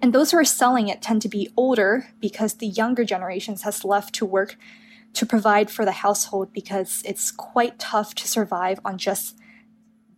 And 0.00 0.12
those 0.12 0.30
who 0.30 0.38
are 0.38 0.44
selling 0.44 0.88
it 0.88 1.02
tend 1.02 1.20
to 1.22 1.28
be 1.28 1.52
older 1.56 2.08
because 2.20 2.54
the 2.54 2.68
younger 2.68 3.04
generations 3.04 3.62
has 3.62 3.84
left 3.84 4.14
to 4.14 4.24
work 4.24 4.56
to 5.14 5.26
provide 5.26 5.70
for 5.70 5.84
the 5.84 5.92
household 5.92 6.52
because 6.52 7.02
it's 7.04 7.32
quite 7.32 7.78
tough 7.78 8.14
to 8.14 8.28
survive 8.28 8.78
on 8.84 8.98
just 8.98 9.36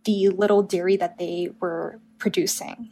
the 0.09 0.29
little 0.29 0.63
dairy 0.63 0.97
that 0.97 1.19
they 1.19 1.49
were 1.59 1.99
producing. 2.17 2.89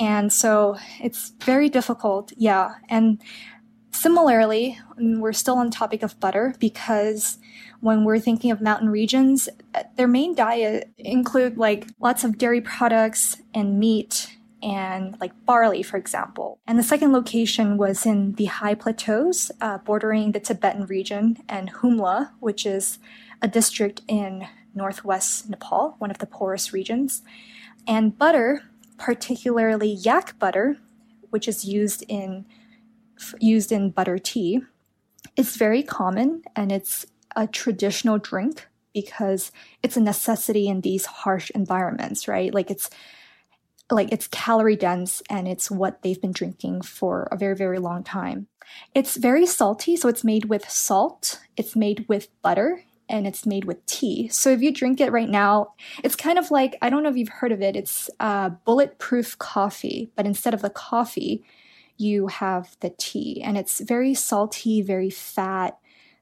And 0.00 0.32
so 0.32 0.78
it's 1.00 1.34
very 1.44 1.68
difficult. 1.68 2.32
Yeah. 2.34 2.76
And 2.88 3.20
similarly, 3.92 4.78
we're 4.96 5.34
still 5.34 5.58
on 5.58 5.70
topic 5.70 6.02
of 6.02 6.18
butter 6.18 6.54
because 6.58 7.36
when 7.80 8.04
we're 8.04 8.20
thinking 8.20 8.50
of 8.50 8.62
mountain 8.62 8.88
regions, 8.88 9.50
their 9.96 10.08
main 10.08 10.34
diet 10.34 10.90
include 10.96 11.58
like 11.58 11.86
lots 12.00 12.24
of 12.24 12.38
dairy 12.38 12.62
products 12.62 13.36
and 13.54 13.78
meat 13.78 14.34
and 14.62 15.14
like 15.20 15.32
barley, 15.44 15.82
for 15.82 15.98
example. 15.98 16.58
And 16.66 16.78
the 16.78 16.82
second 16.82 17.12
location 17.12 17.76
was 17.76 18.06
in 18.06 18.32
the 18.32 18.46
high 18.46 18.74
plateaus 18.74 19.52
uh, 19.60 19.76
bordering 19.76 20.32
the 20.32 20.40
Tibetan 20.40 20.86
region 20.86 21.36
and 21.50 21.70
Humla, 21.70 22.30
which 22.40 22.64
is 22.64 22.98
a 23.42 23.46
district 23.46 24.00
in 24.08 24.48
northwest 24.78 25.50
Nepal, 25.50 25.96
one 25.98 26.10
of 26.10 26.18
the 26.18 26.26
poorest 26.26 26.72
regions. 26.72 27.22
And 27.86 28.16
butter, 28.16 28.62
particularly 28.96 29.90
yak 29.90 30.38
butter, 30.38 30.78
which 31.30 31.46
is 31.46 31.64
used 31.64 32.04
in 32.08 32.46
used 33.40 33.72
in 33.72 33.90
butter 33.90 34.18
tea, 34.18 34.60
is 35.36 35.56
very 35.56 35.82
common 35.82 36.42
and 36.56 36.70
it's 36.72 37.04
a 37.36 37.46
traditional 37.46 38.18
drink 38.18 38.66
because 38.94 39.52
it's 39.82 39.96
a 39.96 40.00
necessity 40.00 40.68
in 40.68 40.80
these 40.80 41.06
harsh 41.06 41.50
environments, 41.50 42.26
right? 42.28 42.54
Like 42.54 42.70
it's 42.70 42.90
like 43.90 44.12
it's 44.12 44.28
calorie 44.28 44.76
dense 44.76 45.22
and 45.30 45.48
it's 45.48 45.70
what 45.70 46.02
they've 46.02 46.20
been 46.20 46.32
drinking 46.32 46.82
for 46.82 47.28
a 47.30 47.36
very 47.36 47.56
very 47.56 47.78
long 47.78 48.02
time. 48.04 48.48
It's 48.94 49.16
very 49.16 49.46
salty, 49.46 49.96
so 49.96 50.08
it's 50.08 50.24
made 50.24 50.46
with 50.46 50.68
salt, 50.68 51.40
it's 51.56 51.74
made 51.74 52.06
with 52.08 52.28
butter, 52.42 52.84
and 53.08 53.26
it's 53.26 53.46
made 53.46 53.64
with 53.64 53.84
tea. 53.86 54.28
So 54.28 54.50
if 54.50 54.62
you 54.62 54.72
drink 54.72 55.00
it 55.00 55.12
right 55.12 55.28
now, 55.28 55.74
it's 56.02 56.16
kind 56.16 56.38
of 56.38 56.50
like 56.50 56.76
I 56.82 56.90
don't 56.90 57.02
know 57.02 57.08
if 57.08 57.16
you've 57.16 57.28
heard 57.28 57.52
of 57.52 57.62
it. 57.62 57.76
It's 57.76 58.10
uh, 58.20 58.50
bulletproof 58.64 59.38
coffee, 59.38 60.10
but 60.16 60.26
instead 60.26 60.54
of 60.54 60.62
the 60.62 60.70
coffee, 60.70 61.44
you 61.96 62.28
have 62.28 62.76
the 62.80 62.94
tea, 62.98 63.42
and 63.42 63.58
it's 63.58 63.80
very 63.80 64.14
salty, 64.14 64.82
very 64.82 65.10
fat, 65.10 65.78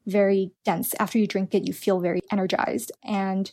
very 0.07 0.53
dense. 0.64 0.95
After 0.99 1.18
you 1.18 1.26
drink 1.26 1.55
it, 1.55 1.66
you 1.66 1.72
feel 1.72 2.01
very 2.01 2.20
energized. 2.30 2.93
And 3.03 3.51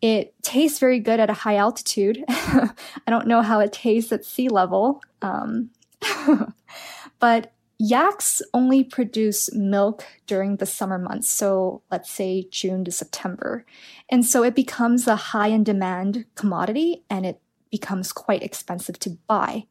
it 0.00 0.34
tastes 0.42 0.80
very 0.80 0.98
good 0.98 1.20
at 1.20 1.30
a 1.30 1.34
high 1.34 1.56
altitude. 1.56 2.24
I 2.28 2.72
don't 3.06 3.28
know 3.28 3.42
how 3.42 3.60
it 3.60 3.72
tastes 3.72 4.10
at 4.10 4.24
sea 4.24 4.48
level. 4.48 5.00
Um, 5.22 5.70
but 7.20 7.52
yaks 7.82 8.42
only 8.54 8.84
produce 8.84 9.52
milk 9.54 10.04
during 10.26 10.56
the 10.56 10.66
summer 10.66 10.98
months. 10.98 11.28
So 11.28 11.82
let's 11.90 12.10
say 12.10 12.46
June 12.50 12.84
to 12.84 12.92
September. 12.92 13.64
And 14.08 14.24
so 14.24 14.42
it 14.42 14.54
becomes 14.54 15.06
a 15.06 15.16
high 15.16 15.48
in 15.48 15.64
demand 15.64 16.26
commodity 16.34 17.04
and 17.08 17.26
it 17.26 17.40
becomes 17.70 18.12
quite 18.12 18.42
expensive 18.42 18.98
to 19.00 19.18
buy. 19.26 19.66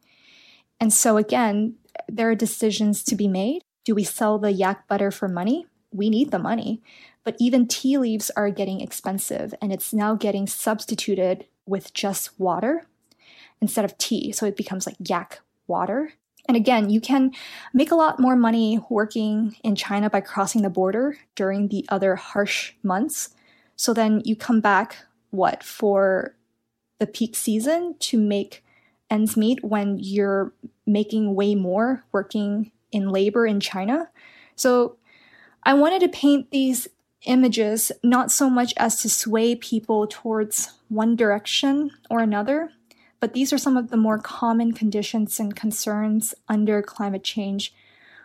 And 0.79 0.91
so 0.91 1.17
again, 1.17 1.75
there 2.07 2.29
are 2.29 2.35
decisions 2.35 3.03
to 3.05 3.15
be 3.15 3.27
made. 3.27 3.61
Do 3.85 3.95
we 3.95 4.03
sell 4.03 4.39
the 4.39 4.51
yak 4.51 4.87
butter 4.87 5.11
for 5.11 5.27
money? 5.27 5.67
we 5.91 6.09
need 6.09 6.31
the 6.31 6.39
money. 6.39 6.81
But 7.23 7.35
even 7.39 7.67
tea 7.67 7.97
leaves 7.97 8.31
are 8.31 8.49
getting 8.49 8.81
expensive 8.81 9.53
and 9.61 9.71
it's 9.71 9.93
now 9.93 10.15
getting 10.15 10.47
substituted 10.47 11.45
with 11.65 11.93
just 11.93 12.39
water 12.39 12.87
instead 13.61 13.85
of 13.85 13.97
tea. 13.97 14.31
So 14.31 14.45
it 14.45 14.57
becomes 14.57 14.87
like 14.87 14.95
yak 14.99 15.41
water. 15.67 16.13
And 16.51 16.57
again, 16.57 16.89
you 16.89 16.99
can 16.99 17.31
make 17.73 17.91
a 17.91 17.95
lot 17.95 18.19
more 18.19 18.35
money 18.35 18.77
working 18.89 19.55
in 19.63 19.73
China 19.73 20.09
by 20.09 20.19
crossing 20.19 20.63
the 20.63 20.69
border 20.69 21.17
during 21.33 21.69
the 21.69 21.85
other 21.87 22.17
harsh 22.17 22.73
months. 22.83 23.29
So 23.77 23.93
then 23.93 24.21
you 24.25 24.35
come 24.35 24.59
back, 24.59 24.97
what, 25.29 25.63
for 25.63 26.35
the 26.99 27.07
peak 27.07 27.37
season 27.37 27.95
to 27.99 28.19
make 28.19 28.65
ends 29.09 29.37
meet 29.37 29.63
when 29.63 29.97
you're 29.97 30.51
making 30.85 31.35
way 31.35 31.55
more 31.55 32.03
working 32.11 32.73
in 32.91 33.11
labor 33.11 33.47
in 33.47 33.61
China. 33.61 34.09
So 34.57 34.97
I 35.63 35.73
wanted 35.73 36.01
to 36.01 36.09
paint 36.09 36.51
these 36.51 36.85
images 37.27 37.93
not 38.03 38.29
so 38.29 38.49
much 38.49 38.73
as 38.75 39.01
to 39.03 39.09
sway 39.09 39.55
people 39.55 40.05
towards 40.05 40.73
one 40.89 41.15
direction 41.15 41.91
or 42.09 42.19
another, 42.19 42.73
but 43.21 43.33
these 43.33 43.53
are 43.53 43.57
some 43.57 43.77
of 43.77 43.89
the 43.89 43.97
more 43.97 44.17
common 44.17 44.73
conditions 44.73 45.39
and 45.39 45.55
concerns 45.55 46.33
under 46.49 46.81
climate 46.81 47.23
change 47.23 47.73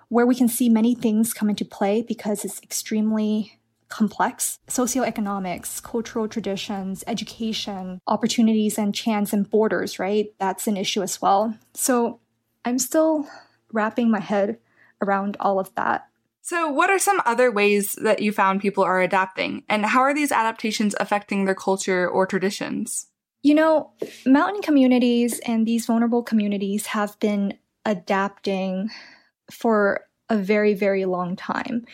where 0.09 0.27
we 0.27 0.35
can 0.35 0.49
see 0.49 0.69
many 0.69 0.95
things 0.95 1.35
come 1.35 1.51
into 1.51 1.65
play 1.65 2.03
because 2.03 2.45
it's 2.45 2.63
extremely 2.63 3.61
complex. 3.89 4.59
Socioeconomics, 4.69 5.83
cultural 5.83 6.27
traditions, 6.27 7.05
education, 7.07 8.01
opportunities 8.07 8.79
and 8.79 8.95
chance 8.95 9.33
and 9.33 9.49
borders, 9.49 9.99
right? 9.99 10.33
That's 10.39 10.67
an 10.67 10.77
issue 10.77 11.03
as 11.03 11.21
well. 11.21 11.57
So 11.75 12.21
I'm 12.65 12.79
still 12.79 13.29
wrapping 13.73 14.11
my 14.11 14.21
head 14.21 14.59
around 15.03 15.37
all 15.39 15.59
of 15.61 15.75
that. 15.75 16.09
So, 16.41 16.71
what 16.71 16.91
are 16.91 16.99
some 17.01 17.21
other 17.27 17.51
ways 17.51 17.99
that 18.01 18.23
you 18.23 18.31
found 18.31 18.61
people 18.61 18.85
are 18.85 19.01
adapting, 19.01 19.65
and 19.69 19.85
how 19.85 20.03
are 20.03 20.15
these 20.15 20.31
adaptations 20.31 20.95
affecting 21.01 21.45
their 21.45 21.57
culture 21.57 22.09
or 22.09 22.25
traditions? 22.25 23.09
You 23.47 23.55
know, 23.55 23.93
mountain 24.27 24.61
communities 24.61 25.39
and 25.47 25.65
these 25.65 25.87
vulnerable 25.87 26.25
communities 26.25 26.87
have 26.87 27.17
been 27.21 27.57
adapting 27.85 28.91
for 29.53 30.01
a 30.29 30.37
very, 30.37 30.75
very 30.75 31.05
long 31.05 31.37
time. 31.37 31.87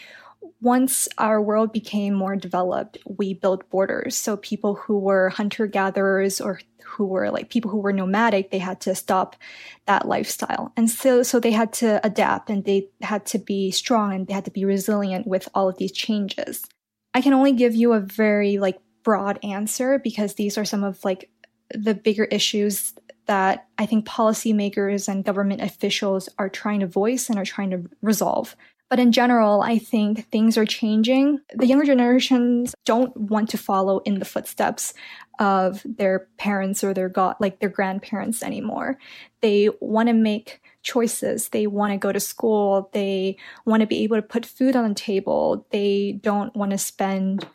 Once 0.62 1.10
our 1.18 1.42
world 1.42 1.70
became 1.70 2.14
more 2.14 2.36
developed, 2.36 2.96
we 3.04 3.34
built 3.34 3.68
borders. 3.68 4.16
So 4.16 4.38
people 4.38 4.76
who 4.76 4.98
were 4.98 5.28
hunter 5.28 5.66
gatherers 5.66 6.40
or 6.40 6.58
who 6.86 7.04
were 7.04 7.30
like 7.30 7.50
people 7.50 7.70
who 7.70 7.80
were 7.80 7.92
nomadic, 7.92 8.50
they 8.50 8.56
had 8.56 8.80
to 8.80 8.94
stop 8.94 9.36
that 9.84 10.08
lifestyle. 10.08 10.72
And 10.74 10.88
so, 10.88 11.22
so 11.22 11.38
they 11.38 11.52
had 11.52 11.74
to 11.74 12.00
adapt 12.02 12.48
and 12.48 12.64
they 12.64 12.88
had 13.02 13.26
to 13.26 13.38
be 13.38 13.70
strong 13.72 14.14
and 14.14 14.26
they 14.26 14.32
had 14.32 14.46
to 14.46 14.50
be 14.50 14.64
resilient 14.64 15.26
with 15.26 15.50
all 15.54 15.68
of 15.68 15.76
these 15.76 15.92
changes. 15.92 16.64
I 17.12 17.20
can 17.20 17.34
only 17.34 17.52
give 17.52 17.74
you 17.74 17.92
a 17.92 18.00
very 18.00 18.56
like 18.56 18.80
broad 19.02 19.38
answer 19.42 19.98
because 19.98 20.34
these 20.34 20.56
are 20.56 20.64
some 20.64 20.84
of 20.84 21.04
like 21.04 21.28
the 21.72 21.94
bigger 21.94 22.24
issues 22.24 22.94
that 23.26 23.68
I 23.78 23.86
think 23.86 24.06
policymakers 24.06 25.08
and 25.08 25.24
government 25.24 25.62
officials 25.62 26.28
are 26.38 26.48
trying 26.48 26.80
to 26.80 26.86
voice 26.86 27.28
and 27.28 27.38
are 27.38 27.44
trying 27.44 27.70
to 27.70 27.88
resolve. 28.00 28.56
But 28.90 28.98
in 28.98 29.10
general, 29.10 29.62
I 29.62 29.78
think 29.78 30.28
things 30.28 30.58
are 30.58 30.66
changing. 30.66 31.40
The 31.54 31.66
younger 31.66 31.86
generations 31.86 32.74
don't 32.84 33.16
want 33.16 33.48
to 33.50 33.56
follow 33.56 34.00
in 34.00 34.18
the 34.18 34.26
footsteps 34.26 34.92
of 35.38 35.80
their 35.86 36.28
parents 36.36 36.84
or 36.84 36.92
their 36.92 37.08
god 37.08 37.36
like 37.40 37.58
their 37.58 37.70
grandparents 37.70 38.42
anymore. 38.42 38.98
They 39.40 39.70
want 39.80 40.08
to 40.08 40.12
make 40.12 40.60
choices. 40.82 41.48
They 41.48 41.66
want 41.66 41.92
to 41.92 41.96
go 41.96 42.12
to 42.12 42.20
school. 42.20 42.90
They 42.92 43.38
want 43.64 43.80
to 43.80 43.86
be 43.86 44.02
able 44.02 44.16
to 44.16 44.22
put 44.22 44.44
food 44.44 44.76
on 44.76 44.86
the 44.86 44.94
table. 44.94 45.66
They 45.70 46.18
don't 46.20 46.54
want 46.54 46.72
to 46.72 46.78
spend 46.78 47.46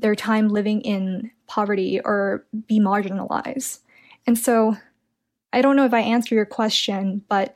their 0.00 0.14
time 0.14 0.48
living 0.48 0.80
in 0.82 1.30
poverty 1.46 2.00
or 2.04 2.44
be 2.66 2.78
marginalized. 2.78 3.80
And 4.26 4.38
so 4.38 4.76
I 5.52 5.62
don't 5.62 5.76
know 5.76 5.86
if 5.86 5.94
I 5.94 6.00
answer 6.00 6.34
your 6.34 6.46
question, 6.46 7.22
but 7.28 7.54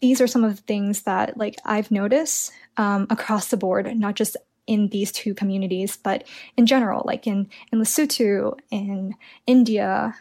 these 0.00 0.20
are 0.20 0.26
some 0.26 0.44
of 0.44 0.56
the 0.56 0.62
things 0.62 1.02
that 1.02 1.36
like 1.36 1.56
I've 1.64 1.90
noticed 1.90 2.52
um, 2.76 3.06
across 3.10 3.48
the 3.48 3.56
board, 3.56 3.94
not 3.96 4.14
just 4.14 4.36
in 4.66 4.88
these 4.88 5.10
two 5.10 5.34
communities, 5.34 5.96
but 5.96 6.24
in 6.56 6.66
general, 6.66 7.02
like 7.04 7.26
in 7.26 7.48
in 7.72 7.80
Lesotho, 7.80 8.58
in 8.70 9.14
India, 9.46 10.14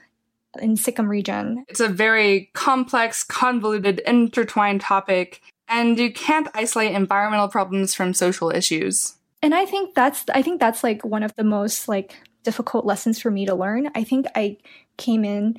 in 0.59 0.75
Sikkim 0.75 1.07
region. 1.07 1.65
It's 1.67 1.79
a 1.79 1.87
very 1.87 2.49
complex, 2.53 3.23
convoluted, 3.23 3.99
intertwined 4.07 4.81
topic, 4.81 5.41
and 5.67 5.99
you 5.99 6.11
can't 6.11 6.47
isolate 6.55 6.93
environmental 6.93 7.47
problems 7.47 7.93
from 7.93 8.13
social 8.13 8.49
issues. 8.49 9.18
And 9.41 9.55
I 9.55 9.65
think 9.65 9.95
that's 9.95 10.25
I 10.33 10.41
think 10.41 10.59
that's 10.59 10.83
like 10.83 11.03
one 11.03 11.23
of 11.23 11.35
the 11.35 11.43
most 11.43 11.87
like 11.87 12.15
difficult 12.43 12.85
lessons 12.85 13.19
for 13.19 13.31
me 13.31 13.45
to 13.45 13.55
learn. 13.55 13.89
I 13.95 14.03
think 14.03 14.25
I 14.35 14.57
came 14.97 15.23
in 15.23 15.55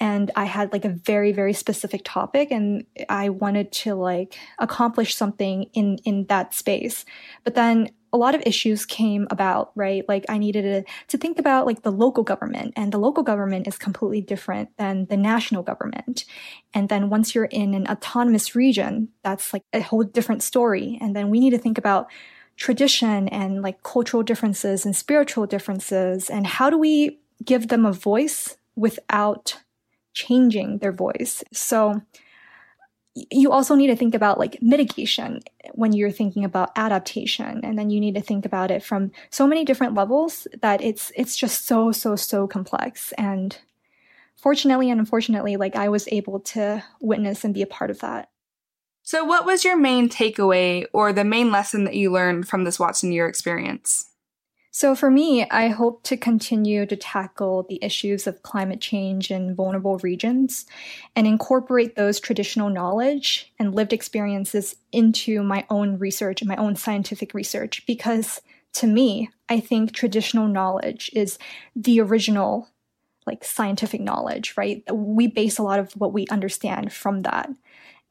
and 0.00 0.30
I 0.36 0.44
had 0.44 0.72
like 0.72 0.84
a 0.84 0.90
very 0.90 1.32
very 1.32 1.52
specific 1.54 2.02
topic 2.04 2.50
and 2.50 2.84
I 3.08 3.30
wanted 3.30 3.72
to 3.72 3.94
like 3.94 4.38
accomplish 4.58 5.14
something 5.14 5.64
in 5.72 5.98
in 6.04 6.26
that 6.26 6.52
space. 6.52 7.04
But 7.44 7.54
then 7.54 7.90
a 8.14 8.18
lot 8.18 8.34
of 8.34 8.42
issues 8.44 8.84
came 8.84 9.26
about, 9.30 9.72
right? 9.74 10.06
Like 10.06 10.26
I 10.28 10.36
needed 10.36 10.62
to, 10.62 10.92
to 11.08 11.16
think 11.16 11.38
about 11.38 11.64
like 11.64 11.82
the 11.82 11.90
local 11.90 12.22
government 12.22 12.74
and 12.76 12.92
the 12.92 12.98
local 12.98 13.22
government 13.22 13.66
is 13.66 13.78
completely 13.78 14.20
different 14.20 14.68
than 14.76 15.06
the 15.06 15.16
national 15.16 15.62
government. 15.62 16.26
And 16.74 16.90
then 16.90 17.08
once 17.08 17.34
you're 17.34 17.46
in 17.46 17.72
an 17.72 17.86
autonomous 17.88 18.54
region, 18.54 19.08
that's 19.24 19.54
like 19.54 19.62
a 19.72 19.80
whole 19.80 20.02
different 20.02 20.42
story. 20.42 20.98
And 21.00 21.16
then 21.16 21.30
we 21.30 21.40
need 21.40 21.50
to 21.50 21.58
think 21.58 21.78
about 21.78 22.10
tradition 22.62 23.26
and 23.28 23.60
like 23.60 23.82
cultural 23.82 24.22
differences 24.22 24.86
and 24.86 24.94
spiritual 24.94 25.46
differences 25.46 26.30
and 26.30 26.46
how 26.46 26.70
do 26.70 26.78
we 26.78 27.18
give 27.44 27.66
them 27.66 27.84
a 27.84 27.92
voice 27.92 28.56
without 28.76 29.58
changing 30.14 30.78
their 30.78 30.92
voice. 30.92 31.42
So 31.52 32.00
you 33.14 33.50
also 33.50 33.74
need 33.74 33.88
to 33.88 33.96
think 33.96 34.14
about 34.14 34.38
like 34.38 34.62
mitigation 34.62 35.40
when 35.72 35.92
you're 35.92 36.12
thinking 36.12 36.44
about 36.44 36.70
adaptation 36.76 37.60
and 37.64 37.76
then 37.76 37.90
you 37.90 37.98
need 37.98 38.14
to 38.14 38.22
think 38.22 38.46
about 38.46 38.70
it 38.70 38.82
from 38.82 39.10
so 39.30 39.44
many 39.44 39.64
different 39.64 39.94
levels 39.94 40.46
that 40.62 40.80
it's 40.80 41.10
it's 41.16 41.36
just 41.36 41.66
so 41.66 41.90
so 41.90 42.14
so 42.16 42.46
complex 42.46 43.12
and 43.18 43.58
fortunately 44.36 44.88
and 44.88 44.98
unfortunately 44.98 45.58
like 45.58 45.76
i 45.76 45.90
was 45.90 46.08
able 46.08 46.40
to 46.40 46.82
witness 47.02 47.44
and 47.44 47.52
be 47.52 47.60
a 47.60 47.66
part 47.66 47.90
of 47.90 47.98
that 47.98 48.30
so 49.12 49.24
what 49.24 49.44
was 49.44 49.62
your 49.62 49.76
main 49.76 50.08
takeaway 50.08 50.86
or 50.94 51.12
the 51.12 51.22
main 51.22 51.50
lesson 51.50 51.84
that 51.84 51.94
you 51.94 52.10
learned 52.10 52.48
from 52.48 52.64
this 52.64 52.78
watson 52.78 53.12
year 53.12 53.26
experience 53.26 54.08
so 54.74 54.94
for 54.94 55.10
me, 55.10 55.46
I 55.50 55.68
hope 55.68 56.02
to 56.04 56.16
continue 56.16 56.86
to 56.86 56.96
tackle 56.96 57.66
the 57.68 57.78
issues 57.82 58.26
of 58.26 58.42
climate 58.42 58.80
change 58.80 59.30
in 59.30 59.54
vulnerable 59.54 59.98
regions 59.98 60.64
and 61.14 61.26
incorporate 61.26 61.94
those 61.94 62.18
traditional 62.18 62.70
knowledge 62.70 63.52
and 63.58 63.74
lived 63.74 63.92
experiences 63.92 64.76
into 64.90 65.42
my 65.42 65.66
own 65.68 65.98
research 65.98 66.40
and 66.40 66.48
my 66.48 66.56
own 66.56 66.74
scientific 66.74 67.34
research 67.34 67.84
because 67.86 68.40
to 68.72 68.86
me, 68.86 69.28
I 69.50 69.60
think 69.60 69.92
traditional 69.92 70.48
knowledge 70.48 71.10
is 71.12 71.38
the 71.76 72.00
original 72.00 72.70
like 73.26 73.44
scientific 73.44 74.00
knowledge, 74.00 74.54
right? 74.56 74.82
We 74.90 75.26
base 75.26 75.58
a 75.58 75.62
lot 75.62 75.78
of 75.78 75.92
what 75.92 76.12
we 76.12 76.26
understand 76.28 76.92
from 76.92 77.22
that. 77.22 77.50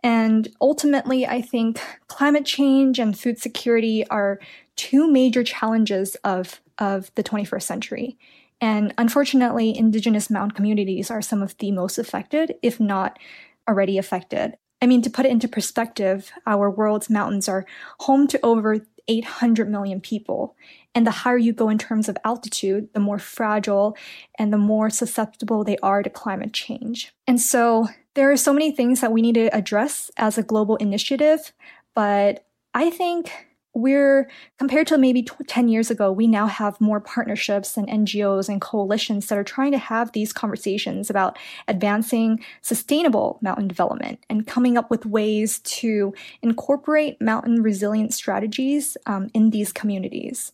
And 0.03 0.47
ultimately, 0.59 1.27
I 1.27 1.41
think 1.41 1.79
climate 2.07 2.45
change 2.45 2.97
and 2.97 3.17
food 3.17 3.39
security 3.39 4.05
are 4.07 4.39
two 4.75 5.11
major 5.11 5.43
challenges 5.43 6.15
of, 6.23 6.59
of 6.79 7.13
the 7.15 7.23
21st 7.23 7.63
century. 7.63 8.17
And 8.59 8.93
unfortunately, 8.97 9.75
indigenous 9.77 10.29
mountain 10.29 10.55
communities 10.55 11.11
are 11.11 11.21
some 11.21 11.41
of 11.41 11.57
the 11.57 11.71
most 11.71 11.97
affected, 11.97 12.55
if 12.61 12.79
not 12.79 13.19
already 13.67 13.97
affected. 13.97 14.55
I 14.81 14.87
mean, 14.87 15.01
to 15.03 15.09
put 15.09 15.25
it 15.25 15.31
into 15.31 15.47
perspective, 15.47 16.31
our 16.47 16.69
world's 16.69 17.09
mountains 17.09 17.47
are 17.47 17.65
home 17.99 18.27
to 18.27 18.39
over 18.43 18.85
800 19.07 19.69
million 19.69 20.01
people. 20.01 20.55
And 20.93 21.05
the 21.05 21.11
higher 21.11 21.37
you 21.37 21.53
go 21.53 21.69
in 21.69 21.77
terms 21.77 22.09
of 22.09 22.17
altitude, 22.23 22.89
the 22.93 22.99
more 22.99 23.19
fragile 23.19 23.95
and 24.37 24.51
the 24.51 24.57
more 24.57 24.89
susceptible 24.89 25.63
they 25.63 25.77
are 25.77 26.03
to 26.03 26.09
climate 26.09 26.53
change. 26.53 27.13
And 27.27 27.39
so 27.39 27.87
there 28.13 28.31
are 28.31 28.37
so 28.37 28.53
many 28.53 28.71
things 28.71 29.01
that 29.01 29.11
we 29.11 29.21
need 29.21 29.35
to 29.35 29.55
address 29.55 30.11
as 30.17 30.37
a 30.37 30.43
global 30.43 30.75
initiative, 30.77 31.53
but 31.95 32.45
I 32.73 32.89
think 32.89 33.31
we're 33.73 34.29
compared 34.59 34.87
to 34.87 34.97
maybe 34.97 35.25
10 35.47 35.69
years 35.69 35.89
ago 35.89 36.11
we 36.11 36.27
now 36.27 36.45
have 36.45 36.81
more 36.81 36.99
partnerships 36.99 37.77
and 37.77 37.87
ngos 37.87 38.49
and 38.49 38.59
coalitions 38.59 39.27
that 39.27 39.37
are 39.37 39.45
trying 39.45 39.71
to 39.71 39.77
have 39.77 40.11
these 40.11 40.33
conversations 40.33 41.09
about 41.09 41.39
advancing 41.69 42.43
sustainable 42.61 43.39
mountain 43.41 43.69
development 43.69 44.19
and 44.29 44.45
coming 44.45 44.77
up 44.77 44.89
with 44.91 45.05
ways 45.05 45.59
to 45.59 46.13
incorporate 46.41 47.21
mountain 47.21 47.63
resilience 47.63 48.15
strategies 48.15 48.97
um, 49.05 49.29
in 49.33 49.51
these 49.51 49.71
communities 49.71 50.51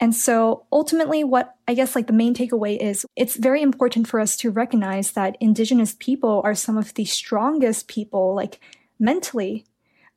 and 0.00 0.14
so 0.14 0.64
ultimately 0.72 1.22
what 1.22 1.54
i 1.68 1.74
guess 1.74 1.94
like 1.94 2.06
the 2.06 2.12
main 2.12 2.34
takeaway 2.34 2.76
is 2.78 3.06
it's 3.16 3.36
very 3.36 3.62
important 3.62 4.08
for 4.08 4.18
us 4.18 4.36
to 4.36 4.50
recognize 4.50 5.12
that 5.12 5.36
indigenous 5.40 5.96
people 5.98 6.40
are 6.44 6.54
some 6.54 6.76
of 6.76 6.94
the 6.94 7.04
strongest 7.04 7.88
people 7.88 8.34
like 8.34 8.60
mentally 8.98 9.64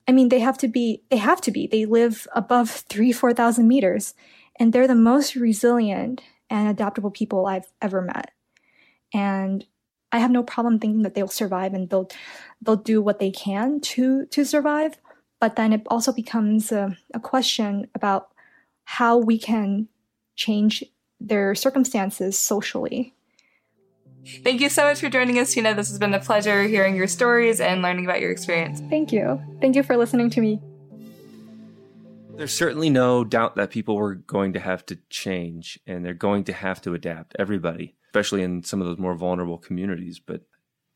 I 0.07 0.11
mean, 0.11 0.29
they 0.29 0.39
have 0.39 0.57
to 0.59 0.67
be, 0.67 1.03
they 1.09 1.17
have 1.17 1.41
to 1.41 1.51
be, 1.51 1.67
they 1.67 1.85
live 1.85 2.27
above 2.35 2.69
three, 2.69 3.11
4,000 3.11 3.67
meters, 3.67 4.13
and 4.59 4.73
they're 4.73 4.87
the 4.87 4.95
most 4.95 5.35
resilient 5.35 6.21
and 6.49 6.67
adaptable 6.67 7.11
people 7.11 7.45
I've 7.45 7.71
ever 7.81 8.01
met. 8.01 8.31
And 9.13 9.65
I 10.11 10.19
have 10.19 10.31
no 10.31 10.43
problem 10.43 10.77
thinking 10.77 11.03
that 11.03 11.15
they'll 11.15 11.27
survive 11.27 11.73
and 11.73 11.89
they'll, 11.89 12.09
they'll 12.61 12.75
do 12.75 13.01
what 13.01 13.19
they 13.19 13.31
can 13.31 13.79
to, 13.81 14.25
to 14.27 14.45
survive. 14.45 14.97
But 15.39 15.55
then 15.55 15.73
it 15.73 15.81
also 15.87 16.11
becomes 16.11 16.71
a, 16.71 16.97
a 17.13 17.19
question 17.19 17.87
about 17.95 18.29
how 18.83 19.17
we 19.17 19.37
can 19.37 19.87
change 20.35 20.83
their 21.19 21.55
circumstances 21.55 22.37
socially 22.37 23.13
Thank 24.25 24.61
you 24.61 24.69
so 24.69 24.83
much 24.83 25.01
for 25.01 25.09
joining 25.09 25.37
us, 25.39 25.53
Tina. 25.53 25.75
This 25.75 25.89
has 25.89 25.99
been 25.99 26.13
a 26.13 26.19
pleasure 26.19 26.63
hearing 26.63 26.95
your 26.95 27.07
stories 27.07 27.59
and 27.59 27.81
learning 27.81 28.05
about 28.05 28.21
your 28.21 28.31
experience. 28.31 28.79
Thank 28.89 29.11
you. 29.11 29.41
Thank 29.59 29.75
you 29.75 29.83
for 29.83 29.97
listening 29.97 30.29
to 30.31 30.41
me. 30.41 30.61
There's 32.35 32.53
certainly 32.53 32.89
no 32.89 33.25
doubt 33.25 33.57
that 33.57 33.69
people 33.69 33.95
were 33.95 34.15
going 34.15 34.53
to 34.53 34.59
have 34.59 34.85
to 34.87 34.97
change 35.09 35.77
and 35.85 36.05
they're 36.05 36.13
going 36.13 36.45
to 36.45 36.53
have 36.53 36.81
to 36.83 36.93
adapt, 36.93 37.35
everybody, 37.37 37.95
especially 38.07 38.43
in 38.43 38.63
some 38.63 38.81
of 38.81 38.87
those 38.87 38.97
more 38.97 39.13
vulnerable 39.13 39.57
communities. 39.57 40.19
But 40.19 40.41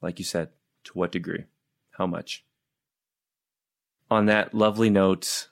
like 0.01 0.19
you 0.19 0.25
said, 0.25 0.49
to 0.85 0.93
what 0.93 1.11
degree? 1.11 1.43
How 1.91 2.07
much? 2.07 2.45
On 4.09 4.27
that 4.27 4.53
lovely 4.53 4.89
note, 4.89 5.49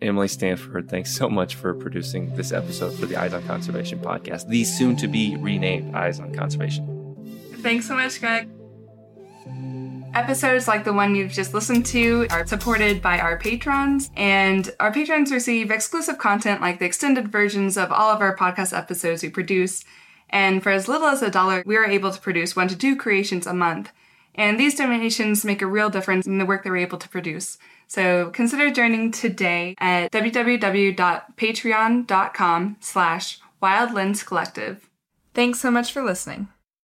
Emily 0.00 0.28
Stanford, 0.28 0.88
thanks 0.88 1.12
so 1.12 1.28
much 1.28 1.56
for 1.56 1.74
producing 1.74 2.32
this 2.36 2.52
episode 2.52 2.94
for 2.94 3.06
the 3.06 3.16
Eyes 3.16 3.34
on 3.34 3.42
Conservation 3.44 3.98
podcast, 3.98 4.46
the 4.46 4.62
soon 4.62 4.96
to 4.96 5.08
be 5.08 5.36
renamed 5.36 5.92
Eyes 5.94 6.20
on 6.20 6.32
Conservation. 6.32 7.16
Thanks 7.62 7.88
so 7.88 7.96
much, 7.96 8.20
Greg. 8.20 8.48
Episodes 10.14 10.68
like 10.68 10.84
the 10.84 10.92
one 10.92 11.16
you've 11.16 11.32
just 11.32 11.52
listened 11.52 11.84
to 11.86 12.28
are 12.30 12.46
supported 12.46 13.02
by 13.02 13.18
our 13.18 13.38
patrons, 13.38 14.08
and 14.16 14.72
our 14.78 14.92
patrons 14.92 15.32
receive 15.32 15.72
exclusive 15.72 16.18
content 16.18 16.60
like 16.60 16.78
the 16.78 16.86
extended 16.86 17.32
versions 17.32 17.76
of 17.76 17.90
all 17.90 18.10
of 18.10 18.20
our 18.20 18.36
podcast 18.36 18.76
episodes 18.76 19.24
we 19.24 19.30
produce. 19.30 19.84
And 20.30 20.62
for 20.62 20.70
as 20.70 20.86
little 20.86 21.08
as 21.08 21.22
a 21.22 21.30
dollar, 21.30 21.64
we 21.66 21.76
are 21.76 21.84
able 21.84 22.12
to 22.12 22.20
produce 22.20 22.54
one 22.54 22.68
to 22.68 22.78
two 22.78 22.94
creations 22.94 23.48
a 23.48 23.54
month. 23.54 23.90
And 24.34 24.60
these 24.60 24.76
donations 24.76 25.44
make 25.44 25.60
a 25.60 25.66
real 25.66 25.90
difference 25.90 26.24
in 26.24 26.38
the 26.38 26.46
work 26.46 26.62
that 26.62 26.70
we're 26.70 26.76
able 26.76 26.98
to 26.98 27.08
produce. 27.08 27.58
So 27.88 28.30
consider 28.30 28.70
joining 28.70 29.10
today 29.10 29.74
at 29.78 30.12
www.patreon.com 30.12 32.76
slash 32.80 33.40
wildlenscollective. 33.62 34.78
Thanks 35.34 35.60
so 35.60 35.70
much 35.70 35.92
for 35.92 36.02
listening. 36.02 36.48